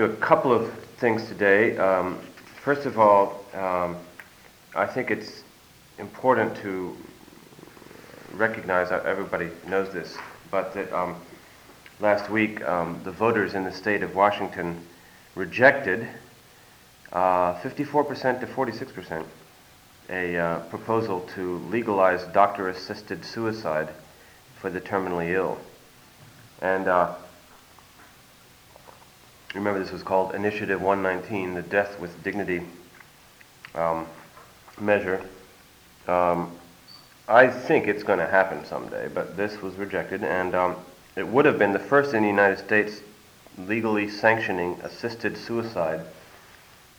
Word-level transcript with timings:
do 0.00 0.06
a 0.06 0.16
couple 0.16 0.50
of 0.50 0.72
things 0.96 1.28
today. 1.28 1.76
Um, 1.76 2.18
first 2.62 2.86
of 2.86 2.98
all, 2.98 3.44
um, 3.52 3.98
I 4.74 4.86
think 4.86 5.10
it's 5.10 5.42
important 5.98 6.56
to 6.62 6.96
recognize, 8.32 8.92
everybody 8.92 9.50
knows 9.68 9.92
this, 9.92 10.16
but 10.50 10.72
that 10.72 10.90
um, 10.94 11.16
last 12.00 12.30
week 12.30 12.66
um, 12.66 12.98
the 13.04 13.10
voters 13.10 13.52
in 13.52 13.62
the 13.62 13.72
state 13.72 14.02
of 14.02 14.14
Washington 14.14 14.80
rejected 15.34 16.08
uh, 17.12 17.60
54% 17.60 18.40
to 18.40 18.46
46% 18.46 19.26
a 20.08 20.38
uh, 20.38 20.60
proposal 20.70 21.28
to 21.34 21.58
legalize 21.68 22.24
doctor 22.32 22.70
assisted 22.70 23.22
suicide 23.22 23.90
for 24.56 24.70
the 24.70 24.80
terminally 24.80 25.34
ill. 25.34 25.58
And 26.62 26.88
uh, 26.88 27.16
remember 29.54 29.80
this 29.80 29.92
was 29.92 30.02
called 30.02 30.34
Initiative 30.34 30.80
119, 30.80 31.54
the 31.54 31.62
Death 31.62 31.98
with 31.98 32.22
Dignity 32.22 32.62
um, 33.74 34.06
measure. 34.80 35.24
Um, 36.06 36.52
I 37.28 37.48
think 37.48 37.86
it's 37.86 38.02
going 38.02 38.18
to 38.18 38.26
happen 38.26 38.64
someday, 38.64 39.08
but 39.08 39.36
this 39.36 39.60
was 39.62 39.74
rejected, 39.74 40.22
and 40.24 40.54
um, 40.54 40.76
it 41.16 41.26
would 41.26 41.44
have 41.44 41.58
been 41.58 41.72
the 41.72 41.78
first 41.78 42.14
in 42.14 42.22
the 42.22 42.28
United 42.28 42.58
States 42.58 43.00
legally 43.58 44.08
sanctioning 44.08 44.78
assisted 44.82 45.36
suicide 45.36 46.00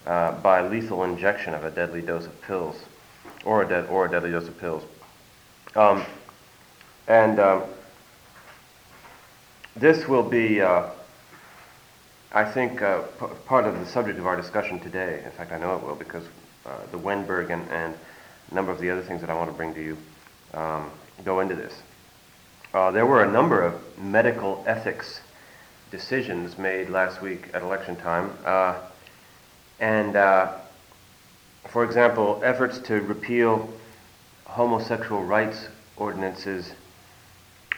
uh, 0.05 0.33
by 0.41 0.61
lethal 0.67 1.03
injection 1.03 1.53
of 1.53 1.63
a 1.63 1.71
deadly 1.71 2.01
dose 2.01 2.25
of 2.25 2.41
pills, 2.41 2.77
or 3.45 3.63
a, 3.63 3.67
de- 3.67 3.87
or 3.87 4.05
a 4.05 4.11
deadly 4.11 4.31
dose 4.31 4.47
of 4.47 4.59
pills. 4.59 4.83
Um, 5.75 6.03
and 7.07 7.39
um, 7.39 7.63
this 9.75 10.07
will 10.07 10.23
be 10.23 10.61
uh, 10.61 10.89
I 12.33 12.45
think 12.45 12.81
uh, 12.81 13.01
p- 13.19 13.25
part 13.45 13.65
of 13.65 13.77
the 13.77 13.85
subject 13.85 14.17
of 14.17 14.25
our 14.25 14.37
discussion 14.37 14.79
today, 14.79 15.21
in 15.25 15.31
fact, 15.31 15.51
I 15.51 15.59
know 15.59 15.75
it 15.75 15.83
will, 15.83 15.95
because 15.95 16.23
uh, 16.65 16.77
the 16.89 16.97
Wennberg 16.97 17.49
and, 17.49 17.69
and, 17.69 17.93
a 18.49 18.53
number 18.53 18.71
of 18.71 18.79
the 18.79 18.89
other 18.89 19.01
things 19.01 19.19
that 19.19 19.29
I 19.29 19.33
want 19.33 19.49
to 19.49 19.55
bring 19.55 19.73
to 19.73 19.83
you 19.83 19.97
um, 20.53 20.89
go 21.25 21.41
into 21.41 21.55
this. 21.55 21.73
Uh, 22.73 22.91
there 22.91 23.05
were 23.05 23.23
a 23.23 23.29
number 23.29 23.61
of 23.61 23.81
medical 23.97 24.63
ethics 24.65 25.19
decisions 25.89 26.57
made 26.57 26.89
last 26.89 27.21
week 27.21 27.49
at 27.53 27.63
election 27.63 27.97
time. 27.97 28.31
Uh, 28.45 28.79
and, 29.81 30.15
uh, 30.15 30.57
for 31.67 31.83
example, 31.83 32.41
efforts 32.45 32.79
to 32.79 33.01
repeal 33.01 33.69
homosexual 34.45 35.21
rights 35.21 35.67
ordinances 35.97 36.71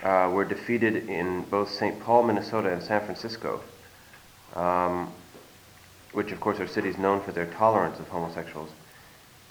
uh, 0.03 0.29
were 0.31 0.45
defeated 0.45 1.09
in 1.09 1.41
both 1.43 1.71
St. 1.71 1.99
Paul, 2.01 2.23
Minnesota, 2.23 2.71
and 2.71 2.83
San 2.83 3.03
Francisco 3.03 3.61
um, 4.55 5.11
which 6.13 6.31
of 6.31 6.39
course 6.39 6.59
are 6.59 6.67
cities 6.67 6.97
known 6.97 7.21
for 7.21 7.31
their 7.31 7.47
tolerance 7.47 7.99
of 7.99 8.07
homosexuals. 8.07 8.69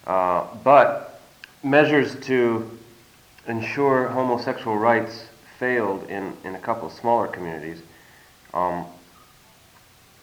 Uh, 0.06 0.46
but 0.64 1.20
measures 1.62 2.16
to 2.20 2.78
ensure 3.46 4.08
homosexual 4.08 4.76
rights 4.76 5.26
failed 5.58 6.08
in, 6.08 6.32
in 6.44 6.54
a 6.54 6.58
couple 6.58 6.88
of 6.88 6.94
smaller 6.94 7.28
communities. 7.28 7.82
Um, 8.54 8.84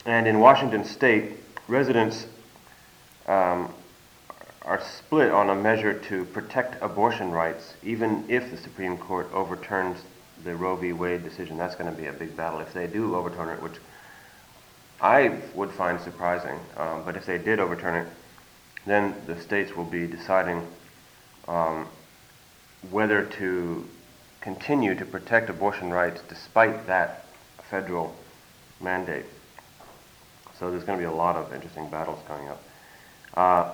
and 0.06 0.28
in 0.28 0.40
Washington 0.40 0.84
state, 0.84 1.34
residents 1.68 2.28
um, 3.28 3.74
are 4.64 4.82
split 4.82 5.32
on 5.32 5.50
a 5.50 5.56
measure 5.56 5.94
to 5.94 6.26
protect 6.26 6.82
abortion 6.82 7.32
rights, 7.32 7.74
even 7.84 8.26
if 8.28 8.52
the 8.52 8.58
Supreme 8.58 8.98
Court 8.98 9.30
overturns 9.34 10.00
the 10.44 10.56
Roe 10.56 10.76
v. 10.76 10.94
Wade 10.94 11.24
decision. 11.24 11.58
That's 11.58 11.76
going 11.76 11.94
to 11.94 11.98
be 11.98 12.08
a 12.08 12.14
big 12.14 12.36
battle. 12.36 12.60
If 12.60 12.74
they 12.74 12.88
do 12.88 13.16
overturn 13.16 13.50
it, 13.50 13.62
which 13.62 13.76
I 15.02 15.40
would 15.56 15.72
find 15.72 16.00
surprising. 16.02 16.60
Um, 16.78 17.04
but 17.06 17.16
if 17.16 17.26
they 17.26 17.38
did 17.38 17.60
overturn 17.60 18.06
it, 18.06 18.08
then 18.86 19.16
the 19.28 19.40
states 19.40 19.76
will 19.76 19.86
be 19.86 20.08
deciding 20.08 20.66
um, 21.48 21.88
whether 22.92 23.24
to 23.24 23.88
continue 24.42 24.96
to 24.96 25.06
protect 25.06 25.50
abortion 25.50 25.92
rights 25.92 26.22
despite 26.28 26.88
that 26.88 27.26
federal 27.70 28.16
mandate. 28.82 29.26
So 30.58 30.70
there's 30.70 30.84
going 30.84 30.98
to 31.00 31.02
be 31.02 31.12
a 31.12 31.16
lot 31.16 31.36
of 31.36 31.54
interesting 31.54 31.90
battles 31.90 32.20
coming 32.28 32.50
up. 32.50 32.62
Uh, 33.34 33.72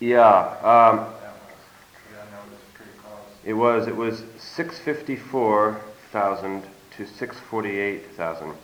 yeah. 0.00 0.28
Um, 0.62 1.21
it 3.44 3.54
was 3.54 3.88
it 3.88 3.96
was 3.96 4.22
654,000 4.38 6.62
to 6.96 7.06
648,000. 7.06 8.54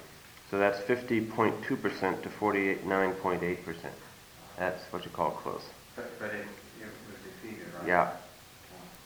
So 0.50 0.58
that's 0.58 0.78
50.2% 0.80 1.66
to 1.66 1.76
48.9.8%. 1.76 3.76
That's 4.58 4.82
what 4.92 5.04
you 5.04 5.10
call 5.10 5.32
close. 5.32 5.64
But, 5.94 6.18
but 6.18 6.30
it, 6.30 6.46
it 6.80 6.88
was 7.06 7.16
defeated, 7.22 7.66
right? 7.78 7.86
Yeah. 7.86 8.10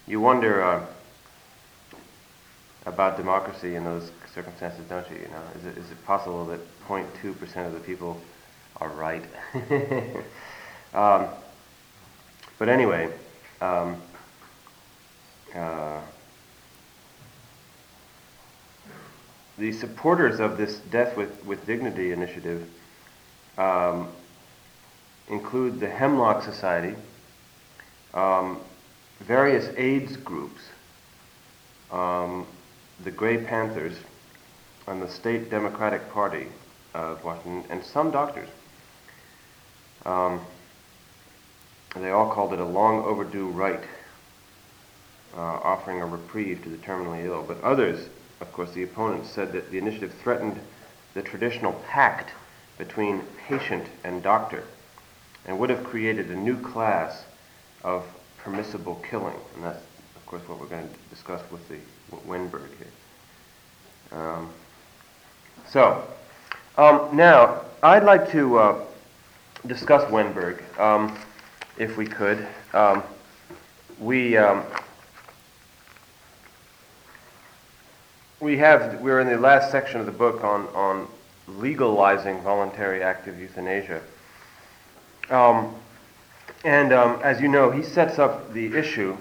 You 0.06 0.20
wonder 0.20 0.62
uh, 0.62 0.86
about 2.86 3.16
democracy 3.16 3.74
in 3.76 3.84
those 3.84 4.10
circumstances, 4.34 4.84
don't 4.88 5.08
you? 5.10 5.16
You 5.16 5.28
know, 5.28 5.42
is 5.58 5.66
it 5.66 5.76
is 5.78 5.90
it 5.90 6.04
possible 6.04 6.44
that 6.46 6.60
0.2% 6.86 7.66
of 7.66 7.72
the 7.72 7.80
people 7.80 8.20
are 8.80 8.90
right? 8.90 9.24
um, 10.94 11.26
but 12.58 12.68
anyway. 12.68 13.10
Um, 13.60 14.00
uh, 15.54 16.00
the 19.58 19.72
supporters 19.72 20.40
of 20.40 20.56
this 20.56 20.78
Death 20.90 21.16
with, 21.16 21.44
with 21.44 21.64
Dignity 21.66 22.12
initiative 22.12 22.68
um, 23.58 24.08
include 25.28 25.78
the 25.78 25.88
Hemlock 25.88 26.42
Society, 26.42 26.94
um, 28.14 28.58
various 29.20 29.68
AIDS 29.76 30.16
groups, 30.16 30.60
um, 31.90 32.46
the 33.04 33.10
Gray 33.10 33.38
Panthers, 33.38 33.96
and 34.86 35.02
the 35.02 35.08
State 35.08 35.50
Democratic 35.50 36.10
Party 36.10 36.46
of 36.94 37.22
Washington, 37.24 37.64
and 37.70 37.84
some 37.84 38.10
doctors. 38.10 38.48
Um, 40.04 40.40
they 41.94 42.10
all 42.10 42.30
called 42.30 42.52
it 42.52 42.58
a 42.58 42.64
long 42.64 43.04
overdue 43.04 43.48
right 43.48 43.82
uh, 45.36 45.40
offering 45.40 46.00
a 46.00 46.06
reprieve 46.06 46.62
to 46.62 46.68
the 46.68 46.76
terminally 46.78 47.24
ill. 47.24 47.42
But 47.42 47.62
others, 47.62 48.08
of 48.40 48.52
course, 48.52 48.72
the 48.72 48.82
opponents 48.82 49.30
said 49.30 49.52
that 49.52 49.70
the 49.70 49.78
initiative 49.78 50.12
threatened 50.22 50.58
the 51.14 51.22
traditional 51.22 51.72
pact 51.88 52.30
between 52.78 53.22
patient 53.48 53.86
and 54.04 54.22
doctor 54.22 54.64
and 55.46 55.58
would 55.58 55.70
have 55.70 55.84
created 55.84 56.30
a 56.30 56.36
new 56.36 56.58
class 56.60 57.24
of 57.84 58.04
permissible 58.38 58.96
killing. 59.08 59.36
And 59.54 59.64
that's, 59.64 59.82
of 60.16 60.26
course, 60.26 60.42
what 60.48 60.60
we're 60.60 60.66
going 60.66 60.88
to 60.88 60.94
discuss 61.10 61.42
with 61.50 61.66
the 61.68 61.78
Wennberg 62.28 62.68
here. 62.78 64.18
Um, 64.18 64.50
so, 65.68 66.06
um, 66.76 67.08
now, 67.12 67.62
I'd 67.82 68.04
like 68.04 68.30
to 68.32 68.58
uh, 68.58 68.84
discuss 69.66 70.04
Wennberg, 70.10 70.62
um, 70.78 71.16
if 71.78 71.96
we 71.96 72.06
could. 72.06 72.46
Um, 72.72 73.02
we 73.98 74.36
we 78.42 78.58
have 78.58 79.00
we're 79.00 79.20
in 79.20 79.28
the 79.28 79.38
last 79.38 79.70
section 79.70 80.00
of 80.00 80.06
the 80.06 80.12
book 80.12 80.42
on 80.42 80.66
on 80.74 81.06
legalizing 81.46 82.40
voluntary 82.42 83.00
active 83.00 83.38
euthanasia. 83.38 84.02
Um, 85.30 85.76
and 86.64 86.92
um, 86.92 87.20
as 87.22 87.40
you 87.40 87.46
know, 87.46 87.70
he 87.70 87.84
sets 87.84 88.18
up 88.18 88.52
the 88.52 88.76
issue 88.76 89.16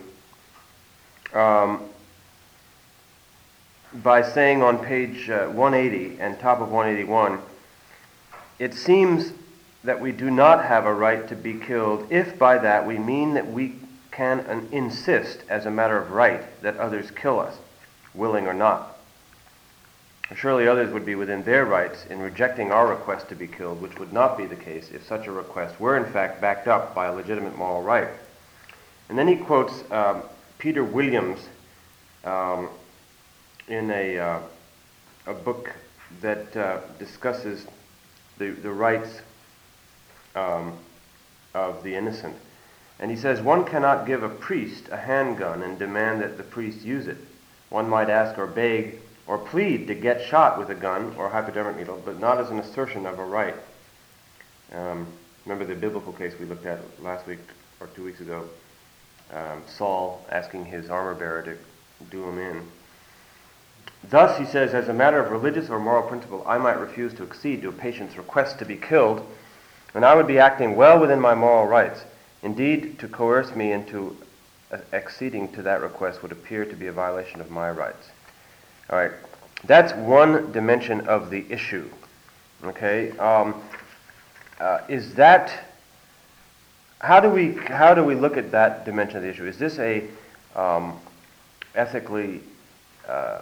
um, 1.34 1.84
by 3.94 4.24
saying 4.24 4.64
on 4.64 4.80
page 4.80 5.30
uh, 5.30 5.48
180 5.50 6.20
and 6.20 6.40
top 6.40 6.60
of 6.60 6.72
181, 6.72 7.40
it 8.58 8.74
seems 8.74 9.34
that 9.84 10.02
we 10.02 10.12
do 10.12 10.32
not 10.32 10.66
have 10.66 10.86
a 10.86 10.94
right 10.94 11.28
to 11.28 11.36
be 11.36 11.54
killed 11.54 12.08
if 12.12 12.40
by 12.40 12.58
that 12.58 12.88
we 12.88 12.98
mean 12.98 13.36
that 13.36 13.52
we 13.52 13.76
can 14.12 14.68
insist 14.72 15.44
as 15.48 15.68
a 15.68 15.72
matter 15.72 15.98
of 15.98 16.10
right 16.10 16.44
that 16.64 16.76
others 16.78 17.12
kill 17.12 17.40
us, 17.40 17.56
willing 18.16 18.48
or 18.48 18.54
not. 18.54 18.91
Surely 20.36 20.68
others 20.68 20.94
would 20.94 21.06
be 21.06 21.16
within 21.16 21.44
their 21.44 21.66
rights 21.66 22.06
in 22.10 22.20
rejecting 22.20 22.72
our 22.72 22.88
request 22.88 23.28
to 23.30 23.36
be 23.36 23.48
killed, 23.48 23.82
which 23.82 24.00
would 24.00 24.14
not 24.14 24.38
be 24.38 24.46
the 24.46 24.56
case 24.56 24.90
if 24.92 25.06
such 25.06 25.28
a 25.28 25.32
request 25.32 25.80
were 25.80 25.98
in 25.98 26.12
fact 26.12 26.40
backed 26.40 26.68
up 26.68 26.96
by 26.96 27.08
a 27.08 27.14
legitimate 27.14 27.58
moral 27.58 27.84
right. 27.84 28.08
And 29.10 29.18
then 29.18 29.28
he 29.28 29.36
quotes 29.36 29.84
um, 29.92 30.24
Peter 30.58 30.86
Williams 30.86 31.40
um, 32.24 32.70
in 33.68 33.92
a, 33.92 34.18
uh, 34.18 34.40
a 35.28 35.34
book 35.34 35.74
that 36.22 36.56
uh, 36.56 36.80
discusses 36.98 37.68
the, 38.38 38.52
the 38.52 38.72
rights 38.72 39.22
um, 40.36 40.78
of 41.54 41.84
the 41.84 41.94
innocent. 41.94 42.36
And 43.00 43.12
he 43.12 43.18
says, 43.18 43.42
one 43.42 43.66
cannot 43.66 44.08
give 44.08 44.24
a 44.24 44.30
priest 44.30 44.86
a 44.92 44.98
handgun 44.98 45.62
and 45.62 45.78
demand 45.78 46.22
that 46.22 46.38
the 46.38 46.44
priest 46.44 46.84
use 46.84 47.08
it. 47.08 47.18
One 47.70 47.90
might 47.90 48.10
ask 48.10 48.38
or 48.38 48.48
beg 48.48 49.01
or 49.28 49.38
plead 49.38 49.88
to 49.88 49.96
get 49.96 50.26
shot 50.28 50.58
with 50.58 50.70
a 50.70 50.76
gun 50.76 51.14
or 51.18 51.28
a 51.28 51.30
hypodermic 51.30 51.78
needle, 51.78 52.02
but 52.04 52.20
not 52.20 52.40
as 52.40 52.50
an 52.50 52.60
assertion 52.60 53.06
of 53.06 53.20
a 53.20 53.26
right. 53.26 53.56
Um, 54.74 55.08
remember 55.46 55.66
the 55.66 55.80
biblical 55.80 56.14
case 56.14 56.34
we 56.40 56.46
looked 56.46 56.66
at 56.66 56.80
last 57.02 57.28
week 57.28 57.40
or 57.80 57.88
two 57.88 58.04
weeks 58.04 58.20
ago? 58.20 58.46
Um, 59.32 59.64
Saul 59.68 60.26
asking 60.30 60.66
his 60.66 60.90
armor 60.90 61.16
bearer 61.16 61.42
to 61.44 61.58
do 62.10 62.24
him 62.28 62.38
in. 62.40 62.68
Thus, 64.10 64.38
he 64.38 64.46
says, 64.46 64.74
as 64.74 64.90
a 64.90 64.94
matter 64.94 65.20
of 65.20 65.32
religious 65.32 65.70
or 65.70 65.80
moral 65.80 66.08
principle, 66.08 66.44
I 66.48 66.58
might 66.58 66.80
refuse 66.80 67.14
to 67.16 67.24
accede 67.24 67.62
to 67.62 67.70
a 67.70 67.74
patient's 67.74 68.18
request 68.18 68.60
to 68.60 68.66
be 68.66 68.76
killed, 68.76 69.26
and 69.94 70.04
I 70.04 70.16
would 70.16 70.28
be 70.28 70.40
acting 70.40 70.76
well 70.76 71.00
within 71.00 71.20
my 71.20 71.36
moral 71.36 71.68
rights. 71.68 72.04
Indeed, 72.42 72.98
to 73.00 73.08
coerce 73.08 73.56
me 73.56 73.72
into 73.72 74.18
acceding 74.92 75.52
to 75.54 75.62
that 75.64 75.82
request 75.82 76.22
would 76.24 76.32
appear 76.32 76.66
to 76.66 76.76
be 76.76 76.88
a 76.88 76.92
violation 76.92 77.42
of 77.42 77.52
my 77.52 77.70
rights. 77.70 78.10
All 78.92 78.98
right, 78.98 79.12
that's 79.64 79.94
one 79.94 80.52
dimension 80.52 81.02
of 81.08 81.30
the 81.30 81.46
issue. 81.50 81.90
Okay, 82.64 83.12
um, 83.18 83.56
uh, 84.60 84.82
is 84.88 85.14
that 85.16 85.52
how 87.00 87.20
do 87.20 87.30
we 87.30 87.54
how 87.54 87.94
do 87.94 88.04
we 88.04 88.16
look 88.16 88.38
at 88.38 88.52
that 88.52 88.86
dimension 88.86 89.18
of 89.18 89.24
the 89.24 89.30
issue? 89.30 89.46
Is 89.46 89.58
this 89.58 89.80
a 89.80 90.08
um, 90.56 91.00
ethically 91.74 92.42
uh, 93.08 93.42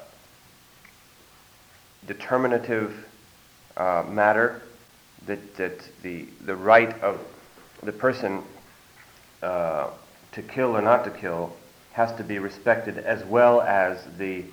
determinative 2.07 3.05
uh, 3.77 4.03
matter 4.09 4.61
that, 5.25 5.55
that 5.55 5.89
the, 6.01 6.25
the 6.45 6.55
right 6.55 6.99
of 7.01 7.19
the 7.83 7.91
person 7.91 8.41
uh, 9.41 9.89
to 10.31 10.41
kill 10.41 10.75
or 10.75 10.81
not 10.81 11.03
to 11.05 11.11
kill 11.11 11.55
has 11.93 12.13
to 12.15 12.23
be 12.23 12.39
respected 12.39 12.97
as 12.97 13.23
well 13.25 13.61
as 13.61 14.03
the, 14.17 14.43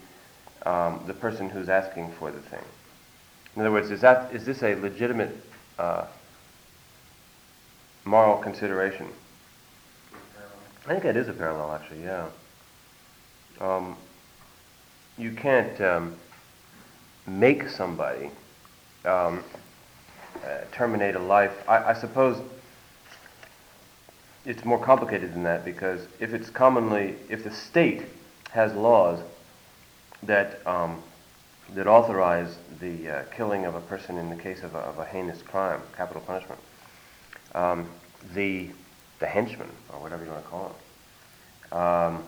um, 0.67 1.01
the 1.07 1.15
person 1.15 1.49
who's 1.49 1.69
asking 1.69 2.13
for 2.19 2.31
the 2.31 2.41
thing. 2.41 2.65
In 3.55 3.63
other 3.63 3.71
words, 3.71 3.91
is, 3.91 4.01
that, 4.01 4.35
is 4.35 4.45
this 4.45 4.63
a 4.63 4.75
legitimate 4.75 5.35
uh, 5.79 6.07
moral 8.05 8.37
consideration? 8.39 9.07
I 10.85 10.89
think 10.89 11.05
that 11.05 11.17
is 11.17 11.29
a 11.29 11.33
parallel, 11.33 11.73
actually, 11.73 12.03
yeah. 12.03 12.27
Um, 13.61 13.97
you 15.17 15.31
can't 15.33 15.81
um, 15.81 16.17
make 17.27 17.69
somebody 17.69 18.31
um, 19.05 19.43
uh, 20.45 20.59
terminate 20.73 21.15
a 21.15 21.21
life. 21.21 21.53
I, 21.69 21.85
I, 21.85 21.93
suppose 21.95 22.39
it's 24.45 24.65
more 24.65 24.79
complicated 24.79 25.33
than 25.33 25.45
that 25.45 25.65
because 25.65 26.07
if 26.21 26.35
it's 26.35 26.51
commonly, 26.51 27.15
if 27.31 27.45
the 27.45 27.51
state 27.51 28.03
has 28.51 28.75
laws 28.75 29.21
that 30.23 30.67
um, 30.67 31.03
that 31.75 31.87
authorize 31.87 32.57
the 32.81 33.09
uh, 33.09 33.23
killing 33.35 33.65
of 33.65 33.75
a 33.75 33.81
person 33.81 34.19
in 34.19 34.31
the 34.31 34.37
case 34.37 34.63
of 34.63 34.75
a, 34.75 34.79
of 34.79 34.99
a 34.99 35.05
heinous 35.05 35.43
crime, 35.43 35.81
capital 35.97 36.23
punishment, 36.23 36.61
um, 37.55 37.89
the 38.35 38.71
the 39.19 39.27
henchman 39.27 39.71
or 39.93 40.01
whatever 40.01 40.25
you 40.25 40.31
want 40.31 40.45
to 40.45 40.51
call 40.51 40.67
him 40.69 40.75
um, 41.73 42.25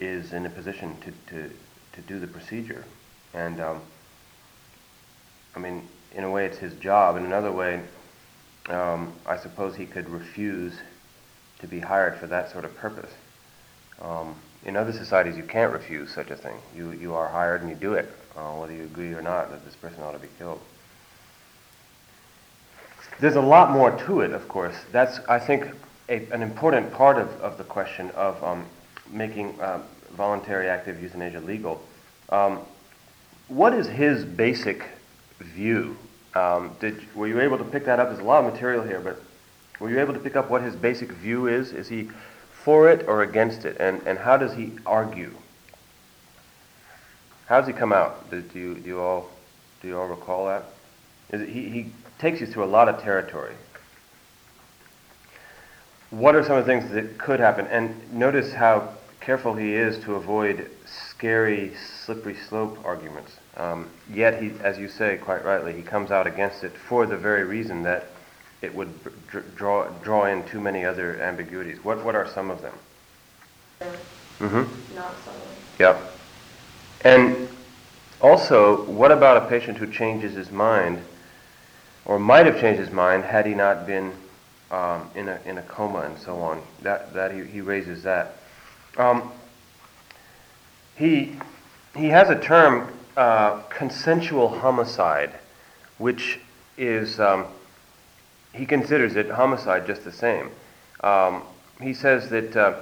is 0.00 0.32
in 0.32 0.46
a 0.46 0.50
position 0.50 0.96
to, 1.00 1.12
to, 1.34 1.50
to 1.92 2.00
do 2.02 2.18
the 2.18 2.26
procedure. 2.26 2.84
And 3.34 3.60
um, 3.60 3.80
I 5.56 5.58
mean, 5.58 5.88
in 6.14 6.24
a 6.24 6.30
way, 6.30 6.46
it's 6.46 6.58
his 6.58 6.74
job. 6.74 7.16
In 7.16 7.24
another 7.24 7.52
way, 7.52 7.80
um, 8.68 9.12
I 9.26 9.36
suppose 9.36 9.74
he 9.76 9.86
could 9.86 10.08
refuse 10.08 10.74
to 11.60 11.66
be 11.66 11.80
hired 11.80 12.16
for 12.16 12.26
that 12.28 12.50
sort 12.50 12.64
of 12.64 12.76
purpose. 12.76 13.10
Um, 14.00 14.36
in 14.64 14.76
other 14.76 14.92
societies, 14.92 15.36
you 15.36 15.42
can't 15.42 15.72
refuse 15.72 16.12
such 16.12 16.30
a 16.30 16.36
thing. 16.36 16.56
You, 16.76 16.92
you 16.92 17.14
are 17.14 17.28
hired 17.28 17.62
and 17.62 17.70
you 17.70 17.76
do 17.76 17.94
it, 17.94 18.12
uh, 18.36 18.52
whether 18.52 18.72
you 18.72 18.84
agree 18.84 19.12
or 19.14 19.22
not 19.22 19.50
that 19.50 19.64
this 19.64 19.76
person 19.76 20.02
ought 20.02 20.12
to 20.12 20.18
be 20.18 20.28
killed. 20.38 20.60
There's 23.20 23.36
a 23.36 23.40
lot 23.40 23.70
more 23.70 23.90
to 24.06 24.20
it, 24.20 24.32
of 24.32 24.48
course. 24.48 24.76
That's, 24.92 25.20
I 25.28 25.38
think, 25.38 25.68
a, 26.08 26.26
an 26.32 26.42
important 26.42 26.92
part 26.92 27.18
of, 27.18 27.28
of 27.40 27.58
the 27.58 27.64
question 27.64 28.10
of 28.10 28.42
um, 28.44 28.64
making 29.10 29.60
uh, 29.60 29.80
voluntary 30.12 30.68
active 30.68 31.02
euthanasia 31.02 31.40
legal. 31.40 31.82
Um, 32.30 32.60
what 33.48 33.72
is 33.72 33.86
his 33.86 34.24
basic 34.24 34.84
view? 35.40 35.96
Um, 36.34 36.76
did, 36.80 37.14
were 37.14 37.26
you 37.26 37.40
able 37.40 37.58
to 37.58 37.64
pick 37.64 37.84
that 37.86 37.98
up? 37.98 38.08
There's 38.08 38.20
a 38.20 38.24
lot 38.24 38.44
of 38.44 38.52
material 38.52 38.84
here, 38.84 39.00
but 39.00 39.20
were 39.80 39.90
you 39.90 39.98
able 40.00 40.14
to 40.14 40.20
pick 40.20 40.36
up 40.36 40.50
what 40.50 40.62
his 40.62 40.76
basic 40.76 41.10
view 41.12 41.46
is? 41.46 41.72
Is 41.72 41.88
he 41.88 42.10
for 42.68 42.90
it 42.90 43.08
or 43.08 43.22
against 43.22 43.64
it? 43.64 43.78
And, 43.80 44.02
and 44.06 44.18
how 44.18 44.36
does 44.36 44.52
he 44.52 44.72
argue? 44.84 45.32
How 47.46 47.60
does 47.60 47.66
he 47.66 47.72
come 47.72 47.94
out? 47.94 48.30
Do, 48.30 48.42
do, 48.42 48.58
you, 48.58 48.74
do, 48.74 48.86
you, 48.86 49.00
all, 49.00 49.30
do 49.80 49.88
you 49.88 49.98
all 49.98 50.06
recall 50.06 50.48
that? 50.48 50.64
It, 51.30 51.48
he, 51.48 51.70
he 51.70 51.86
takes 52.18 52.42
you 52.42 52.46
through 52.46 52.64
a 52.64 52.66
lot 52.66 52.90
of 52.90 53.00
territory. 53.00 53.54
What 56.10 56.34
are 56.34 56.44
some 56.44 56.58
of 56.58 56.66
the 56.66 56.70
things 56.70 56.92
that 56.92 57.16
could 57.16 57.40
happen? 57.40 57.66
And 57.68 58.12
notice 58.12 58.52
how 58.52 58.92
careful 59.22 59.54
he 59.54 59.72
is 59.72 59.98
to 60.04 60.16
avoid 60.16 60.70
scary, 60.84 61.72
slippery 62.04 62.36
slope 62.36 62.84
arguments. 62.84 63.32
Um, 63.56 63.88
yet, 64.12 64.42
he, 64.42 64.52
as 64.62 64.78
you 64.78 64.88
say 64.88 65.16
quite 65.16 65.42
rightly, 65.42 65.72
he 65.72 65.80
comes 65.80 66.10
out 66.10 66.26
against 66.26 66.62
it 66.64 66.72
for 66.86 67.06
the 67.06 67.16
very 67.16 67.44
reason 67.44 67.84
that 67.84 68.08
it 68.60 68.74
would 68.74 68.92
draw, 69.56 69.88
draw 70.02 70.26
in 70.26 70.44
too 70.44 70.60
many 70.60 70.84
other 70.84 71.20
ambiguities. 71.20 71.82
What, 71.84 72.04
what 72.04 72.14
are 72.14 72.26
some 72.26 72.50
of 72.50 72.60
them? 72.60 72.74
Mm-hmm. 74.40 74.94
Not 74.96 75.14
some. 75.24 75.34
Yep. 75.78 76.00
And 77.04 77.48
also, 78.20 78.84
what 78.84 79.12
about 79.12 79.36
a 79.36 79.48
patient 79.48 79.78
who 79.78 79.86
changes 79.86 80.34
his 80.34 80.50
mind, 80.50 81.00
or 82.04 82.18
might 82.18 82.46
have 82.46 82.60
changed 82.60 82.80
his 82.80 82.90
mind 82.90 83.24
had 83.24 83.46
he 83.46 83.54
not 83.54 83.86
been 83.86 84.12
um, 84.72 85.08
in, 85.14 85.28
a, 85.28 85.40
in 85.44 85.58
a 85.58 85.62
coma 85.62 86.00
and 86.00 86.18
so 86.18 86.36
on? 86.40 86.60
That, 86.82 87.14
that 87.14 87.32
he, 87.32 87.44
he 87.44 87.60
raises 87.60 88.02
that. 88.02 88.38
Um, 88.96 89.30
he, 90.96 91.36
he 91.96 92.06
has 92.06 92.28
a 92.28 92.40
term, 92.40 92.92
uh, 93.16 93.60
consensual 93.68 94.48
homicide, 94.48 95.32
which 95.98 96.40
is, 96.76 97.20
um, 97.20 97.46
he 98.54 98.66
considers 98.66 99.16
it 99.16 99.30
homicide 99.30 99.86
just 99.86 100.04
the 100.04 100.12
same. 100.12 100.50
Um, 101.00 101.42
he 101.80 101.94
says 101.94 102.28
that 102.30 102.56
uh, 102.56 102.80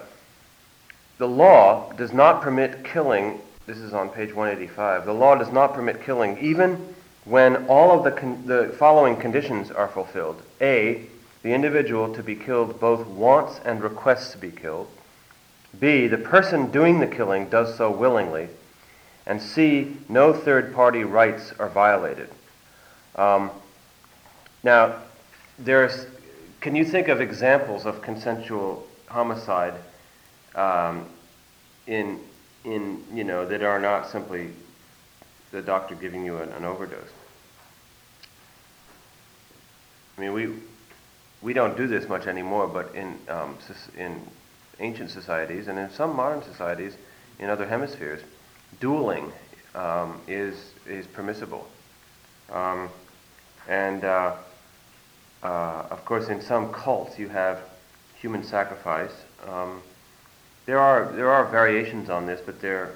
the 1.19 1.29
law 1.29 1.93
does 1.93 2.13
not 2.13 2.43
permit 2.43 2.85
killing, 2.85 3.41
this 3.67 3.79
is 3.79 3.93
on 3.93 4.09
page 4.09 4.35
185, 4.35 5.07
the 5.07 5.13
law 5.13 5.35
does 5.35 5.53
not 5.53 5.75
permit 5.75 6.03
killing 6.03 6.39
even 6.39 6.95
when 7.25 7.67
all 7.67 7.91
of 7.97 8.05
the, 8.05 8.13
con- 8.13 8.47
the 8.47 8.75
following 8.79 9.17
conditions 9.17 9.71
are 9.71 9.89
fulfilled. 9.89 10.41
A, 10.61 11.03
the 11.43 11.53
individual 11.53 12.15
to 12.15 12.23
be 12.23 12.37
killed 12.37 12.81
both 12.81 13.07
wants 13.07 13.61
and 13.65 13.83
requests 13.83 14.33
to 14.33 14.39
be 14.39 14.51
killed. 14.51 14.89
B, 15.79 16.07
the 16.07 16.19
person 16.19 16.71
doing 16.71 17.01
the 17.01 17.07
killing 17.07 17.49
does 17.49 17.77
so 17.77 17.91
willingly. 17.91 18.49
And 19.27 19.43
C, 19.43 19.97
no 20.09 20.33
third 20.33 20.73
party 20.73 21.03
rights 21.03 21.53
are 21.59 21.69
violated. 21.69 22.31
Um, 23.17 23.51
now, 24.63 24.97
there's, 25.59 26.07
can 26.61 26.77
you 26.77 26.85
think 26.85 27.09
of 27.09 27.21
examples 27.21 27.87
of 27.87 28.03
consensual 28.03 28.87
homicide 29.09 29.75
um, 30.55 31.07
in, 31.87 32.21
in, 32.65 33.03
you 33.13 33.25
know, 33.25 33.47
that 33.47 33.63
are 33.63 33.81
not 33.81 34.11
simply 34.11 34.51
the 35.53 35.63
doctor 35.63 35.95
giving 35.95 36.25
you 36.25 36.39
an, 36.39 36.51
an 36.51 36.65
overdose? 36.65 37.09
I 40.17 40.21
mean, 40.21 40.33
we, 40.33 40.55
we 41.43 41.53
don't 41.53 41.77
do 41.77 41.87
this 41.87 42.09
much 42.09 42.27
anymore, 42.27 42.67
but 42.67 42.95
in, 42.95 43.19
um, 43.29 43.57
in 43.97 44.21
ancient 44.81 45.11
societies 45.11 45.69
and 45.69 45.79
in 45.79 45.91
some 45.91 46.17
modern 46.17 46.43
societies 46.43 46.97
in 47.39 47.51
other 47.51 47.67
hemispheres, 47.67 48.21
dueling 48.81 49.33
um, 49.75 50.21
is, 50.27 50.73
is 50.87 51.07
permissible. 51.07 51.69
Um, 52.51 52.89
and 53.69 54.05
uh, 54.05 54.37
uh, 55.47 55.87
of 55.93 56.05
course, 56.05 56.29
in 56.29 56.43
some 56.43 56.73
cults 56.73 57.21
you 57.21 57.29
have 57.29 57.61
human 58.21 58.43
sacrifice. 58.43 59.13
Um, 59.47 59.81
there 60.67 60.81
are 60.81 61.13
there 61.13 61.31
are 61.31 61.45
variations 61.49 62.11
on 62.11 62.27
this, 62.27 62.41
but 62.45 62.61
there 62.61 62.95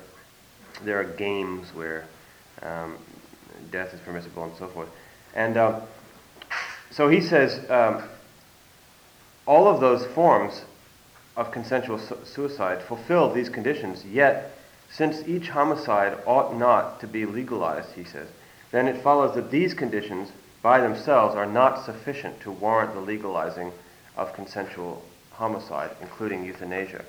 there 0.82 0.98
are 0.98 1.04
games 1.04 1.68
where 1.74 2.06
um, 2.62 2.98
death 3.70 3.94
is 3.94 4.00
permissible 4.00 4.42
and 4.42 4.56
so 4.56 4.66
forth. 4.66 4.88
And 5.36 5.56
um, 5.56 5.82
so 6.90 7.08
he 7.08 7.20
says 7.20 7.70
um, 7.70 8.02
all 9.46 9.68
of 9.68 9.80
those 9.80 10.04
forms 10.06 10.64
of 11.36 11.52
consensual 11.52 12.00
su- 12.00 12.18
suicide 12.24 12.82
fulfill 12.82 13.32
these 13.32 13.48
conditions. 13.48 14.04
Yet, 14.04 14.56
since 14.90 15.22
each 15.28 15.50
homicide 15.50 16.18
ought 16.26 16.56
not 16.56 16.98
to 17.00 17.06
be 17.06 17.26
legalized, 17.26 17.92
he 17.92 18.02
says, 18.02 18.26
then 18.72 18.88
it 18.88 19.00
follows 19.02 19.36
that 19.36 19.52
these 19.52 19.72
conditions 19.72 20.32
by 20.62 20.80
themselves 20.80 21.34
are 21.34 21.46
not 21.46 21.84
sufficient 21.84 22.40
to 22.40 22.50
warrant 22.50 22.94
the 22.94 23.00
legalizing 23.00 23.72
of 24.16 24.34
consensual 24.34 25.02
homicide, 25.32 25.90
including 26.02 26.44
euthanasia. 26.44 27.04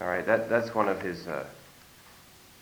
All 0.00 0.06
right, 0.06 0.24
that, 0.26 0.48
that's 0.48 0.74
one 0.74 0.88
of 0.88 1.00
his, 1.00 1.26
uh, 1.26 1.44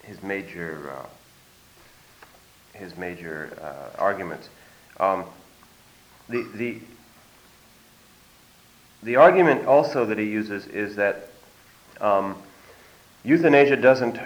his 0.03 0.23
major, 0.23 0.91
uh, 0.91 2.79
his 2.79 2.97
major 2.97 3.57
uh, 3.61 4.01
arguments. 4.01 4.49
Um, 4.99 5.25
the, 6.29 6.47
the, 6.55 6.81
the 9.03 9.17
argument 9.17 9.67
also 9.67 10.05
that 10.07 10.19
he 10.19 10.25
uses 10.25 10.67
is 10.67 10.97
that 10.97 11.29
um, 12.01 12.37
euthanasia 13.25 13.77
doesn't 13.77 14.19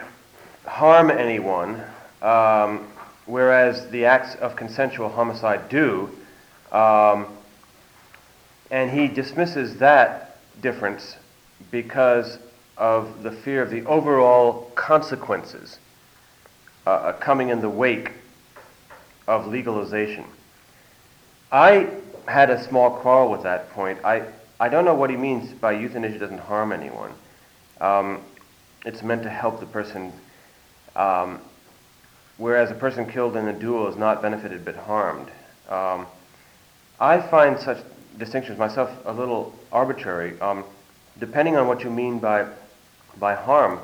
harm 0.66 1.10
anyone, 1.10 1.82
um, 2.22 2.86
whereas 3.28 3.88
the 3.90 4.06
acts 4.06 4.34
of 4.36 4.56
consensual 4.56 5.08
homicide 5.08 5.68
do. 5.68 6.10
Um, 6.72 7.26
and 8.70 8.90
he 8.90 9.06
dismisses 9.06 9.76
that 9.78 10.38
difference 10.60 11.16
because 11.70 12.38
of 12.76 13.22
the 13.22 13.30
fear 13.30 13.62
of 13.62 13.70
the 13.70 13.84
overall 13.86 14.70
consequences 14.74 15.78
uh, 16.86 16.90
uh, 16.90 17.12
coming 17.14 17.50
in 17.50 17.60
the 17.60 17.68
wake 17.68 18.12
of 19.26 19.46
legalization. 19.46 20.24
I 21.52 21.88
had 22.26 22.50
a 22.50 22.62
small 22.64 22.90
quarrel 22.90 23.30
with 23.30 23.42
that 23.42 23.70
point. 23.70 23.98
I, 24.04 24.24
I 24.60 24.68
don't 24.68 24.84
know 24.84 24.94
what 24.94 25.10
he 25.10 25.16
means 25.16 25.52
by 25.52 25.72
euthanasia 25.72 26.18
doesn't 26.18 26.38
harm 26.38 26.72
anyone. 26.72 27.12
Um, 27.80 28.22
it's 28.86 29.02
meant 29.02 29.22
to 29.24 29.28
help 29.28 29.60
the 29.60 29.66
person, 29.66 30.12
um, 30.96 31.40
whereas 32.38 32.70
a 32.70 32.74
person 32.74 33.06
killed 33.06 33.36
in 33.36 33.46
a 33.48 33.52
duel 33.52 33.88
is 33.88 33.96
not 33.96 34.22
benefited 34.22 34.64
but 34.64 34.74
harmed. 34.74 35.28
Um, 35.68 36.06
I 36.98 37.20
find 37.20 37.58
such 37.58 37.78
distinctions 38.16 38.58
myself 38.58 38.90
a 39.04 39.12
little 39.12 39.54
arbitrary, 39.70 40.40
um, 40.40 40.64
depending 41.20 41.56
on 41.56 41.68
what 41.68 41.84
you 41.84 41.90
mean 41.90 42.18
by 42.18 42.46
by 43.18 43.34
harm. 43.34 43.80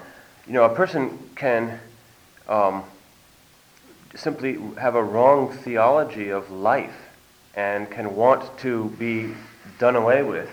You 0.47 0.53
know, 0.53 0.65
a 0.65 0.75
person 0.75 1.19
can 1.37 1.79
um, 2.49 2.85
simply 4.15 4.59
have 4.79 4.95
a 4.95 5.03
wrong 5.03 5.51
theology 5.51 6.31
of 6.31 6.51
life 6.51 6.95
and 7.57 7.91
can 7.91 8.15
want 8.15 8.59
to 8.59 8.91
be 8.99 9.35
done 9.79 9.97
away 9.97 10.23
with. 10.23 10.51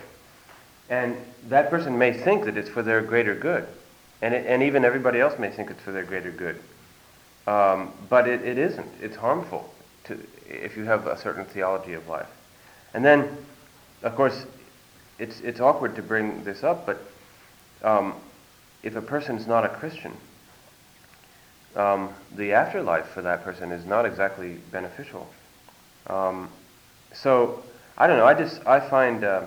And 0.89 1.15
that 1.49 1.69
person 1.69 1.97
may 1.97 2.13
think 2.13 2.45
that 2.45 2.57
it's 2.57 2.69
for 2.69 2.83
their 2.83 3.01
greater 3.01 3.35
good. 3.35 3.67
And, 4.21 4.33
it, 4.33 4.45
and 4.45 4.61
even 4.63 4.85
everybody 4.85 5.19
else 5.19 5.37
may 5.39 5.49
think 5.49 5.69
it's 5.69 5.81
for 5.81 5.91
their 5.91 6.03
greater 6.03 6.31
good. 6.31 6.59
Um, 7.47 7.91
but 8.09 8.27
it, 8.27 8.43
it 8.43 8.57
isn't. 8.57 8.87
It's 9.01 9.15
harmful 9.15 9.73
to, 10.05 10.17
if 10.47 10.77
you 10.77 10.83
have 10.85 11.07
a 11.07 11.17
certain 11.17 11.45
theology 11.45 11.93
of 11.93 12.07
life. 12.07 12.29
And 12.93 13.03
then, 13.03 13.35
of 14.03 14.15
course, 14.15 14.45
it's, 15.17 15.39
it's 15.41 15.59
awkward 15.59 15.95
to 15.95 16.01
bring 16.01 16.43
this 16.43 16.63
up, 16.63 16.85
but 16.85 17.01
um, 17.83 18.15
if 18.83 18.95
a 18.95 19.01
person's 19.01 19.47
not 19.47 19.65
a 19.65 19.69
Christian, 19.69 20.13
um, 21.75 22.09
the 22.35 22.53
afterlife 22.53 23.07
for 23.07 23.21
that 23.21 23.43
person 23.43 23.71
is 23.71 23.85
not 23.85 24.05
exactly 24.05 24.57
beneficial. 24.71 25.27
Um, 26.07 26.49
so 27.13 27.63
I 27.97 28.07
don't 28.07 28.17
know. 28.17 28.25
I 28.25 28.33
just 28.33 28.65
I 28.65 28.79
find 28.79 29.23
uh, 29.23 29.43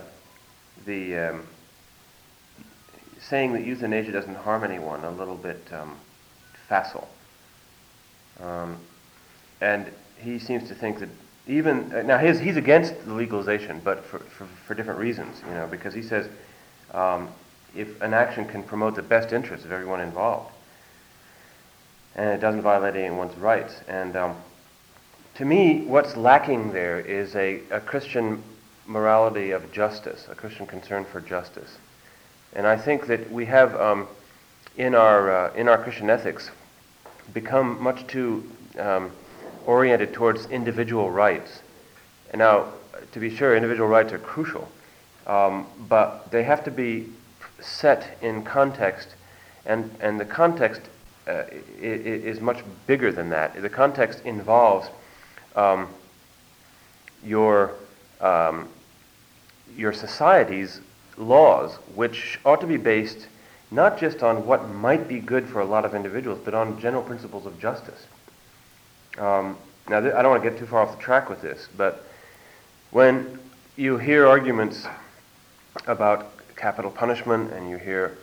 the 0.87 1.17
um, 1.17 1.47
saying 3.21 3.53
that 3.55 3.65
euthanasia 3.65 4.13
doesn't 4.13 4.37
harm 4.37 4.65
anyone 4.65 5.05
a 5.05 5.11
little 5.11 5.37
bit 5.37 5.63
um, 5.73 5.97
facile. 6.69 7.09
Um, 8.41 8.77
and 9.61 9.91
he 10.19 10.39
seems 10.39 10.69
to 10.69 10.75
think 10.75 10.99
that 11.01 11.09
even 11.47 11.93
uh, 11.93 12.03
now 12.03 12.19
his, 12.19 12.39
he's 12.41 12.57
against 12.57 13.05
the 13.05 13.13
legalization, 13.13 13.81
but 13.85 14.05
for, 14.05 14.19
for, 14.19 14.47
for 14.67 14.75
different 14.75 15.01
reasons. 15.01 15.43
You 15.47 15.55
know, 15.55 15.67
because 15.67 15.95
he 15.95 16.03
says 16.03 16.29
um, 16.93 17.29
if 17.77 18.01
an 18.01 18.15
action 18.15 18.47
can 18.47 18.63
promote 18.63 18.95
the 18.95 19.03
best 19.03 19.33
interests 19.33 19.65
of 19.65 19.73
everyone 19.73 20.01
involved, 20.01 20.53
and 22.17 22.31
it 22.31 22.41
doesn't 22.41 22.63
violate 22.63 22.97
anyone's 22.97 23.37
rights. 23.37 23.75
And 23.89 24.17
um, 24.17 24.37
to 25.37 25.45
me, 25.45 25.85
what's 25.87 26.17
lacking 26.17 26.73
there 26.73 27.01
is 27.01 27.35
a, 27.35 27.61
a 27.71 27.81
Christian 27.81 28.43
morality 28.87 29.51
of 29.51 29.73
justice, 29.73 30.27
a 30.31 30.35
Christian 30.35 30.67
concern 30.67 31.05
for 31.05 31.21
justice. 31.21 31.77
And 32.55 32.67
I 32.67 32.77
think 32.77 33.07
that 33.09 33.31
we 33.33 33.47
have, 33.47 33.75
um, 33.75 34.07
in, 34.77 34.95
our, 34.95 35.31
uh, 35.31 35.55
in 35.55 35.69
our 35.69 35.83
Christian 35.83 36.09
ethics, 36.09 36.51
become 37.33 37.83
much 37.83 38.07
too 38.07 38.49
um, 38.79 39.11
oriented 39.67 40.13
towards 40.13 40.47
individual 40.47 41.11
rights. 41.11 41.63
And 42.31 42.39
now, 42.39 42.69
to 43.13 43.21
be 43.21 43.35
sure, 43.35 43.57
individual 43.57 43.89
rights 43.89 44.13
are 44.13 44.19
crucial, 44.19 44.69
um, 45.27 45.67
but 45.89 46.31
they 46.31 46.43
have 46.43 46.65
to 46.65 46.71
be 46.71 47.09
set 47.61 48.19
in 48.21 48.43
context, 48.43 49.09
and, 49.65 49.91
and 50.01 50.21
the 50.21 50.25
context 50.25 50.83
uh, 51.27 51.45
is 51.81 52.41
much 52.41 52.63
bigger 52.87 53.11
than 53.11 53.31
that. 53.31 53.61
The 53.61 53.71
context 53.71 54.21
involves 54.25 54.89
um, 55.57 55.89
your, 57.25 57.73
um, 58.21 58.69
your 59.77 59.93
society's 59.93 60.81
laws, 61.17 61.77
which 61.95 62.39
ought 62.45 62.61
to 62.61 62.67
be 62.67 62.77
based 62.77 63.29
not 63.75 63.99
just 63.99 64.23
on 64.23 64.47
what 64.47 64.69
might 64.71 65.09
be 65.09 65.19
good 65.19 65.49
for 65.49 65.61
a 65.61 65.65
lot 65.65 65.85
of 65.85 65.95
individuals, 65.95 66.39
but 66.45 66.55
on 66.55 66.81
general 66.81 67.03
principles 67.03 67.45
of 67.45 67.59
justice. 67.59 68.07
Um, 69.19 69.57
now, 69.89 70.01
th- 70.01 70.15
I 70.15 70.23
don't 70.23 70.31
want 70.31 70.45
to 70.45 70.51
get 70.51 70.59
too 70.59 70.67
far 70.67 70.81
off 70.81 70.97
the 70.97 71.03
track 71.03 71.29
with 71.29 71.43
this, 71.43 71.69
but 71.77 72.07
when 72.93 73.39
you 73.77 73.99
hear 73.99 74.27
arguments 74.27 74.87
about 75.87 76.31
capital 76.57 76.91
punishment 76.91 77.53
and 77.53 77.69
you 77.69 77.77
hear 77.77 78.17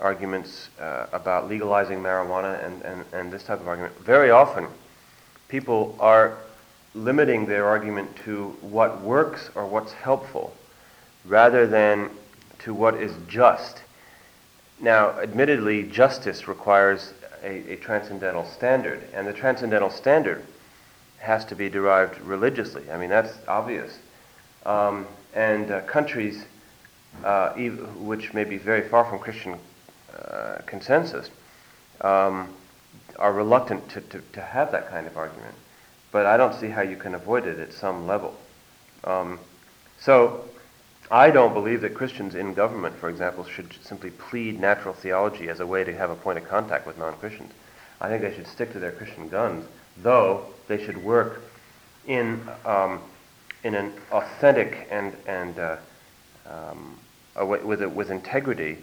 arguments 0.00 0.68
uh, 0.78 1.06
about 1.12 1.48
legalizing 1.48 2.00
marijuana 2.00 2.62
and, 2.64 2.82
and, 2.82 3.04
and 3.12 3.32
this 3.32 3.42
type 3.44 3.60
of 3.60 3.66
argument, 3.66 3.96
very 4.00 4.30
often 4.30 4.66
people 5.48 5.96
are 5.98 6.36
limiting 6.94 7.46
their 7.46 7.66
argument 7.66 8.14
to 8.24 8.50
what 8.60 9.00
works 9.00 9.50
or 9.54 9.66
what's 9.66 9.92
helpful 9.92 10.54
rather 11.24 11.66
than 11.66 12.10
to 12.58 12.74
what 12.74 12.94
is 12.94 13.12
just. 13.26 13.82
Now, 14.80 15.18
admittedly, 15.20 15.84
justice 15.84 16.46
requires 16.46 17.12
a, 17.42 17.72
a, 17.72 17.76
transcendental 17.76 18.44
standard, 18.44 19.02
and 19.12 19.26
the 19.26 19.32
transcendental 19.32 19.90
standard 19.90 20.44
has 21.18 21.44
to 21.46 21.56
be 21.56 21.68
derived 21.68 22.20
religiously. 22.20 22.90
I 22.90 22.96
mean, 22.96 23.10
that's 23.10 23.34
obvious. 23.48 23.98
Um, 24.64 25.06
and 25.34 25.70
uh, 25.70 25.80
countries 25.82 26.44
uh, 27.24 27.52
which 27.98 28.32
may 28.32 28.44
be 28.44 28.58
very 28.58 28.88
far 28.88 29.04
from 29.04 29.18
Christian 29.18 29.58
uh, 30.16 30.58
consensus, 30.66 31.30
um, 32.00 32.48
are 33.18 33.32
reluctant 33.32 33.88
to, 33.90 34.00
to, 34.00 34.20
to, 34.32 34.40
have 34.40 34.70
that 34.72 34.88
kind 34.88 35.06
of 35.06 35.16
argument. 35.16 35.54
But 36.12 36.26
I 36.26 36.36
don't 36.36 36.54
see 36.54 36.68
how 36.68 36.82
you 36.82 36.96
can 36.96 37.14
avoid 37.14 37.46
it 37.46 37.58
at 37.58 37.72
some 37.72 38.06
level. 38.06 38.36
Um, 39.04 39.40
so 39.98 40.44
I 41.10 41.30
don't 41.30 41.54
believe 41.54 41.80
that 41.80 41.94
Christians 41.94 42.34
in 42.34 42.52
government, 42.52 42.96
for 42.96 43.08
example, 43.08 43.44
should 43.44 43.72
simply 43.82 44.10
plead 44.10 44.60
natural 44.60 44.92
theology 44.92 45.48
as 45.48 45.60
a 45.60 45.66
way 45.66 45.82
to 45.84 45.96
have 45.96 46.10
a 46.10 46.14
point 46.14 46.38
of 46.38 46.44
contact 46.44 46.86
with 46.86 46.98
non 46.98 47.14
Christians. 47.16 47.52
I 48.00 48.08
think 48.08 48.22
they 48.22 48.34
should 48.34 48.46
stick 48.46 48.72
to 48.72 48.78
their 48.78 48.92
Christian 48.92 49.28
guns, 49.28 49.64
though 50.02 50.44
they 50.68 50.84
should 50.84 51.02
work 51.02 51.40
in, 52.06 52.40
um, 52.64 53.00
in 53.64 53.74
an 53.74 53.92
authentic 54.12 54.86
and, 54.90 55.16
and 55.26 55.58
uh, 55.58 55.76
um, 56.46 56.98
with, 57.42 57.80
with 57.80 58.10
integrity, 58.10 58.78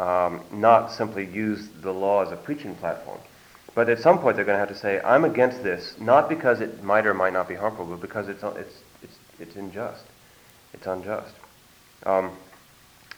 um, 0.00 0.40
not 0.50 0.90
simply 0.92 1.26
use 1.26 1.68
the 1.82 1.92
law 1.92 2.22
as 2.22 2.32
a 2.32 2.36
preaching 2.36 2.74
platform. 2.76 3.18
But 3.74 3.88
at 3.88 4.00
some 4.00 4.18
point, 4.18 4.36
they're 4.36 4.44
going 4.44 4.56
to 4.56 4.60
have 4.60 4.68
to 4.68 4.74
say, 4.74 5.00
"I'm 5.04 5.24
against 5.24 5.62
this," 5.62 5.94
not 6.00 6.28
because 6.28 6.60
it 6.60 6.82
might 6.82 7.06
or 7.06 7.14
might 7.14 7.32
not 7.32 7.46
be 7.46 7.54
harmful, 7.54 7.84
but 7.84 8.00
because 8.00 8.28
it's 8.28 8.42
it's 8.42 8.74
it's 9.02 9.18
it's 9.38 9.56
unjust. 9.56 10.04
It's 10.72 10.86
unjust. 10.86 11.34
Um, 12.04 12.30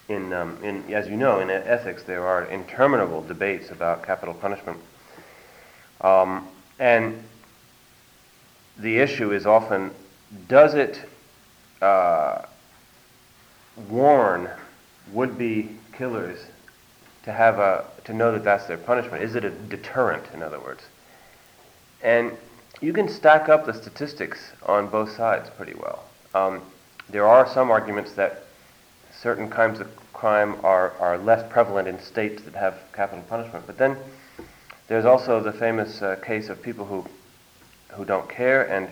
in, 0.09 0.33
um, 0.33 0.59
in, 0.65 0.93
as 0.93 1.09
you 1.09 1.17
know, 1.17 1.39
in 1.41 1.51
ethics, 1.51 2.03
there 2.03 2.27
are 2.27 2.45
interminable 2.47 3.23
debates 3.23 3.71
about 3.71 4.03
capital 4.03 4.35
punishment. 4.35 4.79
Um, 6.01 6.49
and 6.79 7.23
the 8.79 8.99
issue 8.99 9.33
is 9.33 9.47
often 9.47 9.93
does 10.49 10.75
it 10.75 11.01
uh, 11.83 12.43
warn 13.89 14.49
would-be 15.13 15.71
killers 15.93 16.39
to 17.25 17.33
have 17.33 17.59
a 17.59 17.85
to 18.05 18.15
know 18.15 18.33
that 18.33 18.45
that's 18.45 18.67
their 18.67 18.79
punishment? 18.79 19.23
Is 19.23 19.35
it 19.35 19.45
a 19.45 19.51
deterrent, 19.51 20.25
in 20.33 20.43
other 20.43 20.59
words? 20.59 20.83
And 22.03 22.33
you 22.81 22.93
can 22.93 23.09
stack 23.09 23.49
up 23.49 23.67
the 23.67 23.75
statistics 23.75 24.53
on 24.65 24.89
both 24.89 25.15
sides 25.15 25.51
pretty 25.51 25.75
well. 25.75 26.05
Um, 26.35 26.63
there 27.11 27.27
are 27.27 27.47
some 27.47 27.71
arguments 27.71 28.13
that 28.13 28.45
certain 29.21 29.51
kinds 29.51 29.81
of 29.81 29.89
crime 30.13 30.57
are, 30.65 30.93
are 30.99 31.19
less 31.19 31.51
prevalent 31.53 31.87
in 31.89 32.01
states 32.01 32.43
that 32.43 32.55
have 32.55 32.79
capital 32.93 33.23
punishment, 33.29 33.67
but 33.67 33.77
then 33.77 33.97
there's 34.89 35.05
also 35.05 35.41
the 35.41 35.53
famous 35.53 36.03
uh, 36.03 36.17
case 36.17 36.49
of 36.49 36.63
people 36.63 36.85
who 36.85 37.05
who 37.93 38.05
don't 38.05 38.29
care, 38.29 38.71
and 38.71 38.89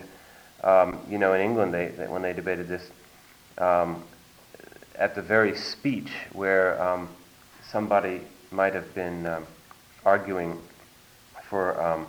um, 0.65 0.99
you 1.09 1.19
know, 1.19 1.33
in 1.35 1.41
England, 1.41 1.73
they, 1.73 1.89
they, 1.89 2.07
when 2.07 2.23
they 2.23 2.33
debated 2.33 2.69
this, 2.69 2.91
um, 3.59 4.03
at 4.97 5.15
the 5.15 5.23
very 5.23 5.57
speech 5.57 6.11
where 6.33 6.81
um, 6.83 7.09
somebody 7.63 8.21
might 8.51 8.75
have 8.75 8.93
been 8.95 9.27
um, 9.27 9.47
arguing 10.05 10.59
for 11.49 11.81
um, 11.81 12.07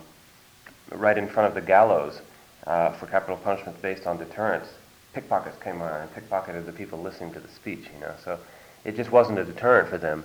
right 0.91 1.17
in 1.17 1.27
front 1.27 1.47
of 1.47 1.53
the 1.53 1.61
gallows 1.61 2.21
uh, 2.65 2.91
for 2.93 3.05
capital 3.05 3.37
punishment 3.37 3.79
based 3.81 4.07
on 4.07 4.17
deterrence, 4.17 4.67
pickpockets 5.13 5.57
came 5.61 5.81
on 5.81 6.01
and 6.01 6.13
pickpocketed 6.13 6.65
the 6.65 6.71
people 6.71 6.99
listening 6.99 7.33
to 7.33 7.39
the 7.39 7.47
speech. 7.49 7.87
You 7.93 8.01
know, 8.01 8.13
so 8.23 8.39
it 8.85 8.95
just 8.95 9.11
wasn't 9.11 9.39
a 9.39 9.45
deterrent 9.45 9.89
for 9.89 9.97
them. 9.97 10.23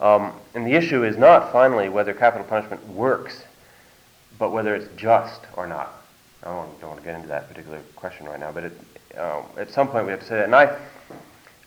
Um, 0.00 0.32
and 0.54 0.66
the 0.66 0.72
issue 0.72 1.04
is 1.04 1.16
not 1.16 1.52
finally 1.52 1.88
whether 1.88 2.12
capital 2.12 2.46
punishment 2.46 2.86
works, 2.88 3.44
but 4.38 4.50
whether 4.50 4.74
it's 4.74 4.88
just 4.96 5.42
or 5.56 5.66
not. 5.66 5.92
I 6.42 6.46
don't, 6.46 6.80
don't 6.80 6.90
want 6.90 7.00
to 7.00 7.06
get 7.06 7.14
into 7.14 7.28
that 7.28 7.48
particular 7.48 7.80
question 7.94 8.26
right 8.26 8.40
now, 8.40 8.50
but 8.50 8.64
it, 8.64 8.72
uh, 9.16 9.42
at 9.56 9.70
some 9.70 9.86
point 9.88 10.06
we 10.06 10.10
have 10.10 10.20
to 10.20 10.26
say 10.26 10.36
that. 10.36 10.46
And 10.46 10.56
I, 10.56 10.76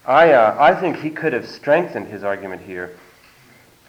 I, 0.05 0.34
uh, 0.34 0.57
I 0.60 0.79
think 0.79 0.98
he 0.98 1.10
could 1.10 1.31
have 1.31 1.48
strengthened 1.48 2.07
his 2.07 2.24
argument 2.24 2.62
here 2.62 2.98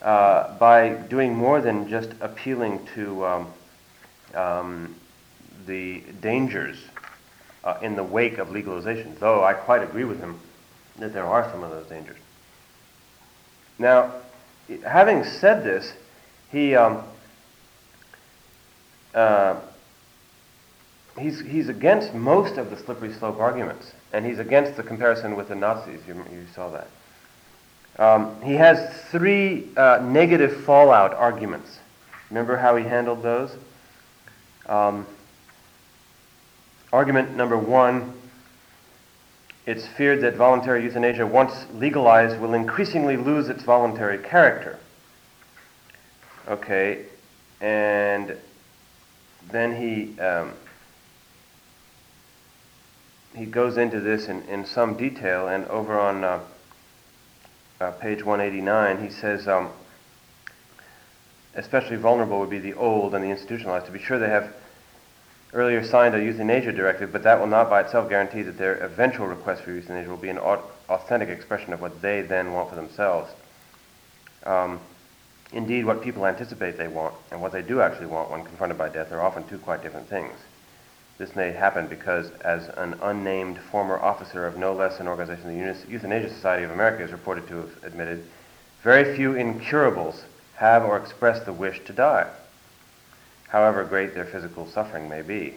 uh, 0.02 0.56
by 0.58 0.90
doing 0.90 1.34
more 1.34 1.60
than 1.60 1.88
just 1.88 2.10
appealing 2.20 2.86
to 2.94 3.26
um, 3.26 3.52
um, 4.34 4.94
the 5.66 6.04
dangers 6.20 6.78
uh, 7.66 7.76
in 7.82 7.96
the 7.96 8.04
wake 8.04 8.38
of 8.38 8.50
legalization, 8.50 9.16
though 9.18 9.44
I 9.44 9.52
quite 9.52 9.82
agree 9.82 10.04
with 10.04 10.20
him 10.20 10.38
that 10.98 11.12
there 11.12 11.26
are 11.26 11.50
some 11.50 11.64
of 11.64 11.70
those 11.70 11.86
dangers. 11.86 12.16
Now, 13.78 14.12
having 14.86 15.24
said 15.24 15.64
this, 15.64 15.92
he 16.50 16.76
um, 16.76 17.02
uh, 19.14 19.60
he's 21.18 21.40
he's 21.40 21.68
against 21.68 22.14
most 22.14 22.56
of 22.56 22.70
the 22.70 22.76
slippery 22.76 23.12
slope 23.12 23.40
arguments, 23.40 23.92
and 24.12 24.24
he's 24.24 24.38
against 24.38 24.76
the 24.76 24.82
comparison 24.84 25.36
with 25.36 25.48
the 25.48 25.56
Nazis. 25.56 26.00
You, 26.06 26.14
you 26.14 26.46
saw 26.54 26.70
that. 26.70 26.88
Um, 27.98 28.40
he 28.42 28.54
has 28.54 28.94
three 29.10 29.68
uh, 29.76 29.98
negative 30.02 30.64
fallout 30.64 31.14
arguments. 31.14 31.78
Remember 32.30 32.56
how 32.56 32.76
he 32.76 32.84
handled 32.84 33.22
those? 33.22 33.54
Um, 34.66 35.06
argument 36.96 37.36
number 37.36 37.58
one 37.58 38.14
it's 39.66 39.86
feared 39.86 40.22
that 40.22 40.36
voluntary 40.36 40.82
euthanasia, 40.84 41.26
once 41.26 41.66
legalized, 41.74 42.40
will 42.40 42.54
increasingly 42.54 43.16
lose 43.16 43.48
its 43.48 43.64
voluntary 43.64 44.16
character. 44.16 44.78
Okay, 46.48 47.04
and 47.60 48.36
then 49.50 49.76
he 49.76 50.18
um, 50.20 50.52
he 53.34 53.44
goes 53.44 53.76
into 53.76 54.00
this 54.00 54.28
in, 54.28 54.42
in 54.42 54.64
some 54.64 54.96
detail, 54.96 55.48
and 55.48 55.66
over 55.66 55.98
on 55.98 56.22
uh, 56.22 56.40
uh, 57.80 57.90
page 57.90 58.24
189, 58.24 59.02
he 59.02 59.10
says, 59.10 59.48
um, 59.48 59.68
especially 61.56 61.96
vulnerable 61.96 62.38
would 62.38 62.48
be 62.48 62.60
the 62.60 62.74
old 62.74 63.14
and 63.16 63.22
the 63.22 63.28
institutionalized. 63.28 63.86
To 63.86 63.92
be 63.92 63.98
sure, 63.98 64.20
they 64.20 64.30
have 64.30 64.54
earlier 65.56 65.82
signed 65.82 66.14
a 66.14 66.22
euthanasia 66.22 66.70
directive, 66.70 67.10
but 67.10 67.22
that 67.22 67.40
will 67.40 67.46
not 67.46 67.70
by 67.70 67.80
itself 67.80 68.10
guarantee 68.10 68.42
that 68.42 68.58
their 68.58 68.74
eventual 68.74 69.26
request 69.26 69.62
for 69.62 69.72
euthanasia 69.72 70.08
will 70.08 70.18
be 70.18 70.28
an 70.28 70.38
authentic 70.38 71.30
expression 71.30 71.72
of 71.72 71.80
what 71.80 72.02
they 72.02 72.20
then 72.20 72.52
want 72.52 72.68
for 72.68 72.76
themselves. 72.76 73.32
Um, 74.44 74.78
indeed, 75.52 75.86
what 75.86 76.02
people 76.02 76.26
anticipate 76.26 76.76
they 76.76 76.88
want 76.88 77.14
and 77.30 77.40
what 77.40 77.52
they 77.52 77.62
do 77.62 77.80
actually 77.80 78.06
want 78.06 78.30
when 78.30 78.44
confronted 78.44 78.76
by 78.76 78.90
death 78.90 79.10
are 79.12 79.22
often 79.22 79.48
two 79.48 79.56
quite 79.56 79.82
different 79.82 80.08
things. 80.08 80.34
This 81.16 81.34
may 81.34 81.52
happen 81.52 81.86
because, 81.86 82.30
as 82.44 82.68
an 82.76 82.98
unnamed 83.02 83.58
former 83.58 83.98
officer 83.98 84.46
of 84.46 84.58
no 84.58 84.74
less 84.74 85.00
an 85.00 85.08
organization 85.08 85.46
than 85.46 85.66
the 85.66 85.90
Euthanasia 85.90 86.28
Society 86.28 86.64
of 86.64 86.70
America 86.70 87.02
is 87.02 87.12
reported 87.12 87.48
to 87.48 87.56
have 87.56 87.82
admitted, 87.82 88.24
very 88.82 89.16
few 89.16 89.34
incurables 89.34 90.22
have 90.56 90.84
or 90.84 90.98
express 90.98 91.42
the 91.46 91.52
wish 91.54 91.82
to 91.86 91.94
die 91.94 92.28
however 93.48 93.84
great 93.84 94.14
their 94.14 94.24
physical 94.24 94.66
suffering 94.66 95.08
may 95.08 95.22
be. 95.22 95.54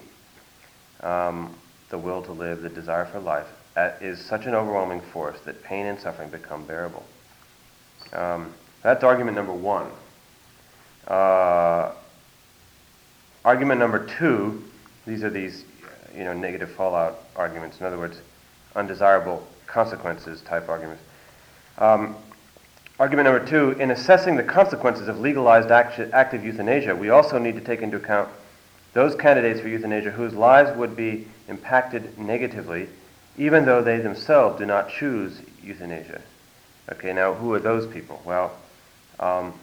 Um, 1.01 1.55
the 1.89 1.97
will 1.97 2.21
to 2.23 2.31
live, 2.31 2.61
the 2.61 2.69
desire 2.69 3.05
for 3.05 3.19
life, 3.19 3.47
is 4.01 4.19
such 4.19 4.45
an 4.45 4.53
overwhelming 4.53 5.01
force 5.01 5.39
that 5.45 5.63
pain 5.63 5.85
and 5.85 5.99
suffering 5.99 6.29
become 6.29 6.65
bearable. 6.65 7.05
Um, 8.13 8.53
that's 8.83 9.03
argument 9.03 9.35
number 9.35 9.53
one. 9.53 9.87
Uh, 11.07 11.93
argument 13.43 13.79
number 13.79 14.05
two, 14.05 14.63
these 15.07 15.23
are 15.23 15.29
these, 15.29 15.63
you 16.15 16.23
know, 16.23 16.33
negative 16.33 16.71
fallout 16.71 17.19
arguments. 17.35 17.79
In 17.79 17.85
other 17.85 17.97
words, 17.97 18.19
undesirable 18.75 19.45
consequences 19.65 20.41
type 20.41 20.69
arguments. 20.69 21.01
Um, 21.77 22.15
Argument 22.99 23.27
number 23.27 23.45
two, 23.45 23.71
in 23.79 23.91
assessing 23.91 24.35
the 24.35 24.43
consequences 24.43 25.07
of 25.07 25.21
legalized 25.21 25.71
active 25.71 26.43
euthanasia, 26.43 26.93
we 26.93 27.09
also 27.09 27.37
need 27.37 27.55
to 27.55 27.61
take 27.61 27.81
into 27.81 27.95
account 27.95 28.27
those 28.91 29.15
candidates 29.15 29.61
for 29.61 29.69
euthanasia 29.69 30.11
whose 30.11 30.33
lives 30.33 30.75
would 30.77 30.97
be 30.97 31.25
impacted 31.47 32.19
negatively, 32.19 32.89
even 33.37 33.63
though 33.63 33.81
they 33.81 33.99
themselves 33.99 34.59
do 34.59 34.65
not 34.65 34.89
choose 34.89 35.41
euthanasia. 35.63 36.21
Okay, 36.91 37.13
now 37.13 37.33
who 37.33 37.53
are 37.53 37.59
those 37.59 37.87
people? 37.87 38.21
Well, 38.25 38.51
um, 39.21 39.53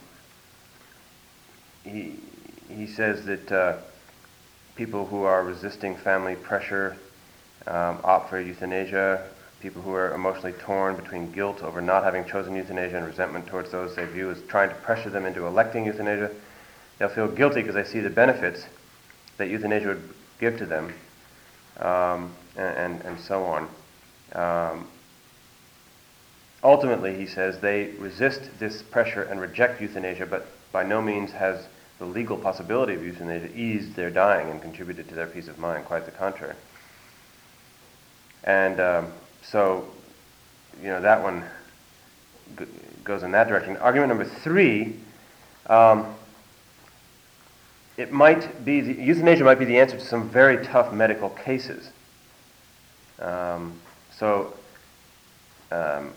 he, 1.85 2.14
he 2.70 2.87
says 2.87 3.27
that 3.27 3.53
uh, 3.53 3.77
people 4.77 5.05
who 5.05 5.25
are 5.25 5.44
resisting 5.44 5.94
family 5.94 6.37
pressure 6.37 6.96
um, 7.66 7.99
opt 8.03 8.31
for 8.31 8.40
euthanasia, 8.40 9.29
people 9.61 9.83
who 9.83 9.92
are 9.92 10.14
emotionally 10.14 10.53
torn 10.53 10.97
between 10.97 11.33
guilt 11.33 11.62
over 11.62 11.81
not 11.81 12.05
having 12.05 12.25
chosen 12.25 12.55
euthanasia 12.55 12.97
and 12.97 13.07
resentment 13.07 13.47
towards 13.47 13.71
those 13.71 13.97
they 13.97 14.05
view 14.05 14.31
as 14.31 14.40
trying 14.42 14.69
to 14.69 14.75
pressure 14.77 15.11
them 15.11 15.25
into 15.25 15.47
electing 15.47 15.87
euthanasia. 15.87 16.31
They'll 16.99 17.09
feel 17.09 17.29
guilty 17.29 17.62
because 17.62 17.75
they 17.75 17.85
see 17.85 18.01
the 18.01 18.11
benefits 18.11 18.66
that 19.38 19.49
euthanasia 19.49 19.88
would 19.88 20.09
give 20.38 20.59
to 20.59 20.66
them, 20.66 20.92
um, 21.79 22.33
and, 22.57 22.77
and, 22.77 23.01
and, 23.03 23.21
so 23.21 23.45
on. 23.45 23.69
Um, 24.33 24.88
ultimately, 26.62 27.16
he 27.16 27.27
says, 27.27 27.61
they 27.61 27.92
resist 27.99 28.42
this 28.59 28.83
pressure 28.83 29.23
and 29.25 29.40
reject 29.40 29.81
euthanasia, 29.81 30.27
but 30.27 30.47
by 30.73 30.85
no 30.85 31.03
means 31.03 31.33
has 31.33 31.66
the 31.99 32.05
legal 32.05 32.37
possibility 32.37 32.95
of 32.95 33.03
euthanasia 33.03 33.55
eased 33.57 33.95
their 33.95 34.11
dying 34.11 34.51
and 34.51 34.61
contributed 34.61 35.09
to 35.09 35.14
their 35.14 35.27
peace 35.27 35.49
of 35.49 35.59
mind. 35.59 35.85
Quite 35.87 36.05
the 36.05 36.12
contrary. 36.12 36.55
And 38.45 38.81
um, 38.81 39.12
so, 39.51 39.87
you 40.83 40.89
know, 40.89 41.01
that 41.01 41.23
one 41.23 41.45
goes 43.05 43.23
in 43.23 43.31
that 43.33 43.49
direction. 43.49 43.77
Argument 43.77 44.09
number 44.09 44.25
three, 44.25 44.97
um, 45.67 46.15
it 47.97 48.13
might 48.13 48.65
be, 48.65 48.81
the, 48.81 48.93
euthanasia 48.93 49.45
might 49.45 49.59
be 49.59 49.65
the 49.65 49.79
answer 49.79 49.97
to 49.97 50.05
some 50.05 50.29
very 50.29 50.65
tough 50.65 50.93
medical 50.93 51.31
cases. 51.31 51.91
Um, 53.19 53.81
so, 54.11 54.53
um, 55.71 56.13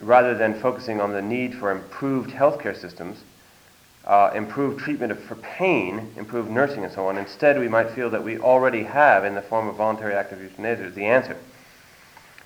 rather 0.00 0.34
than 0.34 0.54
focusing 0.60 1.00
on 1.00 1.12
the 1.12 1.22
need 1.22 1.54
for 1.54 1.70
improved 1.70 2.30
healthcare 2.30 2.76
systems, 2.76 3.22
uh, 4.06 4.30
improved 4.34 4.80
treatment 4.80 5.12
of, 5.12 5.22
for 5.22 5.36
pain, 5.36 6.12
improved 6.16 6.50
nursing, 6.50 6.84
and 6.84 6.92
so 6.92 7.06
on. 7.06 7.18
Instead, 7.18 7.58
we 7.58 7.68
might 7.68 7.90
feel 7.90 8.10
that 8.10 8.22
we 8.22 8.38
already 8.38 8.82
have, 8.82 9.24
in 9.24 9.34
the 9.34 9.42
form 9.42 9.68
of 9.68 9.76
voluntary 9.76 10.14
active 10.14 10.40
euthanasia, 10.40 10.90
the 10.90 11.04
answer. 11.04 11.36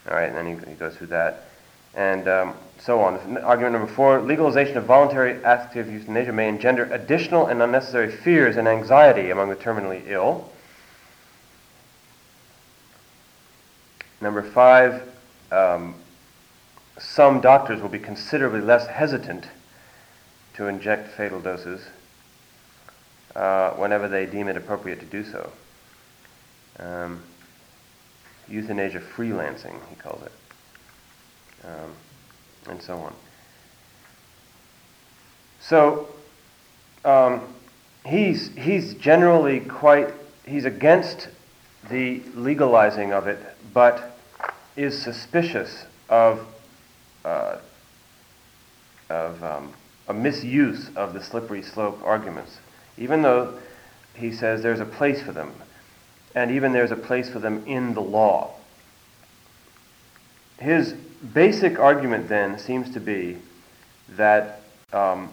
All 0.09 0.17
right, 0.17 0.29
and 0.29 0.37
then 0.37 0.47
he, 0.47 0.71
he 0.71 0.77
goes 0.77 0.97
through 0.97 1.09
that. 1.09 1.49
And 1.95 2.29
um, 2.29 2.55
so 2.79 3.01
on. 3.01 3.39
Argument 3.39 3.73
number 3.73 3.93
four 3.93 4.21
legalization 4.21 4.77
of 4.77 4.85
voluntary 4.85 5.43
active 5.45 5.91
euthanasia 5.91 6.33
may 6.33 6.49
engender 6.49 6.85
additional 6.93 7.47
and 7.47 7.63
unnecessary 7.63 8.11
fears 8.11 8.57
and 8.57 8.69
anxiety 8.69 9.31
among 9.31 9.49
the 9.49 9.57
terminally 9.57 10.03
ill. 10.07 10.51
Number 14.21 14.43
five, 14.43 15.03
um, 15.51 15.95
some 16.99 17.41
doctors 17.41 17.81
will 17.81 17.89
be 17.89 17.99
considerably 17.99 18.61
less 18.61 18.87
hesitant 18.87 19.47
to 20.57 20.69
inject 20.69 21.09
fatal 21.17 21.41
doses 21.41 21.87
uh, 23.35 23.71
whenever 23.73 24.09
they 24.09 24.27
deem 24.27 24.49
it 24.49 24.57
appropriate 24.57 25.01
to 25.01 25.07
do 25.07 25.23
so. 25.23 25.53
Um, 26.79 27.23
euthanasia 28.49 29.01
freelancing, 29.01 29.75
he 29.91 29.97
calls 29.97 30.23
it, 30.23 30.33
um, 31.65 31.93
and 32.71 32.83
so 32.83 32.97
on. 32.99 33.15
So 35.61 36.09
um, 37.05 37.43
he's, 38.07 38.55
he's 38.57 38.95
generally 38.95 39.61
quite, 39.61 40.13
he's 40.47 40.65
against 40.65 41.29
the 41.91 42.23
legalizing 42.35 43.13
of 43.13 43.27
it, 43.27 43.39
but 43.75 44.19
is 44.77 45.01
suspicious 45.01 45.87
of, 46.09 46.47
uh, 47.25 47.57
of 49.11 49.43
um, 49.43 49.73
a 50.09 50.15
misuse 50.15 50.91
of 50.97 51.15
the 51.15 51.23
slippery 51.23 51.63
slope 51.63 52.01
arguments, 52.05 52.59
even 52.97 53.23
though 53.23 53.59
he 54.15 54.33
says 54.33 54.63
there's 54.63 54.81
a 54.81 54.87
place 54.87 55.21
for 55.23 55.33
them, 55.33 55.53
and 56.35 56.51
even 56.51 56.73
there's 56.73 56.91
a 56.91 56.97
place 56.97 57.29
for 57.29 57.39
them 57.39 57.65
in 57.67 57.95
the 57.95 58.01
law. 58.01 58.51
His 60.59 60.95
basic 61.35 61.79
argument 61.79 62.29
then 62.29 62.59
seems 62.59 62.93
to 62.95 63.01
be 63.01 63.37
that 64.11 64.63
um, 64.93 65.31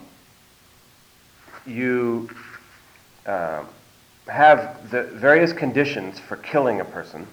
you 1.66 2.28
uh, 3.26 3.64
have 4.26 4.90
the 4.90 5.04
various 5.04 5.52
conditions 5.52 6.18
for 6.18 6.36
killing 6.36 6.80
a 6.80 6.84
person. 6.84 7.26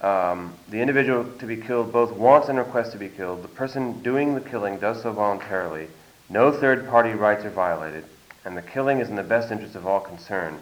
Um, 0.00 0.54
the 0.68 0.80
individual 0.80 1.24
to 1.38 1.46
be 1.46 1.56
killed 1.56 1.92
both 1.92 2.12
wants 2.12 2.48
and 2.48 2.58
requests 2.58 2.90
to 2.90 2.98
be 2.98 3.08
killed. 3.08 3.42
The 3.42 3.48
person 3.48 4.00
doing 4.02 4.34
the 4.34 4.40
killing 4.40 4.78
does 4.78 5.02
so 5.02 5.12
voluntarily. 5.12 5.88
No 6.30 6.52
third 6.52 6.88
party 6.88 7.10
rights 7.10 7.44
are 7.44 7.50
violated, 7.50 8.04
and 8.44 8.56
the 8.56 8.62
killing 8.62 9.00
is 9.00 9.08
in 9.08 9.16
the 9.16 9.22
best 9.22 9.50
interest 9.50 9.74
of 9.74 9.86
all 9.86 10.00
concerned. 10.00 10.58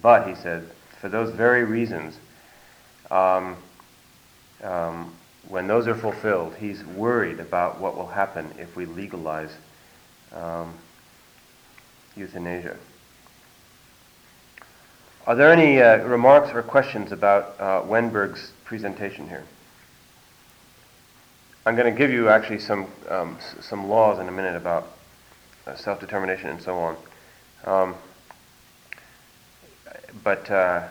But, 0.00 0.28
he 0.28 0.34
said, 0.36 0.70
for 1.00 1.08
those 1.08 1.34
very 1.34 1.64
reasons, 1.64 2.16
um, 3.10 3.56
um, 4.62 5.12
when 5.48 5.66
those 5.66 5.88
are 5.88 5.94
fulfilled, 5.94 6.54
he's 6.54 6.84
worried 6.84 7.40
about 7.40 7.80
what 7.80 7.96
will 7.96 8.06
happen 8.06 8.52
if 8.58 8.76
we 8.76 8.86
legalize 8.86 9.50
um, 10.32 10.72
euthanasia. 12.14 12.76
Are 15.26 15.34
there 15.34 15.52
any 15.52 15.80
uh, 15.80 15.98
remarks 15.98 16.50
or 16.54 16.62
questions 16.62 17.12
about 17.12 17.54
uh, 17.60 17.82
Wennberg's 17.82 18.52
presentation 18.64 19.28
here? 19.28 19.44
I'm 21.66 21.76
going 21.76 21.92
to 21.92 21.96
give 21.96 22.10
you 22.10 22.28
actually 22.30 22.58
some 22.60 22.86
um, 23.08 23.36
s- 23.38 23.56
some 23.64 23.88
laws 23.88 24.18
in 24.18 24.28
a 24.28 24.32
minute 24.32 24.56
about 24.56 24.86
uh, 25.66 25.76
self-determination 25.76 26.48
and 26.48 26.62
so 26.62 26.78
on. 26.78 26.96
Um, 27.64 27.94
but 30.24 30.50
uh, 30.50 30.88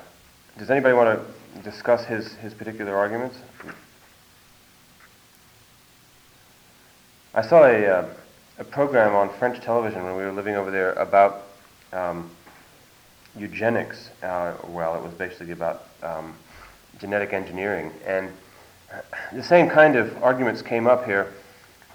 does 0.58 0.70
anybody 0.70 0.94
want 0.94 1.20
to 1.20 1.62
discuss 1.64 2.06
his, 2.06 2.34
his 2.36 2.54
particular 2.54 2.96
arguments? 2.96 3.38
I 7.34 7.42
saw 7.42 7.66
a, 7.66 7.86
uh, 7.86 8.06
a 8.60 8.64
program 8.64 9.16
on 9.16 9.30
French 9.40 9.60
television 9.62 10.04
when 10.04 10.16
we 10.16 10.24
were 10.24 10.32
living 10.32 10.56
over 10.56 10.70
there 10.72 10.94
about 10.94 11.44
um, 11.94 12.30
eugenics. 13.40 14.10
Uh, 14.22 14.54
well, 14.68 14.96
it 14.96 15.04
was 15.04 15.14
basically 15.14 15.52
about 15.52 15.88
um, 16.04 16.36
genetic 17.00 17.34
engineering. 17.34 17.92
And 18.06 18.32
the 19.34 19.44
same 19.44 19.70
kind 19.70 19.96
of 19.96 20.22
arguments 20.24 20.62
came 20.62 20.88
up 20.88 21.06
here. 21.06 21.34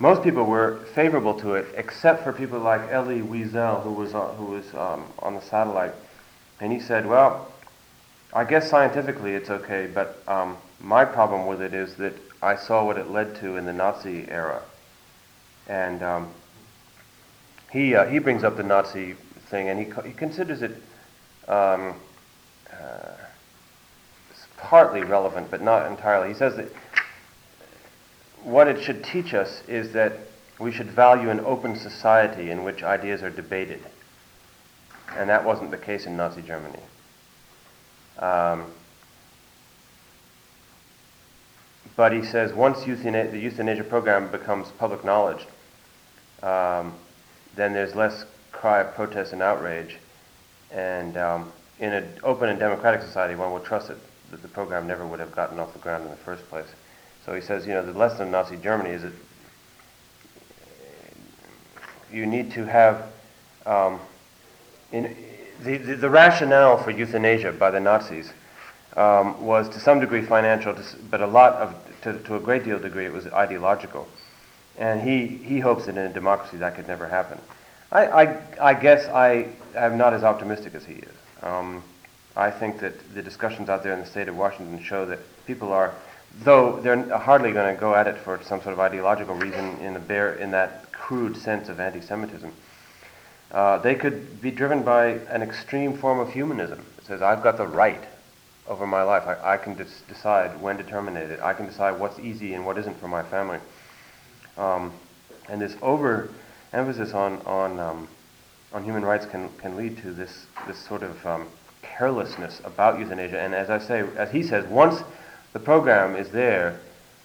Most 0.01 0.23
people 0.23 0.45
were 0.45 0.81
favorable 0.95 1.35
to 1.41 1.55
it, 1.55 1.67
except 1.77 2.25
for 2.25 2.33
people 2.33 2.59
like 2.59 2.81
Elie 2.91 3.21
Wiesel, 3.21 3.83
who 3.83 3.93
was, 3.93 4.15
on, 4.15 4.35
who 4.37 4.47
was 4.47 4.75
um, 4.75 5.05
on 5.21 5.35
the 5.35 5.41
satellite. 5.41 5.93
And 6.61 6.73
he 6.73 6.81
said, 6.81 7.07
well, 7.07 7.53
I 8.33 8.45
guess 8.45 8.69
scientifically 8.69 9.35
it's 9.35 9.51
okay, 9.51 9.89
but 9.93 10.21
um, 10.27 10.57
my 10.81 11.05
problem 11.05 11.47
with 11.47 11.63
it 11.63 11.75
is 11.75 11.95
that 11.97 12.15
I 12.43 12.57
saw 12.57 12.85
what 12.85 12.99
it 12.99 13.11
led 13.11 13.37
to 13.37 13.57
in 13.57 13.65
the 13.65 13.73
Nazi 13.73 14.27
era. 14.29 14.61
And 15.69 16.03
um, 16.03 16.29
he, 17.71 17.95
uh, 17.95 18.07
he 18.07 18.19
brings 18.19 18.43
up 18.43 18.57
the 18.57 18.63
Nazi 18.63 19.15
thing, 19.49 19.69
and 19.69 19.79
he, 19.79 19.87
co- 19.87 20.03
he 20.03 20.13
considers 20.13 20.63
it 20.63 20.83
um, 21.49 21.95
uh, 22.73 23.13
partly 24.57 25.03
relevant, 25.03 25.51
but 25.51 25.63
not 25.63 25.91
entirely. 25.91 26.29
He 26.29 26.35
says 26.35 26.57
that 26.57 26.69
what 28.43 28.69
it 28.69 28.83
should 28.83 29.05
teach 29.05 29.35
us 29.35 29.63
is 29.67 29.93
that 29.93 30.13
we 30.59 30.71
should 30.71 30.91
value 30.91 31.31
an 31.31 31.41
open 31.41 31.77
society 31.77 32.51
in 32.51 32.63
which 32.65 32.83
ideas 32.83 33.23
are 33.23 33.31
debated. 33.31 33.81
And 35.17 35.29
that 35.29 35.45
wasn't 35.45 35.71
the 35.71 35.79
case 35.79 36.07
in 36.07 36.17
Nazi 36.17 36.43
Germany. 36.43 36.79
Um, 38.19 38.67
but 41.97 42.13
he 42.13 42.23
says 42.25 42.53
once 42.53 42.81
euthana- 42.81 43.31
the 43.31 43.39
euthanasia 43.39 43.85
program 43.85 44.31
becomes 44.31 44.71
public 44.73 45.05
knowledge, 45.05 45.47
um, 46.43 46.95
then 47.57 47.73
there's 47.73 47.95
less 47.95 48.25
cry 48.53 48.81
of 48.81 48.95
protest 48.95 49.33
and 49.33 49.43
outrage. 49.43 49.97
And 50.75 51.17
um, 51.17 51.53
in 51.79 51.93
an 51.93 52.09
open 52.25 52.49
and 52.49 52.59
democratic 52.59 53.03
society, 53.03 53.37
one 53.37 53.53
would 53.53 53.65
trust 53.65 53.91
it, 53.91 53.97
that 54.31 54.43
the 54.43 54.49
program 54.49 54.87
never 54.87 55.07
would 55.07 55.21
have 55.21 55.35
gotten 55.35 55.59
off 55.59 55.73
the 55.73 55.79
ground 55.79 56.05
in 56.05 56.11
the 56.11 56.17
first 56.17 56.47
place. 56.49 56.67
So 57.25 57.35
he 57.35 57.41
says, 57.41 57.67
you 57.67 57.73
know, 57.73 57.85
the 57.85 57.97
lesson 57.97 58.23
of 58.23 58.29
Nazi 58.29 58.57
Germany 58.57 58.91
is 58.91 59.03
that 59.03 59.13
you 62.13 62.27
need 62.27 62.51
to 62.53 62.67
have 62.67 63.07
um, 63.67 64.01
in, 64.93 65.17
the, 65.63 65.79
the, 65.79 65.95
the, 65.95 66.11
rationale 66.11 66.77
for 66.77 66.91
euthanasia 66.91 67.53
by 67.53 67.71
the 67.71 67.81
Nazis 67.81 68.33
um, 68.97 69.45
was 69.45 69.69
to 69.71 69.81
some 69.81 70.01
degree 70.01 70.23
financial, 70.23 70.77
but 71.11 71.21
a 71.21 71.27
lot 71.27 71.55
of, 71.55 71.75
to, 72.03 72.19
to 72.21 72.37
a 72.37 72.41
great 72.41 72.65
deal 72.65 72.79
degree, 72.79 73.07
it 73.07 73.13
was 73.13 73.27
ideological. 73.29 74.07
And 74.77 75.01
he, 75.01 75.27
he 75.27 75.61
hopes 75.61 75.87
that 75.87 75.93
in 75.93 75.99
a 75.99 76.13
democracy 76.13 76.59
that 76.59 76.75
could 76.75 76.89
never 76.89 77.09
happen. 77.09 77.39
I, 77.95 78.25
I, 78.25 78.39
I 78.61 78.75
guess 78.75 79.07
I 79.07 79.47
am 79.77 79.97
not 79.97 80.13
as 80.13 80.25
optimistic 80.25 80.75
as 80.75 80.85
he 80.85 80.95
is. 80.95 81.15
Um, 81.43 81.83
I 82.37 82.51
think 82.51 82.81
that 82.81 83.15
the 83.15 83.23
discussions 83.23 83.69
out 83.69 83.85
there 83.85 83.93
in 83.93 84.01
the 84.01 84.07
state 84.07 84.27
of 84.29 84.37
Washington 84.37 84.83
show 84.83 85.07
that 85.07 85.21
people 85.47 85.73
are, 85.73 85.95
though 86.43 86.81
they're 86.81 87.17
hardly 87.17 87.53
going 87.53 87.73
to 87.73 87.81
go 87.81 87.95
at 87.95 88.09
it 88.09 88.19
for 88.19 88.43
some 88.43 88.61
sort 88.61 88.73
of 88.73 88.81
ideological 88.81 89.37
reason 89.37 89.79
in, 89.79 89.95
the 89.95 90.01
bare, 90.01 90.35
in 90.35 90.51
that 90.51 90.91
crude 90.91 91.37
sense 91.37 91.69
of 91.69 91.79
anti-Semitism, 91.79 92.53
uh, 93.53 93.79
they 93.79 93.95
could 93.95 94.41
be 94.43 94.51
driven 94.51 94.83
by 94.83 95.07
an 95.31 95.43
extreme 95.43 95.97
form 95.97 96.19
of 96.19 96.33
humanism. 96.33 96.85
It 96.99 97.07
says, 97.07 97.23
I've 97.23 97.45
got 97.45 97.57
the 97.57 97.67
right 97.69 98.03
over 98.67 98.89
my 98.89 99.03
life. 99.03 99.23
I, 99.29 99.55
I 99.55 99.57
can 99.57 99.77
dis- 99.77 100.03
decide 100.09 100.61
when 100.61 100.77
to 100.79 100.83
terminate 100.83 101.31
it. 101.31 101.39
I 101.41 101.53
can 101.53 101.67
decide 101.67 102.01
what's 102.01 102.19
easy 102.19 102.55
and 102.55 102.67
what 102.67 102.77
isn't 102.79 102.99
for 102.99 103.07
my 103.07 103.23
family. 103.23 103.59
Um, 104.57 104.93
and 105.49 105.61
this 105.61 105.77
overemphasis 106.75 107.15
on, 107.15 107.41
on, 107.47 107.79
um, 107.79 108.09
on 108.73 108.85
human 108.85 109.05
rights 109.05 109.27
can, 109.27 109.49
can 109.59 109.77
lead 109.77 109.97
to 109.99 110.13
this, 110.13 110.47
this 110.67 110.79
sort 110.79 111.03
of 111.03 111.25
um, 111.27 111.47
carelessness 111.83 112.61
about 112.65 112.99
euthanasia. 112.99 113.41
And 113.41 113.55
as 113.55 113.71
I 113.71 113.79
say, 113.79 114.05
as 114.17 114.31
he 114.31 114.43
says, 114.43 114.67
once 114.67 115.03
the 115.53 115.61
program 115.61 116.17
is 116.17 116.31
there, 116.31 116.81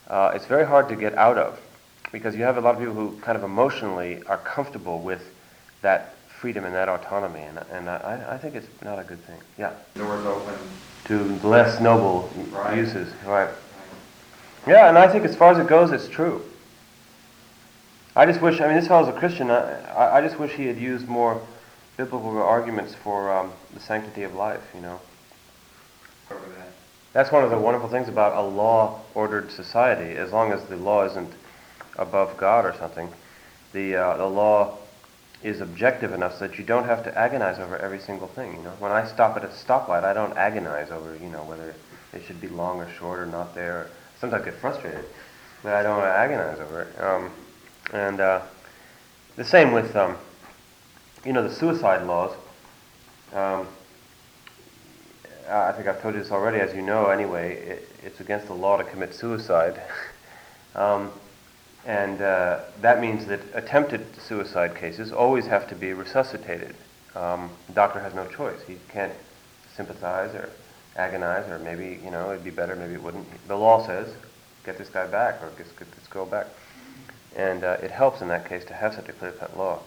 uh, 0.08 0.32
it's 0.36 0.46
very 0.46 0.66
hard 0.66 0.88
to 0.90 0.96
get 0.96 1.16
out 1.16 1.38
of 1.38 1.60
because 2.12 2.36
you 2.36 2.44
have 2.44 2.58
a 2.58 2.62
lot 2.62 2.76
of 2.76 2.80
people 2.80 2.94
who 2.94 3.20
kind 3.20 3.38
of 3.38 3.44
emotionally 3.44 4.24
are 4.24 4.38
comfortable 4.38 5.00
with 5.00 5.22
that 5.82 6.16
freedom 6.28 6.64
and 6.66 6.74
that 6.74 6.90
autonomy, 6.90 7.42
and, 7.42 7.60
and 7.72 7.90
I, 7.90 8.26
I 8.30 8.38
think 8.38 8.56
it's 8.56 8.68
not 8.82 8.98
a 8.98 9.04
good 9.04 9.20
thing. 9.26 9.40
Yeah. 9.58 9.74
Doors 9.96 10.26
open. 10.26 10.56
To 11.06 11.48
less 11.48 11.82
noble 11.82 12.30
right. 12.52 12.78
uses, 12.78 13.12
right? 13.26 13.50
Yeah, 14.66 14.90
and 14.90 14.98
I 14.98 15.08
think 15.08 15.26
as 15.26 15.36
far 15.36 15.52
as 15.52 15.60
it 15.60 15.68
goes, 15.68 15.92
it's 15.92 16.08
true. 16.08 16.44
I 18.20 18.26
just 18.26 18.42
wish, 18.42 18.60
I 18.60 18.68
mean, 18.68 18.76
this 18.76 18.90
fellow's 18.90 19.08
a 19.08 19.18
Christian. 19.18 19.50
I, 19.50 20.18
I 20.18 20.20
just 20.20 20.38
wish 20.38 20.52
he 20.52 20.66
had 20.66 20.78
used 20.78 21.08
more 21.08 21.42
biblical 21.96 22.38
arguments 22.42 22.94
for 22.94 23.32
um, 23.32 23.54
the 23.74 23.80
sanctity 23.80 24.24
of 24.24 24.36
life, 24.36 24.62
you 24.76 24.82
know. 24.82 25.00
That's 27.14 27.32
one 27.32 27.46
of 27.46 27.50
the 27.50 27.58
wonderful 27.58 27.88
things 27.88 28.10
about 28.10 28.36
a 28.36 28.42
law-ordered 28.42 29.52
society. 29.52 30.18
As 30.18 30.34
long 30.34 30.52
as 30.52 30.66
the 30.66 30.76
law 30.76 31.06
isn't 31.06 31.32
above 31.96 32.36
God 32.36 32.66
or 32.66 32.76
something, 32.78 33.08
the 33.72 33.96
uh, 33.96 34.18
the 34.18 34.28
law 34.28 34.78
is 35.42 35.62
objective 35.62 36.12
enough 36.12 36.40
so 36.40 36.48
that 36.50 36.58
you 36.58 36.66
don't 36.66 36.84
have 36.84 37.06
to 37.06 37.18
agonize 37.18 37.58
over 37.58 37.78
every 37.78 38.00
single 38.00 38.28
thing. 38.28 38.54
You 38.54 38.64
know, 38.64 38.74
when 38.80 38.92
I 38.92 39.08
stop 39.08 39.38
at 39.38 39.46
a 39.46 39.48
stoplight, 39.48 40.04
I 40.04 40.12
don't 40.12 40.36
agonize 40.38 40.92
over 40.92 41.16
you 41.16 41.30
know 41.30 41.44
whether 41.44 41.74
it 42.12 42.24
should 42.28 42.42
be 42.42 42.50
long 42.50 42.82
or 42.82 42.92
short 43.00 43.20
or 43.20 43.26
not 43.26 43.56
there. 43.56 43.90
Sometimes 44.20 44.42
I 44.42 44.46
get 44.46 44.56
frustrated, 44.56 45.06
but 45.64 45.74
I 45.74 45.84
don't 45.84 46.04
agonize 46.04 46.60
over 46.60 46.82
it. 46.82 47.02
Um, 47.02 47.32
and 47.94 48.20
uh, 48.20 48.42
the 49.36 49.44
same 49.44 49.72
with 49.72 49.96
um, 49.96 50.18
you 51.26 51.34
know 51.34 51.48
the 51.48 51.54
suicide 51.54 52.06
laws. 52.06 52.36
Um, 53.34 53.68
I 55.50 55.72
think 55.72 55.88
I've 55.88 56.02
told 56.02 56.14
you 56.14 56.22
this 56.22 56.32
already, 56.32 56.60
as 56.60 56.76
you 56.76 56.82
know. 56.82 57.08
Anyway, 57.08 57.56
it, 57.56 57.90
it's 58.04 58.20
against 58.20 58.48
the 58.48 58.54
law 58.54 58.78
to 58.78 58.84
commit 58.84 59.14
suicide. 59.14 59.82
Um, 60.76 61.12
and 61.86 62.22
uh, 62.22 62.60
that 62.82 63.02
means 63.02 63.26
that 63.26 63.42
attempted 63.56 64.06
suicide 64.22 64.76
cases 64.76 65.12
always 65.12 65.48
have 65.48 65.68
to 65.70 65.76
be 65.76 65.94
resuscitated. 65.94 66.76
Um, 67.16 67.50
the 67.68 67.74
doctor 67.74 68.00
has 68.00 68.14
no 68.14 68.28
choice. 68.28 68.62
He 68.68 68.78
can't 68.90 69.14
sympathize 69.76 70.36
or 70.36 70.50
agonize, 70.96 71.50
or 71.50 71.58
maybe, 71.60 72.00
you 72.04 72.12
know, 72.12 72.32
it'd 72.32 72.44
be 72.44 72.52
better, 72.52 72.76
maybe 72.76 72.94
it 72.94 73.02
wouldn't. 73.02 73.26
The 73.48 73.56
law 73.56 73.86
says, 73.86 74.14
get 74.66 74.78
this 74.78 74.90
guy 74.90 75.08
back, 75.08 75.42
or 75.42 75.50
get, 75.58 75.76
get 75.78 75.92
this 75.94 76.08
girl 76.08 76.26
back. 76.26 76.48
And 77.40 77.64
uh, 77.64 77.78
it 77.82 77.92
helps 77.92 78.22
in 78.22 78.28
that 78.28 78.50
case 78.50 78.66
to 78.66 78.74
have 78.74 78.94
such 78.94 79.08
a 79.08 79.14
clear-cut 79.14 79.58
law. 79.58 79.80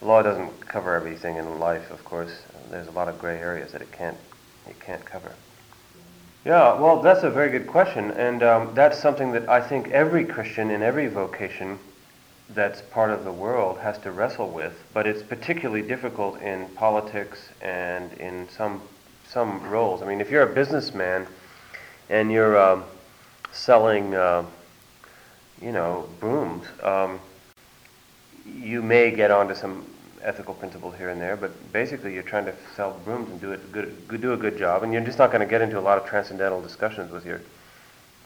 Law 0.00 0.22
doesn't 0.22 0.68
cover 0.68 0.94
everything 0.94 1.36
in 1.36 1.58
life, 1.58 1.90
of 1.90 2.04
course. 2.04 2.42
There's 2.70 2.86
a 2.86 2.92
lot 2.92 3.08
of 3.08 3.18
gray 3.18 3.38
areas 3.38 3.72
that 3.72 3.82
it 3.82 3.90
can't, 3.90 4.16
it 4.68 4.78
can't 4.78 5.04
cover. 5.04 5.32
Yeah, 6.44 6.80
well, 6.80 7.02
that's 7.02 7.24
a 7.24 7.30
very 7.30 7.50
good 7.50 7.66
question, 7.66 8.12
and 8.12 8.42
um, 8.42 8.70
that's 8.74 8.98
something 8.98 9.32
that 9.32 9.48
I 9.48 9.60
think 9.60 9.88
every 9.88 10.24
Christian 10.24 10.70
in 10.70 10.80
every 10.80 11.08
vocation 11.08 11.78
that's 12.50 12.82
part 12.82 13.10
of 13.10 13.24
the 13.24 13.32
world 13.32 13.78
has 13.78 13.98
to 13.98 14.12
wrestle 14.12 14.48
with. 14.48 14.72
But 14.94 15.06
it's 15.06 15.22
particularly 15.22 15.82
difficult 15.82 16.40
in 16.40 16.66
politics 16.76 17.48
and 17.60 18.12
in 18.14 18.48
some 18.48 18.80
some 19.28 19.62
roles. 19.68 20.02
I 20.02 20.06
mean, 20.06 20.20
if 20.20 20.30
you're 20.30 20.42
a 20.50 20.54
businessman 20.54 21.26
and 22.08 22.32
you're 22.32 22.58
um, 22.58 22.84
selling, 23.52 24.14
uh, 24.14 24.44
you 25.60 25.72
know, 25.72 26.08
brooms, 26.20 26.66
um, 26.82 27.20
you 28.46 28.82
may 28.82 29.10
get 29.10 29.30
onto 29.30 29.54
some 29.54 29.84
ethical 30.22 30.54
principles 30.54 30.94
here 30.96 31.10
and 31.10 31.20
there, 31.20 31.36
but 31.36 31.72
basically 31.72 32.14
you're 32.14 32.22
trying 32.22 32.44
to 32.44 32.54
sell 32.76 32.98
brooms 33.04 33.30
and 33.30 33.40
do 33.40 33.52
it 33.52 33.72
good, 33.72 34.20
do 34.20 34.32
a 34.32 34.36
good 34.36 34.58
job, 34.58 34.82
and 34.82 34.92
you're 34.92 35.04
just 35.04 35.18
not 35.18 35.30
going 35.30 35.40
to 35.40 35.46
get 35.46 35.62
into 35.62 35.78
a 35.78 35.80
lot 35.80 35.98
of 35.98 36.06
transcendental 36.06 36.60
discussions 36.60 37.10
with 37.10 37.24
your 37.24 37.40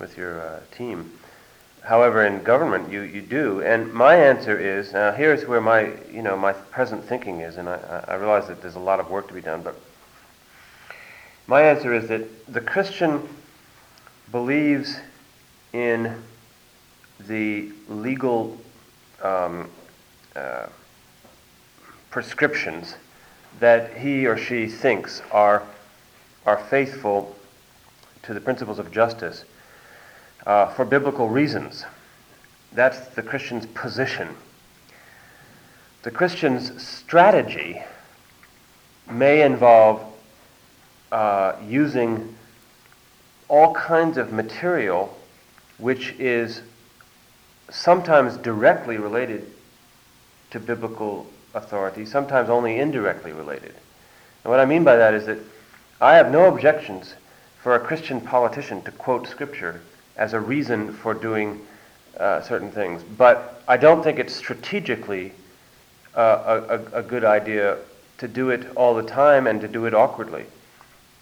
with 0.01 0.17
your 0.17 0.41
uh, 0.41 0.61
team. 0.77 1.13
However, 1.83 2.25
in 2.25 2.43
government, 2.43 2.91
you, 2.91 3.03
you 3.03 3.21
do. 3.21 3.63
And 3.63 3.93
my 3.93 4.17
answer 4.17 4.59
is 4.59 4.93
now. 4.93 5.13
Here's 5.13 5.47
where 5.47 5.61
my 5.61 5.93
you 6.11 6.23
know 6.23 6.37
my 6.37 6.53
present 6.53 7.05
thinking 7.05 7.41
is, 7.41 7.57
and 7.57 7.69
I, 7.69 8.05
I 8.09 8.15
realize 8.15 8.49
that 8.49 8.63
there's 8.63 8.77
a 8.77 8.81
lot 8.81 9.01
of 9.01 9.11
work 9.11 9.29
to 9.29 9.35
be 9.35 9.43
done. 9.43 9.63
But 9.63 9.79
my 11.47 11.63
answer 11.63 11.93
is 11.93 12.09
that 12.09 12.47
the 12.47 12.61
Christian 12.61 13.29
believes 14.31 14.97
in 15.73 16.23
the 17.21 17.71
legal 17.89 18.59
um, 19.23 19.71
uh, 20.37 20.67
prescriptions 22.11 22.97
that 23.61 23.97
he 23.97 24.27
or 24.27 24.37
she 24.37 24.67
thinks 24.67 25.23
are 25.31 25.63
are 26.47 26.59
faithful 26.59 27.35
to 28.23 28.35
the 28.35 28.41
principles 28.41 28.79
of 28.79 28.91
justice 28.91 29.45
uh, 30.47 30.67
for 30.75 30.85
biblical 30.85 31.29
reasons. 31.29 31.85
That's 32.73 33.09
the 33.09 33.23
Christian's 33.23 33.67
position. 33.67 34.37
The 36.03 36.11
Christian's 36.11 36.83
strategy 36.83 37.83
may 39.11 39.43
involve 39.43 40.05
uh, 41.13 41.57
using 41.67 42.37
all 43.49 43.75
kinds 43.75 44.19
of 44.19 44.33
material 44.33 45.17
which 45.79 46.13
is 46.19 46.63
sometimes 47.71 48.37
directly 48.37 48.99
related 48.99 49.51
to 50.51 50.61
biblical 50.61 51.27
authority, 51.55 52.05
sometimes 52.07 52.49
only 52.49 52.79
indirectly 52.79 53.33
related. 53.33 53.75
And 54.45 54.51
what 54.51 54.61
I 54.61 54.65
mean 54.65 54.85
by 54.85 54.97
that 54.97 55.15
is 55.15 55.27
that 55.27 55.39
I 56.01 56.17
have 56.17 56.31
no 56.31 56.47
objections 56.47 57.15
for 57.63 57.75
a 57.75 57.81
Christian 57.81 58.21
politician 58.21 58.83
to 58.83 58.93
quote 58.93 59.27
Scripture 59.27 59.81
as 60.17 60.33
a 60.33 60.41
reason 60.41 60.93
for 60.93 61.15
doing 61.15 61.67
uh, 62.19 62.43
certain 62.43 62.71
things. 62.71 63.03
But 63.03 63.63
I 63.67 63.77
don't 63.77 64.03
think 64.03 64.19
it's 64.19 64.35
strategically 64.35 65.33
uh, 66.15 66.61
a, 66.93 66.99
a, 66.99 67.03
good 67.03 67.25
idea 67.25 67.79
to 68.19 68.29
do 68.29 68.51
it 68.51 68.69
all 68.77 68.95
the 68.95 69.03
time 69.03 69.49
and 69.49 69.61
to 69.61 69.67
do 69.67 69.87
it 69.87 69.95
awkwardly, 69.95 70.47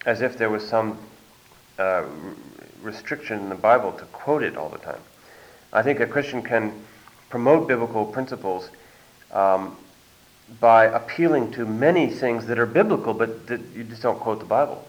as 0.05 0.21
if 0.21 0.37
there 0.37 0.51
was 0.51 0.67
some 0.67 0.99
uh, 1.79 2.05
restriction 2.83 3.39
in 3.39 3.49
the 3.49 3.55
Bible 3.55 3.93
to 3.93 4.05
quote 4.07 4.43
it 4.43 4.57
all 4.57 4.69
the 4.69 4.79
time. 4.79 5.01
I 5.73 5.83
think 5.83 6.01
a 6.01 6.07
Christian 6.07 6.43
can 6.43 6.73
promote 7.31 7.67
biblical 7.67 8.05
principles 8.05 8.69
um, 9.33 9.77
by 10.61 10.85
appealing 10.85 11.51
to 11.53 11.65
many 11.65 12.11
things 12.11 12.47
that 12.47 12.59
are 12.59 12.67
biblical, 12.67 13.15
but 13.15 13.47
that 13.47 13.61
you 13.75 13.85
just 13.85 14.03
don't 14.03 14.21
quote 14.21 14.39
the 14.39 14.45
Bible. 14.45 14.87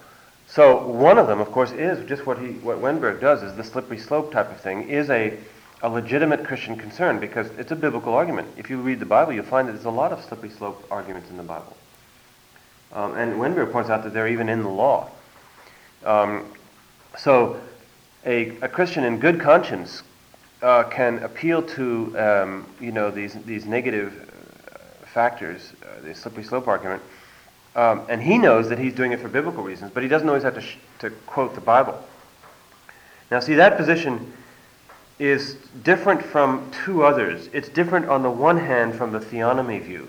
So 0.48 0.86
one 0.86 1.17
of 1.17 1.28
them, 1.28 1.39
of 1.39 1.52
course, 1.52 1.72
is 1.72 2.08
just 2.08 2.26
what 2.26 2.38
he, 2.38 2.48
what 2.60 2.80
Wennberg 2.80 3.22
does, 3.22 3.43
is 3.43 3.56
the 3.56 3.63
slippery 3.63 3.98
slope 3.98 4.32
type 4.32 4.52
of 4.52 4.60
thing, 4.60 4.89
is 4.89 5.10
a, 5.10 5.38
a 5.82 5.89
legitimate 5.89 6.43
Christian 6.43 6.76
concern 6.76 7.19
because 7.19 7.48
it's 7.58 7.72
a 7.72 7.76
biblical 7.76 8.13
argument. 8.13 8.50
If 8.58 8.69
you 8.69 8.78
read 8.80 9.00
the 9.00 9.06
Bible, 9.06 9.34
you'll 9.34 9.46
find 9.46 9.67
that 9.67 9.72
there's 9.72 9.86
a 9.86 9.89
lot 9.89 10.12
of 10.12 10.24
slippery 10.26 10.50
slope 10.50 10.86
arguments 10.91 11.30
in 11.30 11.38
the 11.38 11.43
Bible. 11.43 11.76
Um, 12.91 13.15
and 13.15 13.34
Wennberg 13.39 13.72
points 13.72 13.89
out 13.89 14.04
that 14.04 14.13
they're 14.13 14.28
even 14.28 14.50
in 14.50 14.62
the 14.62 14.69
law. 14.69 15.10
Um, 16.06 16.46
so 17.17 17.60
a, 18.26 18.50
a 18.58 18.67
Christian 18.67 19.06
in 19.06 19.19
good 19.19 19.39
conscience 19.39 20.04
uh, 20.63 20.84
can 20.86 21.19
appeal 21.19 21.62
to 21.62 22.17
um, 22.17 22.65
you 22.80 22.91
know 22.91 23.12
these 23.12 23.34
these 23.45 23.65
negative 23.65 24.32
uh, 24.73 25.06
factors, 25.06 25.73
uh, 25.84 26.02
the 26.04 26.15
slippery 26.15 26.43
slope 26.43 26.67
argument, 26.67 27.02
um, 27.76 28.02
and 28.08 28.21
he 28.21 28.38
knows 28.38 28.69
that 28.69 28.80
he's 28.80 28.93
doing 28.93 29.12
it 29.12 29.19
for 29.19 29.28
biblical 29.28 29.63
reasons, 29.63 29.91
but 29.93 30.04
he 30.04 30.10
doesn't 30.10 30.28
always 30.28 30.43
have 30.43 30.56
to, 30.56 30.62
sh- 30.62 30.78
to 30.99 31.10
quote 31.28 31.56
the 31.56 31.62
Bible. 31.62 32.02
Now, 33.32 33.39
see, 33.39 33.56
that 33.56 33.78
position 33.78 34.32
is 35.19 35.56
different 35.84 36.23
from 36.23 36.69
two 36.86 37.04
others. 37.04 37.49
It's 37.52 37.69
different, 37.69 38.08
on 38.08 38.21
the 38.21 38.30
one 38.30 38.58
hand, 38.58 38.95
from 38.95 39.12
the 39.12 39.19
theonomy 39.19 39.82
view, 39.82 40.08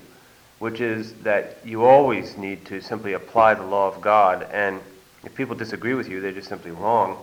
which 0.58 0.80
is 0.80 1.14
that 1.22 1.58
you 1.64 1.84
always 1.84 2.36
need 2.36 2.64
to 2.66 2.80
simply 2.80 3.14
apply 3.14 3.54
the 3.54 3.62
law 3.62 3.88
of 3.88 4.00
God, 4.00 4.46
and 4.52 4.80
if 5.24 5.34
people 5.34 5.54
disagree 5.54 5.94
with 5.94 6.08
you, 6.08 6.20
they're 6.20 6.32
just 6.32 6.48
simply 6.48 6.70
wrong, 6.70 7.16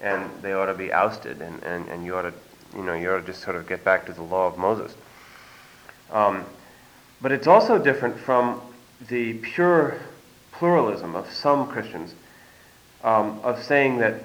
and 0.00 0.28
they 0.42 0.52
ought 0.54 0.66
to 0.66 0.74
be 0.74 0.92
ousted, 0.92 1.40
and, 1.40 1.62
and, 1.62 1.88
and 1.88 2.04
you 2.04 2.16
ought 2.16 2.22
to, 2.22 2.32
you 2.74 2.82
know, 2.82 2.94
you 2.94 3.10
ought 3.10 3.20
to 3.20 3.26
just 3.26 3.42
sort 3.42 3.56
of 3.56 3.66
get 3.66 3.84
back 3.84 4.06
to 4.06 4.12
the 4.12 4.22
law 4.22 4.46
of 4.46 4.58
Moses. 4.58 4.94
Um, 6.10 6.44
but 7.20 7.32
it's 7.32 7.46
also 7.46 7.78
different 7.78 8.18
from 8.18 8.60
the 9.08 9.34
pure 9.34 9.98
pluralism 10.52 11.14
of 11.14 11.30
some 11.32 11.68
Christians 11.68 12.14
um, 13.04 13.40
of 13.42 13.62
saying 13.62 13.98
that, 13.98 14.22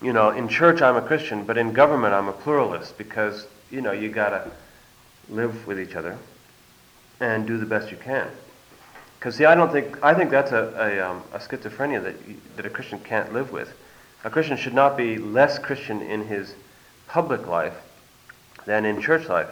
you 0.00 0.12
know, 0.12 0.30
in 0.30 0.48
church 0.48 0.80
I'm 0.82 0.96
a 0.96 1.02
Christian, 1.02 1.44
but 1.44 1.58
in 1.58 1.72
government 1.72 2.14
I'm 2.14 2.28
a 2.28 2.32
pluralist 2.32 2.96
because, 2.98 3.46
you 3.70 3.80
know, 3.80 3.92
you 3.92 4.08
got 4.08 4.30
to 4.30 4.50
live 5.28 5.66
with 5.66 5.80
each 5.80 5.94
other 5.94 6.18
and 7.20 7.46
do 7.46 7.58
the 7.58 7.66
best 7.66 7.90
you 7.90 7.96
can. 7.96 8.28
Because, 9.18 9.36
see, 9.36 9.44
I 9.44 9.54
don't 9.54 9.70
think, 9.70 10.02
I 10.02 10.14
think 10.14 10.30
that's 10.30 10.52
a, 10.52 10.72
a, 10.78 11.10
um, 11.10 11.22
a 11.32 11.38
schizophrenia 11.38 12.02
that, 12.02 12.56
that 12.56 12.66
a 12.66 12.70
Christian 12.70 12.98
can't 13.00 13.32
live 13.32 13.52
with. 13.52 13.72
A 14.24 14.30
Christian 14.30 14.56
should 14.56 14.74
not 14.74 14.96
be 14.96 15.18
less 15.18 15.58
Christian 15.58 16.00
in 16.00 16.26
his 16.26 16.54
public 17.10 17.46
life 17.48 17.74
than 18.66 18.84
in 18.84 19.02
church 19.02 19.28
life. 19.28 19.48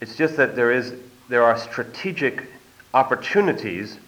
It's 0.00 0.16
just 0.16 0.36
that 0.36 0.56
there 0.56 0.72
is, 0.72 0.94
there 1.28 1.42
are 1.42 1.58
strategic 1.58 2.44
opportunities 2.94 3.98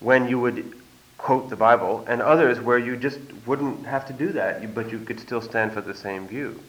when 0.00 0.28
you 0.28 0.38
would 0.38 0.74
quote 1.16 1.48
the 1.48 1.56
Bible, 1.56 2.04
and 2.06 2.20
others 2.20 2.60
where 2.60 2.78
you 2.78 2.96
just 2.96 3.18
wouldn't 3.46 3.86
have 3.86 4.06
to 4.06 4.12
do 4.12 4.28
that, 4.32 4.74
but 4.74 4.92
you 4.92 4.98
could 4.98 5.18
still 5.18 5.40
stand 5.40 5.72
for 5.72 5.80
the 5.80 5.94
same 5.94 6.28
view. 6.28 6.60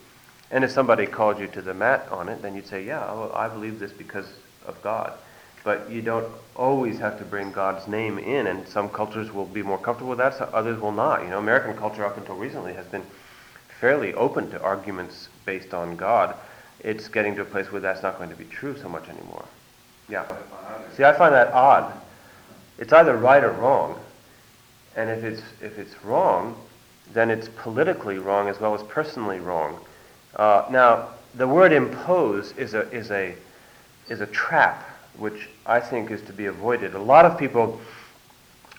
And 0.50 0.64
if 0.64 0.72
somebody 0.72 1.06
called 1.06 1.40
you 1.40 1.48
to 1.48 1.62
the 1.62 1.74
mat 1.74 2.08
on 2.10 2.30
it, 2.30 2.42
then 2.42 2.56
you'd 2.56 2.68
say, 2.68 2.86
Yeah, 2.86 3.02
well, 3.12 3.32
I 3.34 3.50
believe 3.50 3.80
this 3.80 3.92
because 3.92 4.28
of 4.66 4.82
God. 4.82 5.14
But 5.66 5.92
you 5.92 6.02
don't 6.02 6.32
always 6.56 6.98
have 7.00 7.20
to 7.20 7.26
bring 7.26 7.52
God's 7.52 7.88
name 7.90 8.18
in, 8.18 8.48
and 8.48 8.66
some 8.70 8.88
cultures 8.88 9.34
will 9.34 9.46
be 9.46 9.62
more 9.62 9.78
comfortable 9.78 10.12
with 10.12 10.20
that, 10.20 10.38
so 10.38 10.50
others 10.54 10.80
will 10.80 10.94
not. 10.94 11.24
You 11.24 11.30
know, 11.30 11.40
American 11.40 11.76
culture 11.76 12.06
up 12.06 12.18
until 12.18 12.36
recently 12.36 12.74
has 12.74 12.86
been 12.86 13.04
fairly 13.80 14.14
open 14.14 14.50
to 14.52 14.62
arguments 14.62 15.30
based 15.46 15.74
on 15.74 15.96
God. 15.96 16.36
It's 16.80 17.08
getting 17.08 17.36
to 17.36 17.42
a 17.42 17.46
place 17.46 17.72
where 17.72 17.82
that's 17.82 18.04
not 18.04 18.18
going 18.18 18.30
to 18.30 18.36
be 18.36 18.46
true 18.46 18.78
so 18.78 18.90
much 18.90 19.08
anymore. 19.10 19.46
Yeah. 20.10 20.26
See, 20.96 21.04
I 21.04 21.14
find 21.14 21.34
that 21.34 21.52
odd. 21.54 21.94
It's 22.78 22.94
either 22.94 23.16
right 23.16 23.44
or 23.44 23.52
wrong. 23.52 24.00
And 24.96 25.10
if 25.10 25.24
it's, 25.24 25.42
if 25.62 25.78
it's 25.78 26.04
wrong, 26.04 26.56
then 27.14 27.30
it's 27.30 27.50
politically 27.58 28.18
wrong 28.18 28.48
as 28.48 28.60
well 28.60 28.74
as 28.74 28.84
personally 28.84 29.40
wrong. 29.40 29.80
Uh, 30.36 30.66
now, 30.70 31.10
the 31.36 31.48
word 31.48 31.72
impose 31.72 32.54
is 32.58 32.74
a, 32.74 32.90
is, 32.92 33.12
a, 33.12 33.36
is 34.10 34.22
a 34.22 34.28
trap 34.28 34.84
which 35.18 35.50
I 35.66 35.80
think 35.80 36.12
is 36.12 36.22
to 36.24 36.34
be 36.34 36.46
avoided. 36.46 36.96
A 36.96 37.02
lot 37.02 37.26
of 37.26 37.38
people 37.38 37.82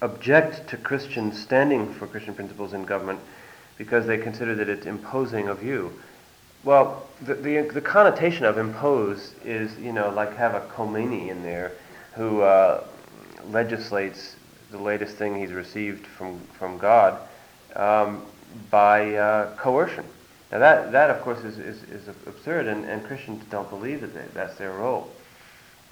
object 0.00 0.68
to 0.68 0.76
Christians 0.76 1.40
standing 1.40 1.92
for 1.94 2.06
Christian 2.06 2.34
principles 2.34 2.72
in 2.72 2.84
government 2.84 3.20
because 3.78 4.06
they 4.06 4.18
consider 4.18 4.54
that 4.56 4.68
it's 4.68 4.86
imposing 4.86 5.48
of 5.48 5.62
you. 5.62 5.92
Well, 6.64 7.06
the, 7.22 7.34
the, 7.34 7.60
the, 7.62 7.80
connotation 7.80 8.44
of 8.44 8.58
impose 8.58 9.32
is, 9.44 9.78
you 9.78 9.92
know, 9.92 10.10
like 10.10 10.36
have 10.36 10.54
a 10.54 10.60
Khomeini 10.60 11.28
in 11.28 11.42
there 11.44 11.72
who 12.14 12.42
uh, 12.42 12.84
legislates 13.50 14.34
the 14.72 14.78
latest 14.78 15.16
thing 15.16 15.36
he's 15.36 15.52
received 15.52 16.06
from, 16.06 16.40
from 16.58 16.76
God 16.76 17.18
um, 17.76 18.22
by 18.70 19.14
uh, 19.14 19.54
coercion. 19.56 20.04
Now, 20.50 20.58
that, 20.58 20.92
that 20.92 21.10
of 21.10 21.22
course, 21.22 21.38
is, 21.44 21.58
is, 21.58 21.82
is 21.84 22.08
absurd, 22.26 22.66
and, 22.66 22.84
and 22.84 23.04
Christians 23.04 23.44
don't 23.50 23.68
believe 23.70 24.00
that 24.00 24.14
they, 24.14 24.24
that's 24.34 24.56
their 24.56 24.72
role. 24.72 25.10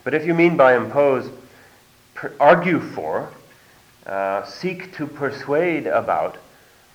But 0.02 0.14
if 0.14 0.26
you 0.26 0.34
mean 0.34 0.56
by 0.56 0.76
impose, 0.76 1.30
per, 2.14 2.32
argue 2.40 2.80
for, 2.80 3.30
uh, 4.06 4.44
seek 4.44 4.96
to 4.96 5.06
persuade 5.06 5.86
about, 5.86 6.38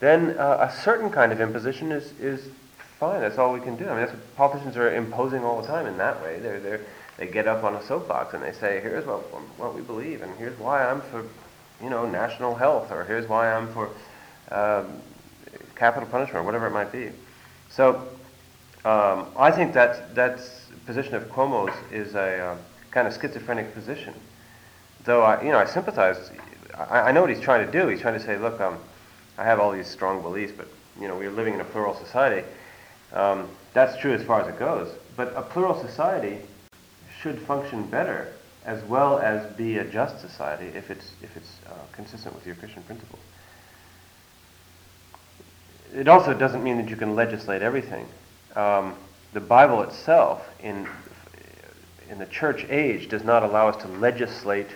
then 0.01 0.35
uh, 0.37 0.67
a 0.69 0.81
certain 0.81 1.09
kind 1.09 1.31
of 1.31 1.39
imposition 1.39 1.91
is, 1.91 2.11
is 2.19 2.49
fine. 2.99 3.21
That's 3.21 3.37
all 3.37 3.53
we 3.53 3.61
can 3.61 3.77
do. 3.77 3.85
I 3.85 3.89
mean, 3.89 3.97
that's 3.99 4.11
what 4.11 4.35
politicians 4.35 4.75
are 4.75 4.93
imposing 4.93 5.43
all 5.43 5.61
the 5.61 5.67
time 5.67 5.85
in 5.85 5.97
that 5.97 6.21
way. 6.21 6.39
They're, 6.39 6.59
they're, 6.59 6.81
they 7.17 7.27
get 7.27 7.47
up 7.47 7.63
on 7.63 7.75
a 7.75 7.83
soapbox 7.83 8.33
and 8.33 8.43
they 8.43 8.51
say, 8.51 8.81
here's 8.81 9.05
what, 9.05 9.19
what 9.59 9.75
we 9.75 9.81
believe, 9.81 10.23
and 10.23 10.35
here's 10.37 10.57
why 10.59 10.83
I'm 10.85 11.01
for, 11.01 11.23
you 11.81 11.89
know, 11.89 12.09
national 12.09 12.55
health, 12.55 12.91
or 12.91 13.03
here's 13.03 13.27
why 13.27 13.53
I'm 13.53 13.67
for 13.73 13.89
um, 14.51 14.87
capital 15.75 16.09
punishment, 16.09 16.43
or 16.43 16.43
whatever 16.43 16.65
it 16.65 16.71
might 16.71 16.91
be. 16.91 17.11
So 17.69 18.07
um, 18.83 19.27
I 19.37 19.51
think 19.51 19.73
that 19.73 20.15
that 20.15 20.39
position 20.87 21.13
of 21.13 21.29
Cuomo's 21.29 21.75
is 21.91 22.15
a 22.15 22.39
uh, 22.39 22.57
kind 22.89 23.07
of 23.07 23.13
schizophrenic 23.13 23.73
position. 23.75 24.15
Though 25.03 25.21
I, 25.21 25.43
you 25.43 25.51
know, 25.51 25.59
I 25.59 25.65
sympathize. 25.65 26.31
I, 26.75 27.01
I 27.01 27.11
know 27.11 27.21
what 27.21 27.29
he's 27.29 27.39
trying 27.39 27.65
to 27.65 27.71
do. 27.71 27.87
He's 27.87 28.01
trying 28.01 28.15
to 28.15 28.25
say, 28.25 28.37
look, 28.37 28.59
um, 28.59 28.79
I 29.37 29.43
have 29.43 29.59
all 29.59 29.71
these 29.71 29.87
strong 29.87 30.21
beliefs, 30.21 30.53
but 30.55 30.67
you 30.99 31.07
know, 31.07 31.15
we're 31.15 31.31
living 31.31 31.53
in 31.53 31.61
a 31.61 31.65
plural 31.65 31.95
society. 31.95 32.45
Um, 33.13 33.49
that's 33.73 33.99
true 33.99 34.13
as 34.13 34.23
far 34.23 34.41
as 34.41 34.47
it 34.47 34.59
goes. 34.59 34.89
But 35.15 35.33
a 35.35 35.41
plural 35.41 35.79
society 35.81 36.39
should 37.21 37.39
function 37.41 37.83
better 37.87 38.33
as 38.65 38.83
well 38.83 39.19
as 39.19 39.51
be 39.53 39.77
a 39.77 39.83
just 39.83 40.19
society 40.21 40.67
if 40.75 40.91
it's 40.91 41.13
if 41.21 41.35
it's 41.35 41.57
uh, 41.67 41.73
consistent 41.91 42.35
with 42.35 42.45
your 42.45 42.55
Christian 42.55 42.83
principles. 42.83 43.21
It 45.93 46.07
also 46.07 46.33
doesn't 46.33 46.63
mean 46.63 46.77
that 46.77 46.89
you 46.89 46.95
can 46.95 47.15
legislate 47.15 47.61
everything. 47.61 48.07
Um, 48.55 48.95
the 49.33 49.39
Bible 49.39 49.81
itself, 49.83 50.47
in 50.61 50.87
in 52.09 52.19
the 52.19 52.25
church 52.25 52.65
age, 52.69 53.07
does 53.09 53.23
not 53.23 53.43
allow 53.43 53.69
us 53.69 53.81
to 53.83 53.87
legislate 53.87 54.67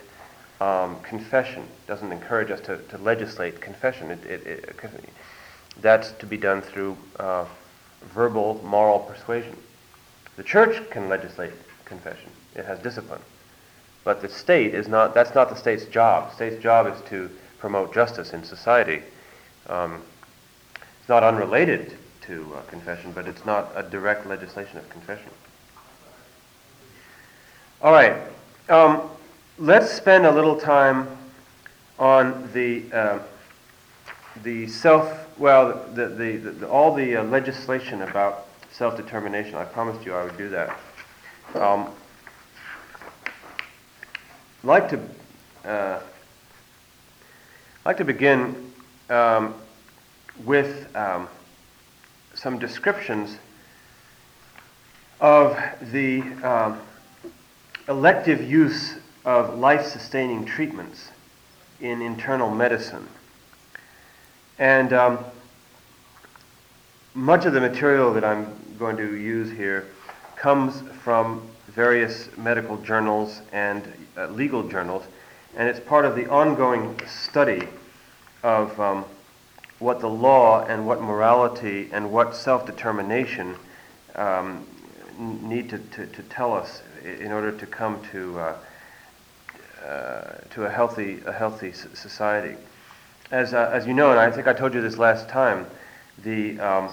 um, 0.62 1.00
confession. 1.02 1.68
Doesn't 1.88 2.12
encourage 2.12 2.52
us 2.52 2.62
to, 2.62 2.78
to 2.78 2.98
legislate 2.98 3.62
confession. 3.62 4.12
It, 4.12 4.26
it, 4.26 4.48
it, 4.48 5.10
that's 5.82 6.12
to 6.14 6.26
be 6.26 6.38
done 6.38 6.62
through 6.62 6.98
uh, 7.20 7.46
verbal 8.14 8.62
moral 8.64 9.00
persuasion. 9.00 9.56
The 10.38 10.44
church 10.44 10.90
can 10.90 11.10
legislate 11.10 11.52
confession. 11.86 12.30
It 12.56 12.66
has 12.66 12.80
discipline. 12.80 13.22
But 14.04 14.22
the 14.22 14.30
state 14.30 14.74
is 14.74 14.88
not, 14.88 15.14
that's 15.14 15.34
not 15.34 15.50
the 15.50 15.56
state's 15.56 15.86
job. 15.86 16.30
The 16.30 16.36
state's 16.36 16.64
job 16.64 16.88
is 16.88 17.02
to 17.10 17.30
promote 17.60 17.94
justice 17.94 18.34
in 18.34 18.44
society. 18.44 19.02
Um, 19.68 20.02
it's 21.00 21.10
not 21.10 21.24
unrelated 21.24 21.98
to 22.22 22.54
uh, 22.56 22.62
confession, 22.64 23.12
but 23.12 23.28
it's 23.28 23.46
not 23.46 23.72
a 23.76 23.84
direct 23.84 24.26
legislation 24.26 24.78
of 24.78 24.90
confession. 24.90 25.30
All 27.82 27.92
right. 27.92 28.16
Um, 28.70 29.10
let's 29.58 29.90
spend 29.92 30.26
a 30.26 30.32
little 30.32 30.60
time 30.60 31.08
on 31.98 32.50
the, 32.54 32.84
uh, 32.92 33.20
the 34.44 34.68
self, 34.68 35.30
well, 35.40 35.88
the, 35.94 36.08
the, 36.08 36.38
the 36.38 36.68
all 36.68 36.94
the 36.94 37.18
uh, 37.18 37.24
legislation 37.24 38.02
about 38.02 38.48
self 38.72 38.98
determination. 38.98 39.56
I 39.56 39.64
promised 39.64 40.06
you 40.06 40.14
I 40.14 40.26
would 40.26 40.38
do 40.38 40.50
that. 40.50 40.78
Um, 41.54 41.90
I'd 44.62 44.68
like 44.68 44.90
to, 44.90 45.00
uh, 45.64 46.00
like 47.86 47.98
to 47.98 48.04
begin 48.04 48.74
um, 49.10 49.54
with 50.44 50.94
um, 50.98 51.30
some 52.34 52.60
descriptions 52.60 53.38
of 55.22 55.58
the 55.94 56.22
um, 56.44 56.78
elective 57.88 58.44
use 58.44 58.96
of 59.26 59.58
life-sustaining 59.58 60.46
treatments 60.46 61.10
in 61.82 62.02
internal 62.02 62.50
medicine. 62.50 63.08
And 64.58 64.94
um, 64.94 65.20
much 67.14 67.46
of 67.46 67.54
the 67.54 67.60
material 67.60 68.14
that 68.14 68.24
I'm 68.24 68.56
going 68.80 68.98
to 68.98 69.16
use 69.16 69.52
here 69.52 69.88
comes 70.38 70.82
from 71.02 71.42
various 71.68 72.30
medical 72.38 72.78
journals 72.78 73.42
and 73.52 73.84
uh, 74.18 74.28
legal 74.28 74.68
journals, 74.68 75.04
and 75.58 75.68
it's 75.68 75.80
part 75.80 76.06
of 76.06 76.16
the 76.16 76.30
ongoing 76.30 77.00
study 77.08 77.68
of 78.44 78.80
um, 78.80 79.04
what 79.80 80.00
the 80.00 80.10
law 80.10 80.64
and 80.66 80.88
what 80.88 81.02
morality 81.02 81.90
and 81.92 82.12
what 82.12 82.36
self-determination 82.36 83.56
um, 84.16 84.66
need 85.18 85.70
to, 85.70 85.78
to, 85.80 86.06
to, 86.08 86.24
tell 86.24 86.54
us 86.54 86.82
in 87.04 87.32
order 87.32 87.52
to 87.52 87.66
come 87.66 88.02
to, 88.12 88.40
uh, 88.40 88.56
to 90.52 90.66
a 90.66 90.70
healthy, 90.70 91.22
a 91.26 91.32
healthy 91.32 91.72
society. 91.72 92.56
As, 93.32 93.54
uh, 93.54 93.70
as 93.74 93.88
you 93.88 93.94
know, 93.94 94.12
and 94.12 94.20
I 94.20 94.32
think 94.32 94.48
I 94.48 94.54
told 94.54 94.74
you 94.74 94.82
this 94.82 94.98
last 94.98 95.28
time, 95.30 95.66
the, 96.24 96.60
um, 96.60 96.90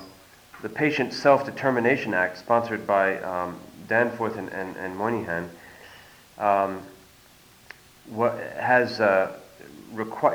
the 0.62 0.68
Patient 0.68 1.12
Self-Determination 1.12 2.14
Act, 2.14 2.38
sponsored 2.38 2.86
by 2.86 3.18
um, 3.18 3.58
Danforth 3.88 4.36
and, 4.36 4.48
and, 4.50 4.76
and 4.76 4.96
Moynihan, 4.96 5.48
um, 6.38 6.82
what 8.06 8.38
has 8.58 9.00
uh, 9.00 9.32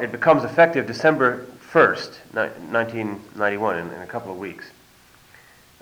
it 0.01 0.11
becomes 0.11 0.43
effective 0.43 0.87
December 0.87 1.47
1st, 1.71 2.17
ni- 2.33 2.71
1991, 2.71 3.77
in, 3.79 3.91
in, 3.91 4.01
a 4.01 4.07
couple 4.07 4.31
of 4.31 4.37
weeks. 4.37 4.69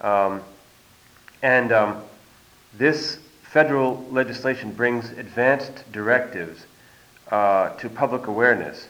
Um, 0.01 0.41
and 1.41 1.71
um, 1.71 2.03
this 2.77 3.19
federal 3.56 4.06
legislation 4.12 4.70
brings 4.74 5.12
advanced 5.12 5.89
directives 5.94 6.65
uh, 7.32 7.70
to 7.78 7.88
public 7.88 8.28
awareness. 8.28 8.89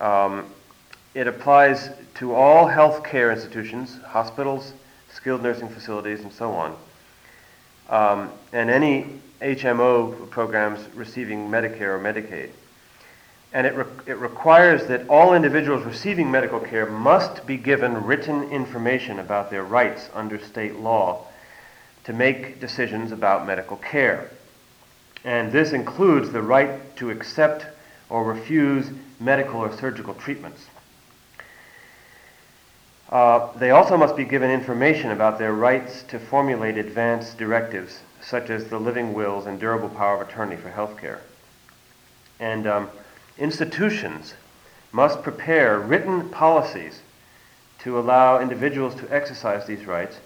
Um, 0.00 0.46
it 1.14 1.28
applies 1.28 1.88
to 2.16 2.34
all 2.34 2.66
healthcare 2.66 3.32
institutions, 3.32 3.96
hospitals, 4.02 4.72
skilled 5.12 5.44
nursing 5.44 5.68
facilities, 5.68 6.22
and 6.22 6.32
so 6.32 6.50
on 6.50 6.76
um, 7.88 8.32
and 8.52 8.68
any 8.68 9.06
HMO 9.40 10.28
programs 10.28 10.80
receiving 10.96 11.48
Medicare 11.48 11.96
or 11.96 12.00
Medicaid. 12.00 12.50
And 13.52 13.64
it, 13.64 13.76
re- 13.76 13.84
it 14.08 14.18
requires 14.18 14.88
that 14.88 15.08
all 15.08 15.34
individuals 15.34 15.84
receiving 15.84 16.32
medical 16.32 16.58
care 16.58 16.86
must 16.86 17.46
be 17.46 17.56
given 17.56 18.04
written 18.04 18.50
information 18.50 19.20
about 19.20 19.52
their 19.52 19.62
rights 19.62 20.10
under 20.14 20.36
state 20.40 20.80
law 20.80 21.27
to 22.08 22.14
make 22.14 22.58
decisions 22.58 23.12
about 23.12 23.46
medical 23.46 23.76
care. 23.76 24.30
And 25.24 25.52
this 25.52 25.72
includes 25.72 26.30
the 26.30 26.40
right 26.40 26.96
to 26.96 27.10
accept 27.10 27.66
or 28.08 28.24
refuse 28.24 28.90
medical 29.20 29.60
or 29.60 29.76
surgical 29.76 30.14
treatments. 30.14 30.64
Uh, 33.10 33.52
they 33.58 33.72
also 33.72 33.98
must 33.98 34.16
be 34.16 34.24
given 34.24 34.50
information 34.50 35.10
about 35.10 35.38
their 35.38 35.52
rights 35.52 36.02
to 36.04 36.18
formulate 36.18 36.78
advance 36.78 37.34
directives, 37.34 38.00
such 38.22 38.48
as 38.48 38.70
the 38.70 38.78
living 38.78 39.12
wills 39.12 39.44
and 39.44 39.60
durable 39.60 39.90
power 39.90 40.22
of 40.22 40.26
attorney 40.26 40.56
for 40.56 40.70
health 40.70 40.96
care. 40.98 41.20
And 42.40 42.66
um, 42.66 42.88
institutions 43.36 44.32
must 44.92 45.22
prepare 45.22 45.78
written 45.78 46.30
policies 46.30 47.02
to 47.80 47.98
allow 47.98 48.40
individuals 48.40 48.94
to 48.94 49.14
exercise 49.14 49.66
these 49.66 49.84
rights 49.84 50.16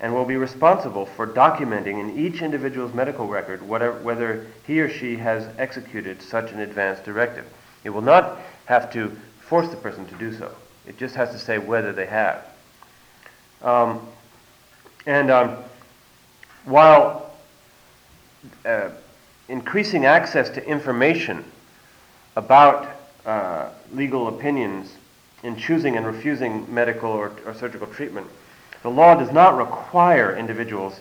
and 0.00 0.14
will 0.14 0.24
be 0.24 0.36
responsible 0.36 1.04
for 1.04 1.26
documenting 1.26 2.00
in 2.00 2.18
each 2.18 2.42
individual's 2.42 2.94
medical 2.94 3.26
record 3.26 3.60
whatever, 3.62 3.98
whether 4.00 4.46
he 4.66 4.80
or 4.80 4.88
she 4.88 5.16
has 5.16 5.46
executed 5.58 6.22
such 6.22 6.52
an 6.52 6.60
advance 6.60 7.00
directive. 7.00 7.46
It 7.84 7.90
will 7.90 8.02
not 8.02 8.38
have 8.66 8.92
to 8.92 9.16
force 9.40 9.68
the 9.68 9.76
person 9.76 10.06
to 10.06 10.14
do 10.14 10.32
so. 10.32 10.54
It 10.86 10.96
just 10.96 11.14
has 11.14 11.30
to 11.30 11.38
say 11.38 11.58
whether 11.58 11.92
they 11.92 12.06
have. 12.06 12.46
Um, 13.62 14.06
and 15.06 15.30
um, 15.30 15.56
while 16.64 17.34
uh, 18.64 18.90
increasing 19.48 20.06
access 20.06 20.48
to 20.50 20.66
information 20.66 21.44
about 22.36 22.88
uh, 23.26 23.68
legal 23.92 24.28
opinions 24.28 24.94
in 25.42 25.56
choosing 25.56 25.96
and 25.96 26.06
refusing 26.06 26.72
medical 26.72 27.10
or, 27.10 27.32
or, 27.44 27.54
surgical 27.54 27.86
treatment, 27.86 28.26
the 28.82 28.88
law 28.88 29.14
does 29.14 29.32
not 29.32 29.56
require 29.56 30.36
individuals 30.36 31.00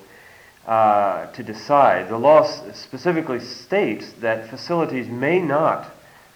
uh, 0.67 1.27
to 1.31 1.43
decide. 1.43 2.09
The 2.09 2.17
law 2.17 2.43
specifically 2.73 3.39
states 3.39 4.11
that 4.19 4.49
facilities 4.49 5.07
may 5.07 5.39
not 5.39 5.91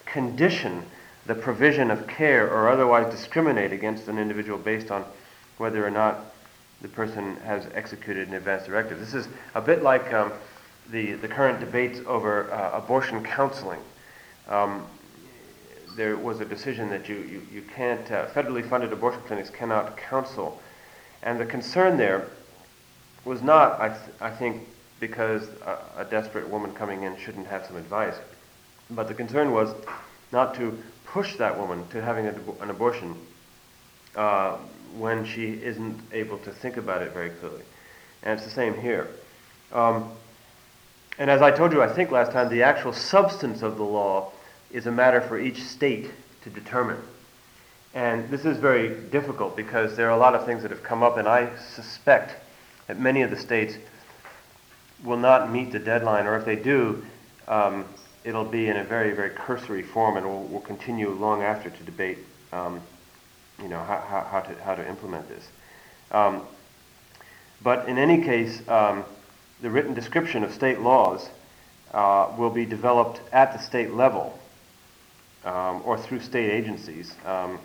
condition 0.06 0.84
the 1.26 1.34
provision 1.34 1.90
of 1.90 2.06
care 2.06 2.50
or 2.50 2.68
otherwise 2.68 3.10
discriminate 3.12 3.72
against 3.72 4.08
an 4.08 4.18
individual 4.18 4.58
based 4.58 4.90
on 4.90 5.04
whether 5.58 5.86
or 5.86 5.90
not 5.90 6.18
the 6.82 6.88
person 6.88 7.36
has 7.36 7.66
executed 7.74 8.28
an 8.28 8.34
advance 8.34 8.66
directive. 8.66 8.98
This 8.98 9.14
is 9.14 9.28
a 9.54 9.60
bit 9.60 9.82
like 9.82 10.12
um, 10.12 10.32
the, 10.90 11.12
the 11.12 11.28
current 11.28 11.60
debates 11.60 12.00
over 12.06 12.52
uh, 12.52 12.78
abortion 12.78 13.24
counseling. 13.24 13.80
Um, 14.48 14.84
there 15.96 16.16
was 16.16 16.40
a 16.40 16.44
decision 16.44 16.90
that 16.90 17.08
you, 17.08 17.16
you, 17.16 17.42
you 17.52 17.62
can't, 17.62 18.10
uh, 18.10 18.26
federally 18.28 18.68
funded 18.68 18.92
abortion 18.92 19.22
clinics 19.26 19.48
cannot 19.48 19.96
counsel. 19.96 20.60
And 21.24 21.40
the 21.40 21.46
concern 21.46 21.96
there 21.96 22.28
was 23.24 23.42
not, 23.42 23.80
I, 23.80 23.88
th- 23.88 24.00
I 24.20 24.30
think, 24.30 24.68
because 25.00 25.48
a, 25.66 26.02
a 26.02 26.04
desperate 26.04 26.48
woman 26.48 26.72
coming 26.74 27.02
in 27.02 27.16
shouldn't 27.16 27.46
have 27.46 27.66
some 27.66 27.76
advice, 27.76 28.14
but 28.90 29.08
the 29.08 29.14
concern 29.14 29.50
was 29.52 29.74
not 30.30 30.54
to 30.56 30.78
push 31.06 31.36
that 31.36 31.58
woman 31.58 31.86
to 31.88 32.02
having 32.02 32.26
a, 32.26 32.34
an 32.62 32.70
abortion 32.70 33.16
uh, 34.14 34.58
when 34.98 35.24
she 35.24 35.54
isn't 35.62 35.98
able 36.12 36.38
to 36.38 36.50
think 36.50 36.76
about 36.76 37.02
it 37.02 37.12
very 37.12 37.30
clearly. 37.30 37.62
And 38.22 38.38
it's 38.38 38.44
the 38.44 38.54
same 38.54 38.78
here. 38.78 39.08
Um, 39.72 40.10
and 41.18 41.30
as 41.30 41.42
I 41.42 41.50
told 41.50 41.72
you, 41.72 41.82
I 41.82 41.88
think 41.88 42.10
last 42.10 42.32
time, 42.32 42.48
the 42.48 42.62
actual 42.62 42.92
substance 42.92 43.62
of 43.62 43.76
the 43.76 43.84
law 43.84 44.30
is 44.72 44.86
a 44.86 44.92
matter 44.92 45.20
for 45.20 45.38
each 45.38 45.62
state 45.62 46.10
to 46.42 46.50
determine. 46.50 46.98
And 47.94 48.28
this 48.28 48.44
is 48.44 48.58
very 48.58 48.88
difficult 49.10 49.56
because 49.56 49.96
there 49.96 50.08
are 50.08 50.16
a 50.16 50.18
lot 50.18 50.34
of 50.34 50.44
things 50.44 50.62
that 50.62 50.72
have 50.72 50.82
come 50.82 51.04
up, 51.04 51.16
and 51.16 51.28
I 51.28 51.54
suspect 51.56 52.34
that 52.88 52.98
many 52.98 53.22
of 53.22 53.30
the 53.30 53.36
states 53.36 53.76
will 55.04 55.16
not 55.16 55.52
meet 55.52 55.70
the 55.70 55.78
deadline, 55.78 56.26
or 56.26 56.36
if 56.36 56.44
they 56.44 56.56
do, 56.56 57.04
um, 57.46 57.84
it'll 58.24 58.44
be 58.44 58.68
in 58.68 58.76
a 58.76 58.84
very, 58.84 59.12
very 59.12 59.30
cursory 59.30 59.82
form, 59.82 60.16
and 60.16 60.26
we'll, 60.26 60.42
we'll 60.42 60.60
continue 60.60 61.10
long 61.10 61.42
after 61.42 61.70
to 61.70 61.82
debate, 61.84 62.18
um, 62.52 62.80
you 63.62 63.68
know, 63.68 63.78
how, 63.78 64.00
how, 64.00 64.20
how, 64.22 64.40
to, 64.40 64.62
how 64.64 64.74
to 64.74 64.88
implement 64.88 65.28
this. 65.28 65.46
Um, 66.10 66.42
but 67.62 67.88
in 67.88 67.96
any 67.96 68.22
case, 68.24 68.60
um, 68.68 69.04
the 69.62 69.70
written 69.70 69.94
description 69.94 70.42
of 70.42 70.52
state 70.52 70.80
laws 70.80 71.28
uh, 71.92 72.32
will 72.36 72.50
be 72.50 72.66
developed 72.66 73.20
at 73.32 73.52
the 73.52 73.58
state 73.60 73.94
level 73.94 74.36
um, 75.44 75.82
or 75.84 75.98
through 75.98 76.20
state 76.20 76.50
agencies 76.50 77.14
um, 77.24 77.58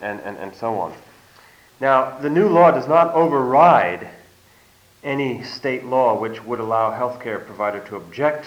and, 0.00 0.20
and, 0.20 0.36
and 0.38 0.54
so 0.54 0.78
on. 0.78 0.92
Now, 1.80 2.18
the 2.18 2.30
new 2.30 2.48
law 2.48 2.70
does 2.70 2.88
not 2.88 3.14
override 3.14 4.08
any 5.02 5.42
state 5.42 5.84
law 5.84 6.18
which 6.18 6.44
would 6.44 6.60
allow 6.60 6.90
healthcare 6.90 7.44
provider 7.44 7.80
to 7.86 7.96
object 7.96 8.46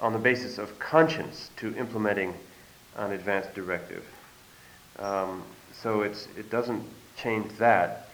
on 0.00 0.12
the 0.12 0.18
basis 0.18 0.58
of 0.58 0.78
conscience 0.78 1.50
to 1.56 1.74
implementing 1.76 2.34
an 2.96 3.12
advance 3.12 3.46
directive. 3.54 4.04
Um, 4.98 5.42
so 5.72 6.02
it's, 6.02 6.28
it 6.36 6.50
doesn't 6.50 6.82
change 7.16 7.50
that. 7.58 8.08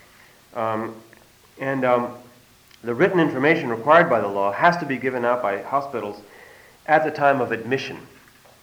Um, 0.55 0.95
and 1.59 1.85
um, 1.85 2.15
the 2.85 2.95
written 2.95 3.21
information 3.21 3.69
required 3.69 4.09
by 4.09 4.21
the 4.21 4.29
law 4.29 4.53
has 4.53 4.77
to 4.79 4.87
be 4.87 4.97
given 4.97 5.25
out 5.25 5.43
by 5.43 5.63
hospitals 5.63 6.21
at 6.87 7.05
the 7.05 7.11
time 7.11 7.41
of 7.41 7.53
admission. 7.53 7.99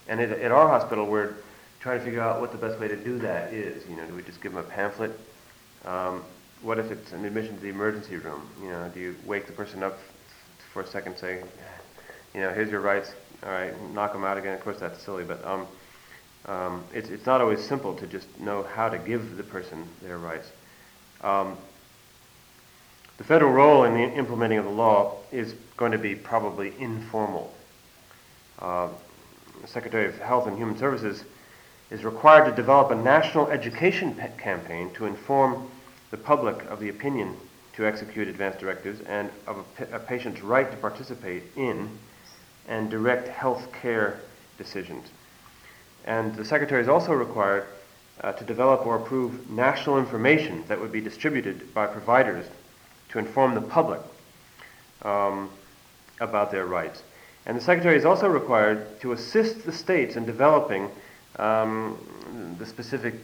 And 0.09 0.19
at, 0.19 0.31
at 0.31 0.51
our 0.51 0.67
hospital, 0.67 1.05
we're 1.05 1.35
trying 1.79 1.99
to 1.99 2.03
figure 2.03 2.21
out 2.21 2.41
what 2.41 2.51
the 2.51 2.57
best 2.57 2.79
way 2.79 2.89
to 2.89 2.97
do 2.97 3.19
that 3.19 3.53
is. 3.53 3.87
You 3.87 3.95
know, 3.95 4.05
do 4.05 4.13
we 4.13 4.23
just 4.23 4.41
give 4.41 4.51
them 4.53 4.65
a 4.65 4.67
pamphlet? 4.67 5.17
Um, 5.85 6.23
what 6.61 6.77
if 6.77 6.91
it's 6.91 7.13
an 7.13 7.23
admission 7.23 7.55
to 7.55 7.61
the 7.61 7.69
emergency 7.69 8.17
room? 8.17 8.41
You 8.61 8.69
know, 8.69 8.91
do 8.93 8.99
you 8.99 9.15
wake 9.25 9.45
the 9.45 9.53
person 9.53 9.81
up 9.83 9.97
for 10.73 10.81
a 10.81 10.87
second, 10.87 11.17
say, 11.17 11.41
you 12.33 12.41
know, 12.41 12.51
here's 12.51 12.69
your 12.69 12.81
rights. 12.81 13.11
All 13.43 13.51
right, 13.51 13.73
knock 13.93 14.13
them 14.13 14.23
out 14.23 14.37
again. 14.37 14.53
Of 14.53 14.61
course, 14.61 14.79
that's 14.79 15.01
silly, 15.01 15.23
but 15.23 15.43
um, 15.45 15.67
um, 16.45 16.83
it's, 16.93 17.09
it's 17.09 17.25
not 17.25 17.41
always 17.41 17.63
simple 17.63 17.95
to 17.95 18.07
just 18.07 18.27
know 18.39 18.63
how 18.63 18.89
to 18.89 18.97
give 18.97 19.37
the 19.37 19.43
person 19.43 19.87
their 20.01 20.17
rights. 20.17 20.51
Um, 21.21 21.57
the 23.17 23.23
federal 23.23 23.51
role 23.51 23.83
in 23.83 23.93
the 23.93 24.17
implementing 24.17 24.57
of 24.57 24.65
the 24.65 24.71
law 24.71 25.17
is 25.31 25.53
going 25.77 25.91
to 25.91 25.97
be 25.97 26.15
probably 26.15 26.73
informal. 26.79 27.53
Uh, 28.59 28.89
Secretary 29.67 30.07
of 30.07 30.17
Health 30.19 30.47
and 30.47 30.57
Human 30.57 30.77
Services 30.77 31.23
is 31.91 32.03
required 32.03 32.45
to 32.45 32.55
develop 32.55 32.91
a 32.91 32.95
national 32.95 33.47
education 33.47 34.15
campaign 34.37 34.91
to 34.93 35.05
inform 35.05 35.69
the 36.11 36.17
public 36.17 36.63
of 36.65 36.79
the 36.79 36.89
opinion 36.89 37.35
to 37.73 37.85
execute 37.85 38.27
advance 38.27 38.59
directives 38.59 39.01
and 39.01 39.29
of 39.47 39.65
a, 39.79 39.95
a 39.95 39.99
patient's 39.99 40.41
right 40.41 40.69
to 40.69 40.77
participate 40.77 41.43
in 41.55 41.89
and 42.67 42.89
direct 42.89 43.27
health 43.27 43.71
care 43.71 44.19
decisions. 44.57 45.07
And 46.05 46.35
the 46.35 46.45
Secretary 46.45 46.81
is 46.81 46.87
also 46.87 47.13
required 47.13 47.65
uh, 48.21 48.33
to 48.33 48.43
develop 48.43 48.85
or 48.85 48.97
approve 48.97 49.49
national 49.49 49.97
information 49.97 50.63
that 50.67 50.79
would 50.79 50.91
be 50.91 51.01
distributed 51.01 51.73
by 51.73 51.87
providers 51.87 52.45
to 53.09 53.19
inform 53.19 53.55
the 53.55 53.61
public 53.61 54.01
um, 55.01 55.49
about 56.19 56.51
their 56.51 56.65
rights. 56.65 57.01
And 57.49 57.57
the 57.57 57.63
Secretary 57.63 57.97
is 57.97 58.05
also 58.05 58.27
required 58.27 59.01
to 59.01 59.13
assist 59.13 59.65
the 59.65 59.71
states 59.71 60.17
in 60.17 60.23
developing 60.23 60.87
um, 61.37 61.97
the 62.59 62.65
specific 62.67 63.15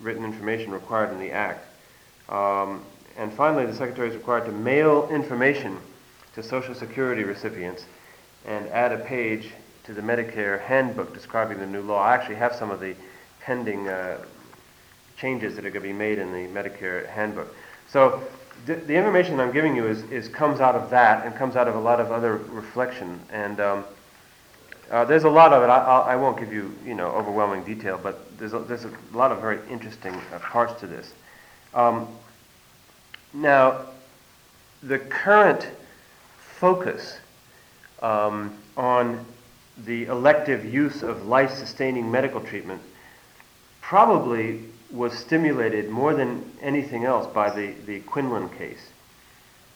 written 0.00 0.24
information 0.24 0.72
required 0.72 1.12
in 1.12 1.20
the 1.20 1.30
Act. 1.30 1.64
Um, 2.28 2.84
and 3.16 3.32
finally, 3.32 3.64
the 3.64 3.72
Secretary 3.72 4.08
is 4.08 4.16
required 4.16 4.46
to 4.46 4.50
mail 4.50 5.08
information 5.12 5.78
to 6.34 6.42
Social 6.42 6.74
Security 6.74 7.22
recipients 7.22 7.84
and 8.46 8.66
add 8.70 8.90
a 8.90 8.98
page 8.98 9.52
to 9.84 9.94
the 9.94 10.02
Medicare 10.02 10.60
handbook 10.60 11.14
describing 11.14 11.60
the 11.60 11.68
new 11.68 11.82
law. 11.82 12.02
I 12.02 12.14
actually 12.16 12.34
have 12.34 12.52
some 12.52 12.72
of 12.72 12.80
the 12.80 12.96
pending 13.42 13.86
uh, 13.86 14.18
changes 15.16 15.54
that 15.54 15.64
are 15.64 15.70
going 15.70 15.84
to 15.84 15.88
be 15.88 15.92
made 15.92 16.18
in 16.18 16.32
the 16.32 16.48
Medicare 16.48 17.08
handbook. 17.10 17.54
So 17.88 18.22
the, 18.66 18.74
the, 18.74 18.94
information 18.94 19.38
I'm 19.38 19.52
giving 19.52 19.76
you 19.76 19.86
is, 19.86 20.02
is 20.10 20.28
comes 20.28 20.60
out 20.60 20.74
of 20.74 20.90
that 20.90 21.24
and 21.24 21.34
comes 21.36 21.56
out 21.56 21.68
of 21.68 21.74
a 21.74 21.80
lot 21.80 22.00
of 22.00 22.10
other 22.10 22.36
reflection. 22.36 23.20
And 23.32 23.60
um, 23.60 23.84
uh, 24.90 25.04
there's 25.04 25.24
a 25.24 25.30
lot 25.30 25.52
of 25.52 25.62
it. 25.62 25.66
I, 25.66 25.78
I, 25.78 26.12
I, 26.12 26.16
won't 26.16 26.38
give 26.38 26.52
you, 26.52 26.74
you 26.84 26.94
know, 26.94 27.08
overwhelming 27.10 27.64
detail, 27.64 27.98
but 28.02 28.38
there's 28.38 28.54
a, 28.54 28.58
there's 28.60 28.84
a 28.84 28.92
lot 29.12 29.32
of 29.32 29.40
very 29.40 29.60
interesting 29.70 30.14
uh, 30.32 30.38
parts 30.40 30.80
to 30.80 30.86
this. 30.86 31.12
Um, 31.74 32.08
now, 33.32 33.86
the 34.82 34.98
current 34.98 35.68
focus 36.38 37.18
um, 38.02 38.56
on 38.76 39.24
the 39.84 40.06
elective 40.06 40.64
use 40.64 41.02
of 41.02 41.26
life-sustaining 41.26 42.10
medical 42.10 42.40
treatment 42.40 42.80
probably 43.80 44.64
was 44.90 45.12
stimulated 45.18 45.90
more 45.90 46.14
than 46.14 46.50
anything 46.60 47.04
else 47.04 47.26
by 47.32 47.50
the, 47.50 47.72
the 47.86 48.00
Quinlan 48.00 48.48
case 48.50 48.90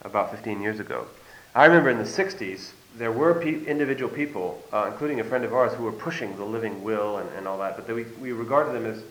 about 0.02 0.30
15 0.30 0.60
years 0.60 0.80
ago. 0.80 1.06
I 1.54 1.64
remember 1.66 1.90
in 1.90 1.98
the 1.98 2.04
60s, 2.04 2.70
there 2.96 3.12
were 3.12 3.34
pe- 3.34 3.64
individual 3.64 4.10
people, 4.10 4.62
uh, 4.72 4.88
including 4.90 5.20
a 5.20 5.24
friend 5.24 5.44
of 5.44 5.52
ours, 5.52 5.72
who 5.74 5.84
were 5.84 5.92
pushing 5.92 6.36
the 6.36 6.44
living 6.44 6.82
will 6.82 7.18
and, 7.18 7.28
and 7.36 7.46
all 7.46 7.58
that, 7.58 7.76
but 7.76 7.94
we, 7.94 8.04
we 8.20 8.32
regarded 8.32 8.72
them 8.72 8.86
as 8.86 9.02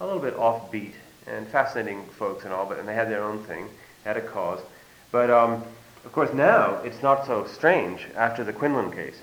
a 0.00 0.06
little 0.06 0.20
bit 0.20 0.36
offbeat 0.36 0.92
and 1.26 1.46
fascinating 1.48 2.04
folks 2.18 2.44
and 2.44 2.52
all, 2.52 2.66
but 2.66 2.78
and 2.78 2.88
they 2.88 2.94
had 2.94 3.10
their 3.10 3.22
own 3.22 3.42
thing, 3.44 3.68
had 4.04 4.16
a 4.16 4.20
cause. 4.20 4.60
But 5.12 5.30
um, 5.30 5.64
of 6.04 6.12
course, 6.12 6.32
now 6.32 6.76
it's 6.82 7.02
not 7.02 7.26
so 7.26 7.46
strange 7.46 8.06
after 8.16 8.42
the 8.42 8.52
Quinlan 8.52 8.90
case. 8.92 9.20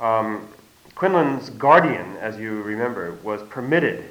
Um, 0.00 0.48
Quinlan's 0.94 1.50
guardian, 1.50 2.16
as 2.16 2.38
you 2.38 2.62
remember, 2.62 3.16
was 3.22 3.42
permitted 3.44 4.10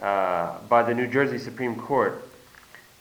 uh, 0.00 0.58
by 0.68 0.82
the 0.82 0.94
New 0.94 1.06
Jersey 1.06 1.38
Supreme 1.38 1.76
Court 1.76 2.24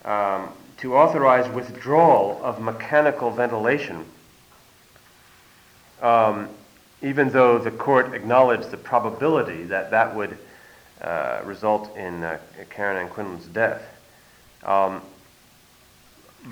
um, 0.06 0.50
to 0.78 0.96
authorize 0.96 1.50
withdrawal 1.54 2.40
of 2.44 2.62
mechanical 2.62 3.32
ventilation, 3.32 4.06
um, 6.02 6.50
even 7.02 7.30
though 7.30 7.58
the 7.58 7.72
court 7.72 8.14
acknowledged 8.14 8.72
the 8.72 8.78
probability 8.78 9.64
that 9.64 9.92
that 9.92 10.16
would 10.16 10.38
uh, 11.02 11.42
result 11.46 11.96
in 11.96 12.24
uh, 12.24 12.38
Karen 12.70 12.98
Ann 12.98 13.10
Quinlan's 13.10 13.46
death. 13.48 13.82
Um, 14.64 15.02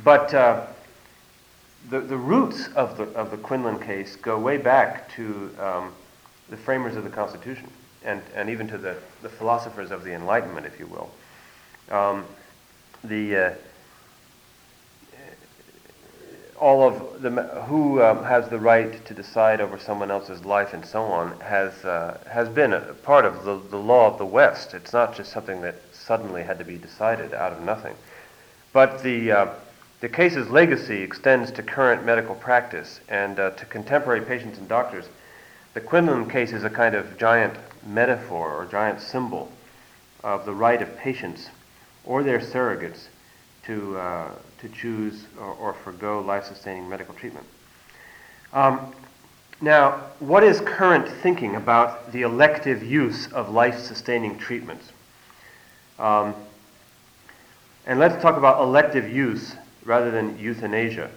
but 0.04 0.34
uh, 0.34 0.66
the, 1.90 2.00
the 2.00 2.18
roots 2.18 2.70
of 2.76 2.98
the, 2.98 3.04
of 3.14 3.32
the 3.32 3.38
Quinlan 3.38 3.80
case 3.80 4.16
go 4.16 4.38
way 4.40 4.58
back 4.58 5.10
to 5.16 5.50
um, 5.60 5.94
the 6.50 6.58
framers 6.58 6.96
of 6.96 7.04
the 7.04 7.10
Constitution 7.10 7.70
and, 8.04 8.22
and 8.36 8.50
even 8.50 8.68
to 8.68 8.78
the, 8.78 8.96
the 9.22 9.30
philosophers 9.30 9.92
of 9.92 10.04
the 10.04 10.14
Enlightenment, 10.14 10.66
if 10.66 10.80
you 10.80 10.88
will. 10.88 11.12
Um, 11.90 12.26
the, 13.04 13.36
uh, 13.36 13.54
all 16.60 16.88
of 16.88 17.22
the, 17.22 17.30
who 17.68 18.02
um, 18.02 18.24
has 18.24 18.50
the 18.50 18.58
right 18.58 19.06
to 19.06 19.14
decide 19.14 19.62
over 19.62 19.78
someone 19.78 20.10
else's 20.10 20.44
life 20.44 20.74
and 20.74 20.86
so 20.86 21.04
on 21.04 21.40
has, 21.40 21.74
uh, 21.86 22.18
has 22.30 22.50
been 22.50 22.74
a 22.74 22.80
part 22.80 23.26
of 23.26 23.44
the, 23.44 23.60
the 23.70 23.78
law 23.78 24.08
of 24.12 24.18
the 24.18 24.26
West. 24.26 24.74
It's 24.74 24.94
not 24.94 25.16
just 25.16 25.32
something 25.32 25.62
that 25.62 25.76
suddenly 25.94 26.44
had 26.44 26.58
to 26.60 26.66
be 26.66 26.78
decided 26.78 27.34
out 27.34 27.54
of 27.54 27.62
nothing. 27.62 27.96
But 28.74 29.04
the, 29.04 29.32
uh, 29.32 29.54
the 30.02 30.10
case's 30.10 30.50
legacy 30.50 31.02
extends 31.02 31.52
to 31.52 31.64
current 31.64 32.06
medical 32.06 32.36
practice 32.36 33.00
and 33.08 33.40
uh, 33.40 33.52
to 33.52 33.66
contemporary 33.66 34.22
patients 34.22 34.58
and 34.58 34.68
doctors. 34.68 35.06
The 35.74 35.82
Quinlan 35.82 36.30
case 36.30 36.54
is 36.54 36.64
a 36.64 36.70
kind 36.70 36.96
of 36.96 37.18
giant 37.18 37.56
metaphor 37.88 38.54
or 38.54 38.66
giant 38.66 39.02
symbol 39.02 39.52
of 40.24 40.46
the 40.46 40.54
right 40.54 40.82
of 40.82 40.98
patients 40.98 41.50
or 42.04 42.24
their 42.24 42.40
surrogates 42.40 43.08
to, 43.66 43.98
uh, 43.98 44.32
to 44.60 44.70
choose 44.70 45.26
or, 45.40 45.54
or 45.54 45.74
forego 45.74 46.22
life 46.22 46.46
sustaining 46.46 46.88
medical 46.88 47.14
treatment. 47.14 47.46
Um, 48.54 48.94
now, 49.60 50.04
what 50.20 50.44
is 50.44 50.62
current 50.62 51.08
thinking 51.08 51.56
about 51.56 52.12
the 52.12 52.22
elective 52.22 52.84
use 52.84 53.32
of 53.34 53.50
life 53.50 53.80
sustaining 53.80 54.38
treatments? 54.38 54.92
Um, 55.98 56.36
and 57.88 58.00
let's 58.00 58.22
talk 58.22 58.38
about 58.38 58.62
elective 58.62 59.10
use 59.10 59.56
rather 59.84 60.12
than 60.12 60.38
euthanasia, 60.38 61.10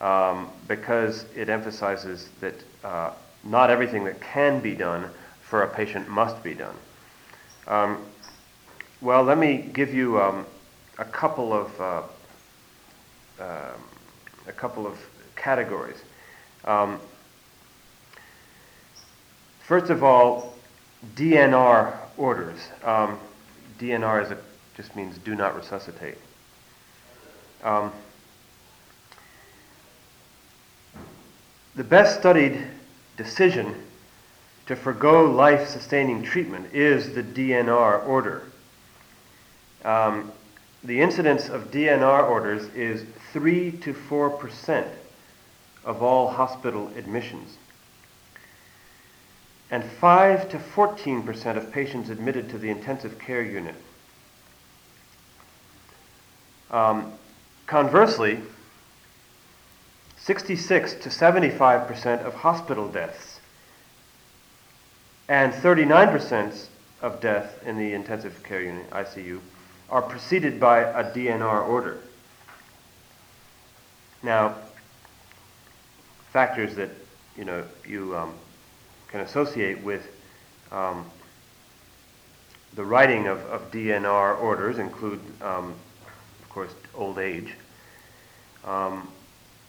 um, 0.00 0.48
because 0.66 1.26
it 1.36 1.48
emphasizes 1.48 2.28
that 2.40 2.54
uh, 2.82 3.12
not 3.44 3.70
everything 3.70 4.04
that 4.04 4.20
can 4.20 4.60
be 4.60 4.74
done 4.74 5.08
for 5.54 5.62
a 5.62 5.68
patient 5.68 6.08
must 6.08 6.42
be 6.42 6.52
done. 6.52 6.74
Um, 7.68 8.04
well, 9.00 9.22
let 9.22 9.38
me 9.38 9.70
give 9.72 9.94
you 9.94 10.20
um, 10.20 10.46
a 10.98 11.04
couple 11.04 11.52
of 11.52 11.80
uh, 11.80 12.02
um, 13.38 13.80
a 14.48 14.52
couple 14.52 14.84
of 14.84 14.98
categories. 15.36 16.02
Um, 16.64 16.98
first 19.60 19.90
of 19.90 20.02
all, 20.02 20.56
DNR 21.14 21.98
orders. 22.16 22.58
Um, 22.82 23.20
DNR 23.78 24.24
is 24.24 24.32
a, 24.32 24.38
just 24.76 24.96
means 24.96 25.18
do 25.18 25.36
not 25.36 25.54
resuscitate. 25.54 26.18
The 31.76 31.84
best 31.84 32.18
studied 32.18 32.60
decision 33.16 33.84
to 34.66 34.76
forego 34.76 35.24
life 35.24 35.68
sustaining 35.68 36.22
treatment 36.22 36.72
is 36.72 37.14
the 37.14 37.22
DNR 37.22 38.06
order. 38.06 38.42
Um, 39.84 40.32
the 40.82 41.00
incidence 41.00 41.48
of 41.48 41.70
DNR 41.70 42.28
orders 42.28 42.64
is 42.74 43.04
3 43.32 43.72
to 43.82 43.92
4 43.92 44.30
percent 44.30 44.86
of 45.84 46.02
all 46.02 46.30
hospital 46.30 46.90
admissions. 46.96 47.58
And 49.70 49.84
5 49.84 50.48
to 50.50 50.58
14 50.58 51.22
percent 51.22 51.58
of 51.58 51.70
patients 51.70 52.08
admitted 52.08 52.48
to 52.50 52.58
the 52.58 52.70
intensive 52.70 53.18
care 53.18 53.42
unit. 53.42 53.74
Um, 56.70 57.12
conversely, 57.66 58.40
66 60.16 60.94
to 60.94 61.10
75 61.10 61.86
percent 61.86 62.22
of 62.22 62.34
hospital 62.34 62.88
deaths 62.88 63.33
and 65.28 65.54
39 65.54 66.08
percent 66.08 66.68
of 67.02 67.20
death 67.20 67.62
in 67.66 67.78
the 67.78 67.92
intensive 67.92 68.42
care 68.42 68.62
unit, 68.62 68.88
ICU, 68.90 69.40
are 69.90 70.02
preceded 70.02 70.58
by 70.58 70.80
a 70.80 71.12
DNR 71.12 71.68
order. 71.68 71.98
Now, 74.22 74.56
factors 76.32 76.74
that 76.76 76.90
you 77.36 77.44
know 77.44 77.64
you 77.86 78.16
um, 78.16 78.34
can 79.08 79.20
associate 79.20 79.82
with 79.82 80.06
um, 80.72 81.04
the 82.74 82.84
writing 82.84 83.28
of, 83.28 83.38
of, 83.46 83.70
DNR 83.70 84.40
orders 84.42 84.78
include, 84.78 85.20
um, 85.40 85.74
of 86.42 86.48
course, 86.48 86.72
old 86.94 87.18
age, 87.18 87.54
um, 88.64 89.06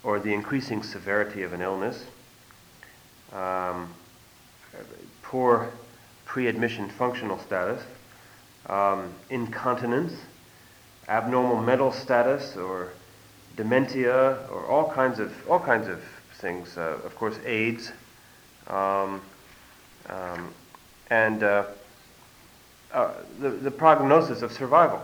or 0.03 0.19
the 0.19 0.33
increasing 0.33 0.81
severity 0.81 1.43
of 1.43 1.53
an 1.53 1.61
illness, 1.61 2.03
um, 3.31 3.93
poor 5.35 5.69
pre-admission 6.23 6.87
functional 6.91 7.37
status, 7.39 7.83
um, 8.67 9.13
incontinence, 9.29 10.13
abnormal 11.09 11.61
mental 11.61 11.91
status, 11.91 12.55
or 12.55 12.93
dementia, 13.57 14.37
or 14.49 14.65
all 14.67 14.89
kinds 14.89 15.19
of 15.19 15.33
all 15.49 15.59
kinds 15.59 15.89
of 15.89 16.01
things. 16.35 16.77
Uh, 16.77 16.97
of 17.03 17.13
course, 17.17 17.37
AIDS, 17.45 17.91
um, 18.67 19.21
um, 20.07 20.53
and 21.09 21.43
uh, 21.43 21.65
uh, 22.93 23.11
the, 23.41 23.49
the 23.49 23.71
prognosis 23.71 24.41
of 24.41 24.53
survival. 24.53 25.01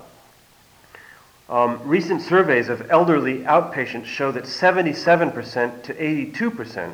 Um, 1.49 1.81
recent 1.83 2.21
surveys 2.21 2.69
of 2.69 2.89
elderly 2.89 3.39
outpatients 3.39 4.05
show 4.05 4.31
that 4.31 4.45
77% 4.45 5.83
to 5.83 5.93
82% 5.93 6.93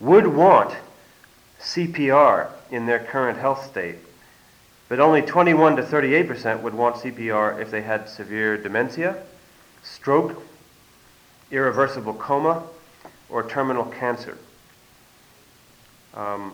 would 0.00 0.26
want 0.26 0.74
CPR 1.64 2.50
in 2.70 2.86
their 2.86 3.00
current 3.00 3.38
health 3.38 3.66
state 3.66 3.96
but 4.88 5.00
only 5.00 5.22
21 5.22 5.76
to 5.76 5.82
38 5.82 6.28
percent 6.28 6.62
would 6.62 6.74
want 6.74 6.96
CPR 6.96 7.60
if 7.60 7.70
they 7.70 7.82
had 7.82 8.08
severe 8.08 8.56
dementia, 8.56 9.16
stroke, 9.82 10.42
irreversible 11.50 12.14
coma, 12.14 12.62
or 13.28 13.48
terminal 13.48 13.86
cancer. 13.86 14.36
Um, 16.14 16.52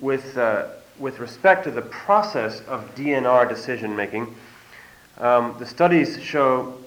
with, 0.00 0.38
uh, 0.38 0.66
with 0.98 1.18
respect 1.18 1.64
to 1.64 1.70
the 1.70 1.82
process 1.82 2.60
of 2.60 2.94
DNR 2.94 3.48
decision 3.48 3.94
making, 3.94 4.34
um, 5.18 5.56
the 5.58 5.66
studies 5.66 6.22
show 6.22 6.78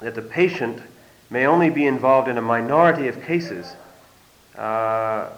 that 0.00 0.14
the 0.14 0.22
patient 0.22 0.82
may 1.30 1.46
only 1.46 1.70
be 1.70 1.86
involved 1.86 2.28
in 2.28 2.36
a 2.36 2.42
minority 2.42 3.08
of 3.08 3.22
cases. 3.22 3.74
Uh, 4.56 5.30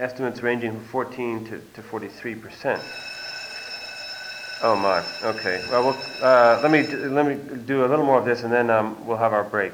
estimates 0.00 0.42
ranging 0.42 0.72
from 0.72 0.84
14 0.84 1.44
to, 1.46 1.60
to 1.74 1.82
43 1.82 2.34
percent. 2.34 2.82
Oh 4.62 4.76
my. 4.76 5.02
Okay. 5.22 5.62
Well, 5.70 5.84
we'll 5.84 5.96
uh, 6.22 6.60
let 6.62 6.70
me 6.70 6.82
let 6.82 7.26
me 7.26 7.38
do 7.66 7.84
a 7.84 7.86
little 7.86 8.04
more 8.04 8.18
of 8.18 8.24
this, 8.24 8.42
and 8.42 8.52
then 8.52 8.70
um, 8.70 9.06
we'll 9.06 9.16
have 9.16 9.32
our 9.32 9.44
break. 9.44 9.72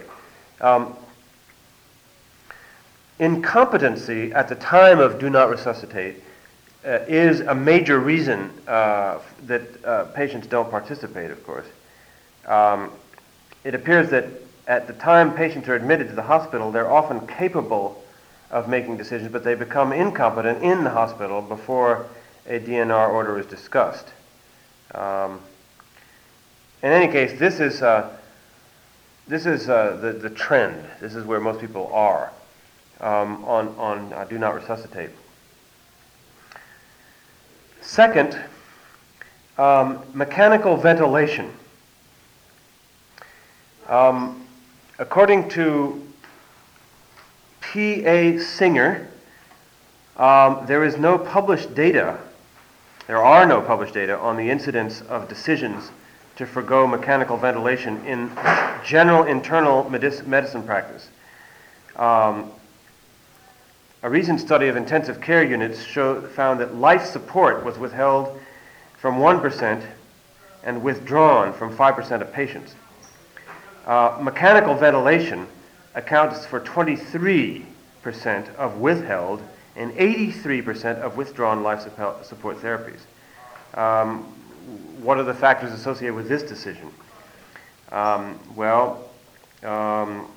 Um, 0.61 0.95
incompetency 3.19 4.33
at 4.33 4.49
the 4.49 4.55
time 4.57 5.01
of 5.01 5.19
do 5.19 5.31
not 5.31 5.49
resuscitate 5.49 6.23
uh, 6.85 7.01
is 7.09 7.41
a 7.41 7.55
major 7.55 7.99
reason 7.99 8.51
uh, 8.69 9.19
that 9.47 9.85
uh, 9.85 10.05
patients 10.07 10.47
don't 10.47 10.71
participate. 10.71 11.31
Of 11.31 11.45
course, 11.45 11.67
um, 12.47 12.93
it 13.65 13.75
appears 13.75 14.11
that 14.11 14.27
at 14.69 14.87
the 14.87 14.93
time 14.93 15.35
patients 15.35 15.69
are 15.69 15.75
admitted 15.75 16.09
to 16.09 16.15
the 16.15 16.23
hospital, 16.23 16.71
they're 16.71 16.91
often 16.91 17.27
capable 17.27 18.05
of 18.51 18.69
making 18.69 18.97
decisions, 18.97 19.31
but 19.31 19.45
they 19.45 19.55
become 19.55 19.93
incompetent 19.93 20.63
in 20.63 20.85
the 20.85 20.91
hospital 20.91 21.43
before 21.43 22.07
a 22.47 22.61
DNR 22.61 23.09
order 23.11 23.39
is 23.39 23.47
discussed. 23.47 24.09
Um, 24.95 25.41
in 26.83 26.93
any 26.93 27.11
case, 27.11 27.39
this 27.39 27.59
is, 27.59 27.83
uh, 27.83 28.17
this 29.27 29.47
is 29.47 29.69
uh, 29.69 29.99
the, 30.01 30.13
the 30.13 30.31
trend. 30.31 30.85
This 31.01 31.15
is 31.15 31.25
where 31.25 31.41
most 31.41 31.61
people 31.61 31.91
are 31.93 32.33
um, 33.01 33.45
on, 33.45 33.69
on 33.79 34.13
uh, 34.13 34.25
do 34.25 34.39
not 34.39 34.55
resuscitate. 34.55 35.11
Second, 37.81 38.39
um, 39.59 40.03
mechanical 40.13 40.77
ventilation. 40.77 41.53
Um, 43.89 44.47
according 44.99 45.49
to 45.51 46.06
P.A. 47.73 48.39
Singer, 48.39 49.09
um, 50.17 50.65
there 50.67 50.85
is 50.85 50.97
no 50.97 51.19
published 51.19 51.75
data, 51.75 52.19
there 53.07 53.23
are 53.23 53.45
no 53.45 53.61
published 53.61 53.95
data 53.95 54.17
on 54.19 54.37
the 54.37 54.51
incidence 54.51 55.01
of 55.03 55.29
decisions 55.29 55.91
to 56.37 56.47
forego 56.47 56.87
mechanical 56.87 57.37
ventilation 57.37 58.05
in 58.05 58.31
general 58.85 59.25
internal 59.25 59.89
medicine 59.91 60.63
practice. 60.63 61.09
Um, 61.97 62.51
a 64.03 64.11
recent 64.11 64.41
study 64.41 64.69
of 64.69 64.77
intensive 64.77 65.21
care 65.21 65.43
units 65.43 65.83
show, 65.83 66.21
found 66.21 66.61
that 66.61 66.77
life 66.77 67.05
support 67.07 67.65
was 67.65 67.79
withheld 67.79 68.39
from 68.97 69.17
1% 69.17 69.83
and 70.63 70.83
withdrawn 70.83 71.53
from 71.53 71.77
5% 71.77 72.21
of 72.21 72.33
patients. 72.33 72.75
Uh, 73.87 74.19
mechanical 74.21 74.75
ventilation 74.75 75.47
accounts 75.97 76.47
for 76.47 76.61
23% 76.61 77.65
of 78.55 78.77
withheld 78.77 79.43
and 79.75 79.93
83% 79.93 81.01
of 81.01 81.17
withdrawn 81.17 81.63
life 81.63 81.81
support 81.81 82.59
therapies. 82.59 83.01
Um, 83.75 84.23
what 85.03 85.19
are 85.19 85.25
the 85.25 85.35
factors 85.35 85.73
associated 85.73 86.15
with 86.15 86.29
this 86.29 86.43
decision? 86.43 86.93
Um, 87.91 88.39
well, 88.55 89.09
um, 89.63 90.29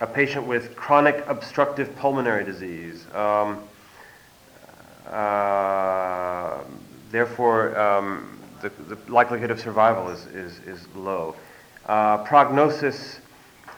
a 0.00 0.06
patient 0.06 0.46
with 0.46 0.74
chronic 0.76 1.24
obstructive 1.26 1.94
pulmonary 1.96 2.44
disease, 2.44 3.06
um, 3.14 3.62
uh, 5.08 6.60
therefore, 7.10 7.78
um, 7.78 8.38
the, 8.60 8.70
the, 8.88 8.98
likelihood 9.10 9.50
of 9.50 9.60
survival 9.60 10.08
is, 10.08 10.26
is, 10.26 10.58
is 10.60 10.86
low. 10.96 11.36
Uh, 11.86 12.18
prognosis 12.18 13.20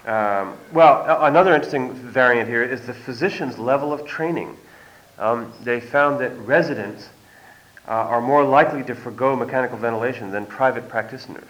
um, 0.06 0.56
well, 0.72 1.24
another 1.24 1.52
interesting 1.52 1.92
variant 1.92 2.48
here 2.48 2.62
is 2.62 2.86
the 2.86 2.94
physician's 2.94 3.58
level 3.58 3.92
of 3.92 4.06
training. 4.06 4.56
Um, 5.18 5.52
they 5.64 5.80
found 5.80 6.20
that 6.20 6.36
residents 6.38 7.08
uh, 7.88 7.90
are 7.90 8.20
more 8.20 8.44
likely 8.44 8.84
to 8.84 8.94
forego 8.94 9.34
mechanical 9.34 9.76
ventilation 9.78 10.30
than 10.30 10.46
private 10.46 10.88
practitioners. 10.88 11.48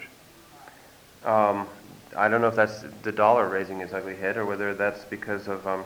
Um, 1.23 1.67
I 2.15 2.29
don't 2.29 2.41
know 2.41 2.47
if 2.47 2.55
that's 2.55 2.83
the 3.03 3.11
dollar 3.11 3.47
raising 3.47 3.81
its 3.81 3.93
ugly 3.93 4.15
head 4.15 4.37
or 4.37 4.45
whether 4.45 4.73
that's 4.73 5.03
because 5.05 5.47
of 5.47 5.67
um, 5.67 5.85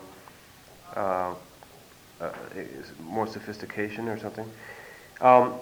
uh, 0.95 1.33
uh, 2.21 2.31
more 3.03 3.27
sophistication 3.27 4.07
or 4.07 4.17
something. 4.17 4.49
Um, 5.19 5.55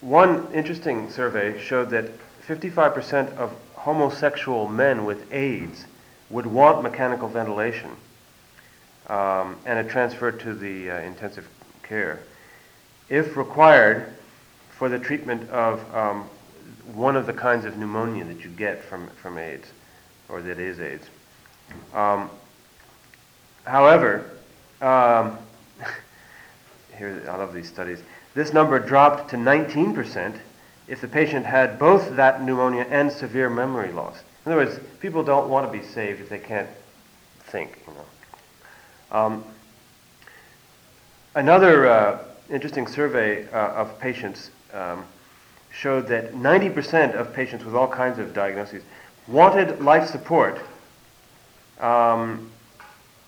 one 0.00 0.46
interesting 0.52 1.10
survey 1.10 1.60
showed 1.60 1.90
that 1.90 2.10
55% 2.46 3.36
of 3.36 3.52
homosexual 3.74 4.68
men 4.68 5.04
with 5.04 5.32
AIDS 5.32 5.86
would 6.30 6.46
want 6.46 6.82
mechanical 6.82 7.28
ventilation 7.28 7.90
um, 9.08 9.56
and 9.66 9.78
a 9.78 9.84
transfer 9.84 10.30
to 10.30 10.54
the 10.54 10.90
uh, 10.90 10.98
intensive 11.00 11.48
care, 11.82 12.20
if 13.08 13.36
required 13.36 14.14
for 14.70 14.88
the 14.88 14.98
treatment 14.98 15.48
of 15.50 15.94
um, 15.94 16.28
one 16.94 17.16
of 17.16 17.26
the 17.26 17.32
kinds 17.32 17.64
of 17.64 17.76
pneumonia 17.76 18.24
that 18.24 18.42
you 18.44 18.50
get 18.50 18.82
from, 18.84 19.08
from 19.08 19.36
AIDS, 19.36 19.68
or 20.28 20.40
that 20.40 20.58
is 20.58 20.80
AIDS. 20.80 21.06
Um, 21.92 22.30
however, 23.64 24.30
um, 24.80 25.38
here, 26.96 27.22
I 27.28 27.36
love 27.36 27.52
these 27.52 27.68
studies. 27.68 28.02
This 28.34 28.52
number 28.52 28.78
dropped 28.78 29.30
to 29.30 29.36
19% 29.36 30.38
if 30.86 31.00
the 31.00 31.08
patient 31.08 31.44
had 31.46 31.78
both 31.78 32.16
that 32.16 32.42
pneumonia 32.42 32.86
and 32.88 33.10
severe 33.10 33.50
memory 33.50 33.92
loss. 33.92 34.22
In 34.44 34.52
other 34.52 34.64
words, 34.64 34.80
people 35.00 35.22
don't 35.22 35.48
want 35.48 35.70
to 35.70 35.78
be 35.78 35.84
saved 35.84 36.20
if 36.20 36.28
they 36.28 36.38
can't 36.38 36.68
think. 37.44 37.78
You 37.86 37.94
know. 37.94 39.18
Um, 39.18 39.44
another 41.34 41.88
uh, 41.88 42.24
interesting 42.50 42.86
survey 42.86 43.46
uh, 43.48 43.72
of 43.72 43.98
patients 44.00 44.50
um, 44.72 45.04
showed 45.72 46.08
that 46.08 46.32
90% 46.32 47.14
of 47.14 47.32
patients 47.32 47.64
with 47.64 47.74
all 47.74 47.88
kinds 47.88 48.18
of 48.18 48.32
diagnoses 48.34 48.82
wanted 49.28 49.80
life 49.80 50.08
support 50.08 50.60
um, 51.78 52.50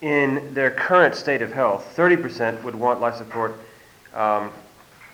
in 0.00 0.52
their 0.54 0.70
current 0.70 1.14
state 1.14 1.42
of 1.42 1.52
health. 1.52 1.94
30% 1.96 2.62
would 2.62 2.74
want 2.74 3.00
life 3.00 3.16
support 3.16 3.54
um, 4.14 4.50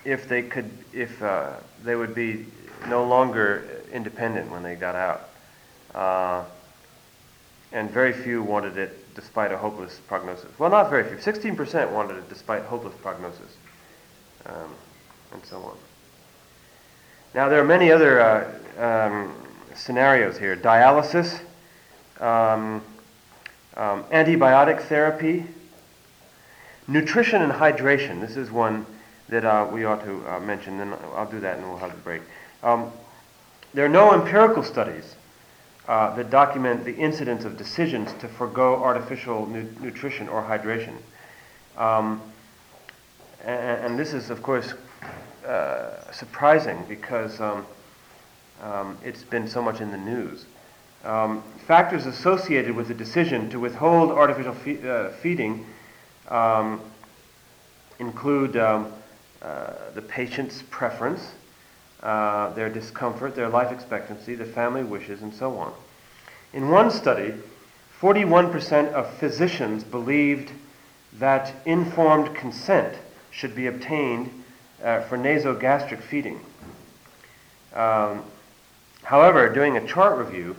if 0.05 0.27
they 0.27 0.41
could, 0.41 0.69
if 0.93 1.21
uh, 1.21 1.53
they 1.83 1.95
would 1.95 2.15
be 2.15 2.45
no 2.87 3.05
longer 3.05 3.83
independent 3.91 4.49
when 4.49 4.63
they 4.63 4.75
got 4.75 4.95
out. 4.95 5.28
Uh, 5.99 6.45
and 7.73 7.91
very 7.91 8.13
few 8.13 8.41
wanted 8.41 8.77
it 8.77 9.13
despite 9.15 9.51
a 9.51 9.57
hopeless 9.57 9.99
prognosis. 10.07 10.47
Well, 10.57 10.69
not 10.69 10.89
very 10.89 11.03
few. 11.03 11.17
16% 11.17 11.91
wanted 11.91 12.15
it 12.15 12.29
despite 12.29 12.63
hopeless 12.63 12.93
prognosis, 13.01 13.57
um, 14.45 14.73
and 15.33 15.43
so 15.43 15.57
on. 15.57 15.75
Now, 17.35 17.49
there 17.49 17.59
are 17.59 17.65
many 17.65 17.91
other 17.91 18.21
uh, 18.21 18.49
um, 18.77 19.35
scenarios 19.75 20.37
here 20.37 20.55
dialysis, 20.55 21.41
um, 22.21 22.81
um 23.75 24.05
antibiotic 24.05 24.81
therapy, 24.83 25.43
nutrition 26.87 27.41
and 27.41 27.51
hydration. 27.51 28.21
This 28.21 28.37
is 28.37 28.49
one 28.49 28.85
that 29.27 29.43
uh, 29.43 29.67
we 29.69 29.83
ought 29.83 30.01
to 30.05 30.33
uh, 30.33 30.39
mention. 30.39 30.77
Then 30.77 30.93
I'll 31.13 31.29
do 31.29 31.41
that 31.41 31.57
and 31.57 31.67
we'll 31.67 31.77
have 31.77 31.91
the 31.91 31.97
break. 31.97 32.21
Um, 32.63 32.89
there 33.73 33.85
are 33.85 33.89
no 33.89 34.13
empirical 34.13 34.63
studies 34.63 35.15
uh, 35.89 36.15
that 36.15 36.29
document 36.29 36.85
the 36.85 36.95
incidence 36.95 37.45
of 37.45 37.57
decisions 37.57 38.13
to 38.19 38.27
forego 38.27 38.75
artificial 38.75 39.47
nu- 39.47 39.67
nutrition 39.81 40.29
or 40.29 40.43
hydration. 40.43 40.93
Um, 41.77 42.21
and, 43.43 43.85
and, 43.85 43.99
this 43.99 44.13
is, 44.13 44.29
of 44.29 44.43
course, 44.43 44.75
uh, 45.47 46.11
surprising 46.11 46.85
because 46.87 47.41
um, 47.41 47.65
um, 48.61 48.99
it's 49.03 49.23
been 49.23 49.47
so 49.47 49.63
much 49.63 49.81
in 49.81 49.89
the 49.89 49.97
news. 49.97 50.45
Um, 51.03 51.41
factors 51.65 52.05
associated 52.05 52.75
with 52.75 52.87
the 52.87 52.93
decision 52.93 53.49
to 53.49 53.59
withhold 53.59 54.11
artificial 54.11 54.53
fe- 54.53 54.87
uh, 54.87 55.09
feeding 55.23 55.65
um, 56.27 56.81
include 57.97 58.57
um, 58.57 58.93
uh, 59.41 59.71
the 59.95 60.03
patient's 60.03 60.61
preference, 60.69 61.31
uh, 62.01 62.53
their 62.53 62.69
discomfort, 62.69 63.35
their 63.35 63.49
life 63.49 63.71
expectancy, 63.71 64.35
the 64.35 64.45
family 64.45 64.83
wishes, 64.83 65.21
and 65.21 65.33
so 65.33 65.57
on. 65.57 65.73
In 66.53 66.69
one 66.69 66.91
study, 66.91 67.33
41% 67.99 68.93
of 68.93 69.13
physicians 69.15 69.83
believed 69.83 70.51
that 71.13 71.53
informed 71.65 72.33
consent 72.35 72.95
should 73.31 73.55
be 73.55 73.67
obtained 73.67 74.31
uh, 74.83 75.01
for 75.01 75.17
nasogastric 75.17 76.01
feeding. 76.01 76.39
Um, 77.73 78.23
however, 79.03 79.49
doing 79.53 79.77
a 79.77 79.85
chart 79.85 80.17
review 80.17 80.55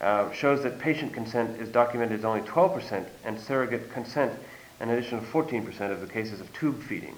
uh, 0.00 0.32
shows 0.32 0.62
that 0.64 0.80
patient 0.80 1.12
consent 1.12 1.60
is 1.60 1.68
documented 1.68 2.18
as 2.18 2.24
only 2.24 2.40
12% 2.40 3.06
and 3.24 3.40
surrogate 3.40 3.92
consent 3.92 4.32
an 4.80 4.90
additional 4.90 5.20
14% 5.20 5.92
of 5.92 6.00
the 6.00 6.08
cases 6.08 6.40
of 6.40 6.52
tube 6.52 6.82
feeding. 6.82 7.16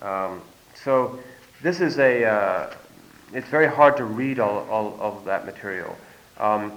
Um, 0.00 0.40
so 0.74 1.18
this 1.62 1.80
is 1.80 1.98
a, 1.98 2.24
uh, 2.24 2.74
it's 3.32 3.48
very 3.48 3.66
hard 3.66 3.96
to 3.98 4.04
read 4.04 4.38
all, 4.38 4.66
all 4.70 4.96
of 5.00 5.24
that 5.24 5.44
material. 5.46 5.96
Um, 6.38 6.72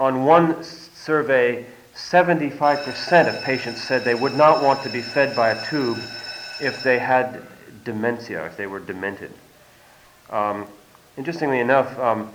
on 0.00 0.24
one 0.24 0.62
survey, 0.62 1.66
75% 1.94 3.28
of 3.28 3.42
patients 3.44 3.82
said 3.82 4.04
they 4.04 4.14
would 4.14 4.34
not 4.34 4.62
want 4.62 4.82
to 4.82 4.88
be 4.88 5.02
fed 5.02 5.34
by 5.34 5.50
a 5.50 5.66
tube 5.66 5.98
if 6.60 6.82
they 6.82 6.98
had 6.98 7.42
dementia, 7.84 8.46
if 8.46 8.56
they 8.56 8.66
were 8.66 8.80
demented. 8.80 9.32
Um, 10.30 10.66
interestingly 11.16 11.60
enough, 11.60 11.98
um, 11.98 12.30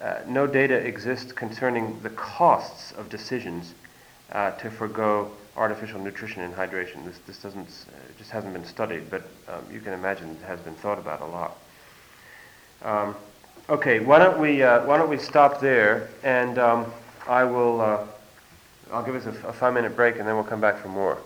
uh, 0.00 0.20
no 0.26 0.46
data 0.46 0.74
exists 0.74 1.32
concerning 1.32 1.98
the 2.02 2.10
costs 2.10 2.92
of 2.92 3.08
decisions 3.08 3.74
uh, 4.30 4.52
to 4.52 4.70
forego 4.70 5.30
artificial 5.58 6.00
nutrition 6.00 6.42
and 6.42 6.54
hydration. 6.54 7.04
This, 7.04 7.18
this 7.26 7.42
doesn't, 7.42 7.66
uh, 7.66 7.98
just 8.16 8.30
hasn't 8.30 8.52
been 8.52 8.64
studied, 8.64 9.10
but 9.10 9.22
um, 9.48 9.64
you 9.72 9.80
can 9.80 9.92
imagine 9.92 10.30
it 10.30 10.46
has 10.46 10.60
been 10.60 10.74
thought 10.76 10.98
about 10.98 11.20
a 11.20 11.26
lot. 11.26 11.58
Um, 12.82 13.16
okay, 13.68 13.98
why 13.98 14.18
don't 14.20 14.38
we, 14.38 14.62
uh, 14.62 14.84
why 14.86 14.96
don't 14.96 15.10
we 15.10 15.18
stop 15.18 15.60
there, 15.60 16.08
and 16.22 16.58
um, 16.58 16.92
I 17.26 17.44
will, 17.44 17.80
uh, 17.80 18.04
I'll 18.92 19.04
give 19.04 19.16
us 19.16 19.26
a, 19.26 19.52
five-minute 19.52 19.96
break, 19.96 20.16
and 20.16 20.26
then 20.26 20.36
we'll 20.36 20.44
come 20.44 20.60
back 20.60 20.78
for 20.78 20.88
more. 20.88 21.18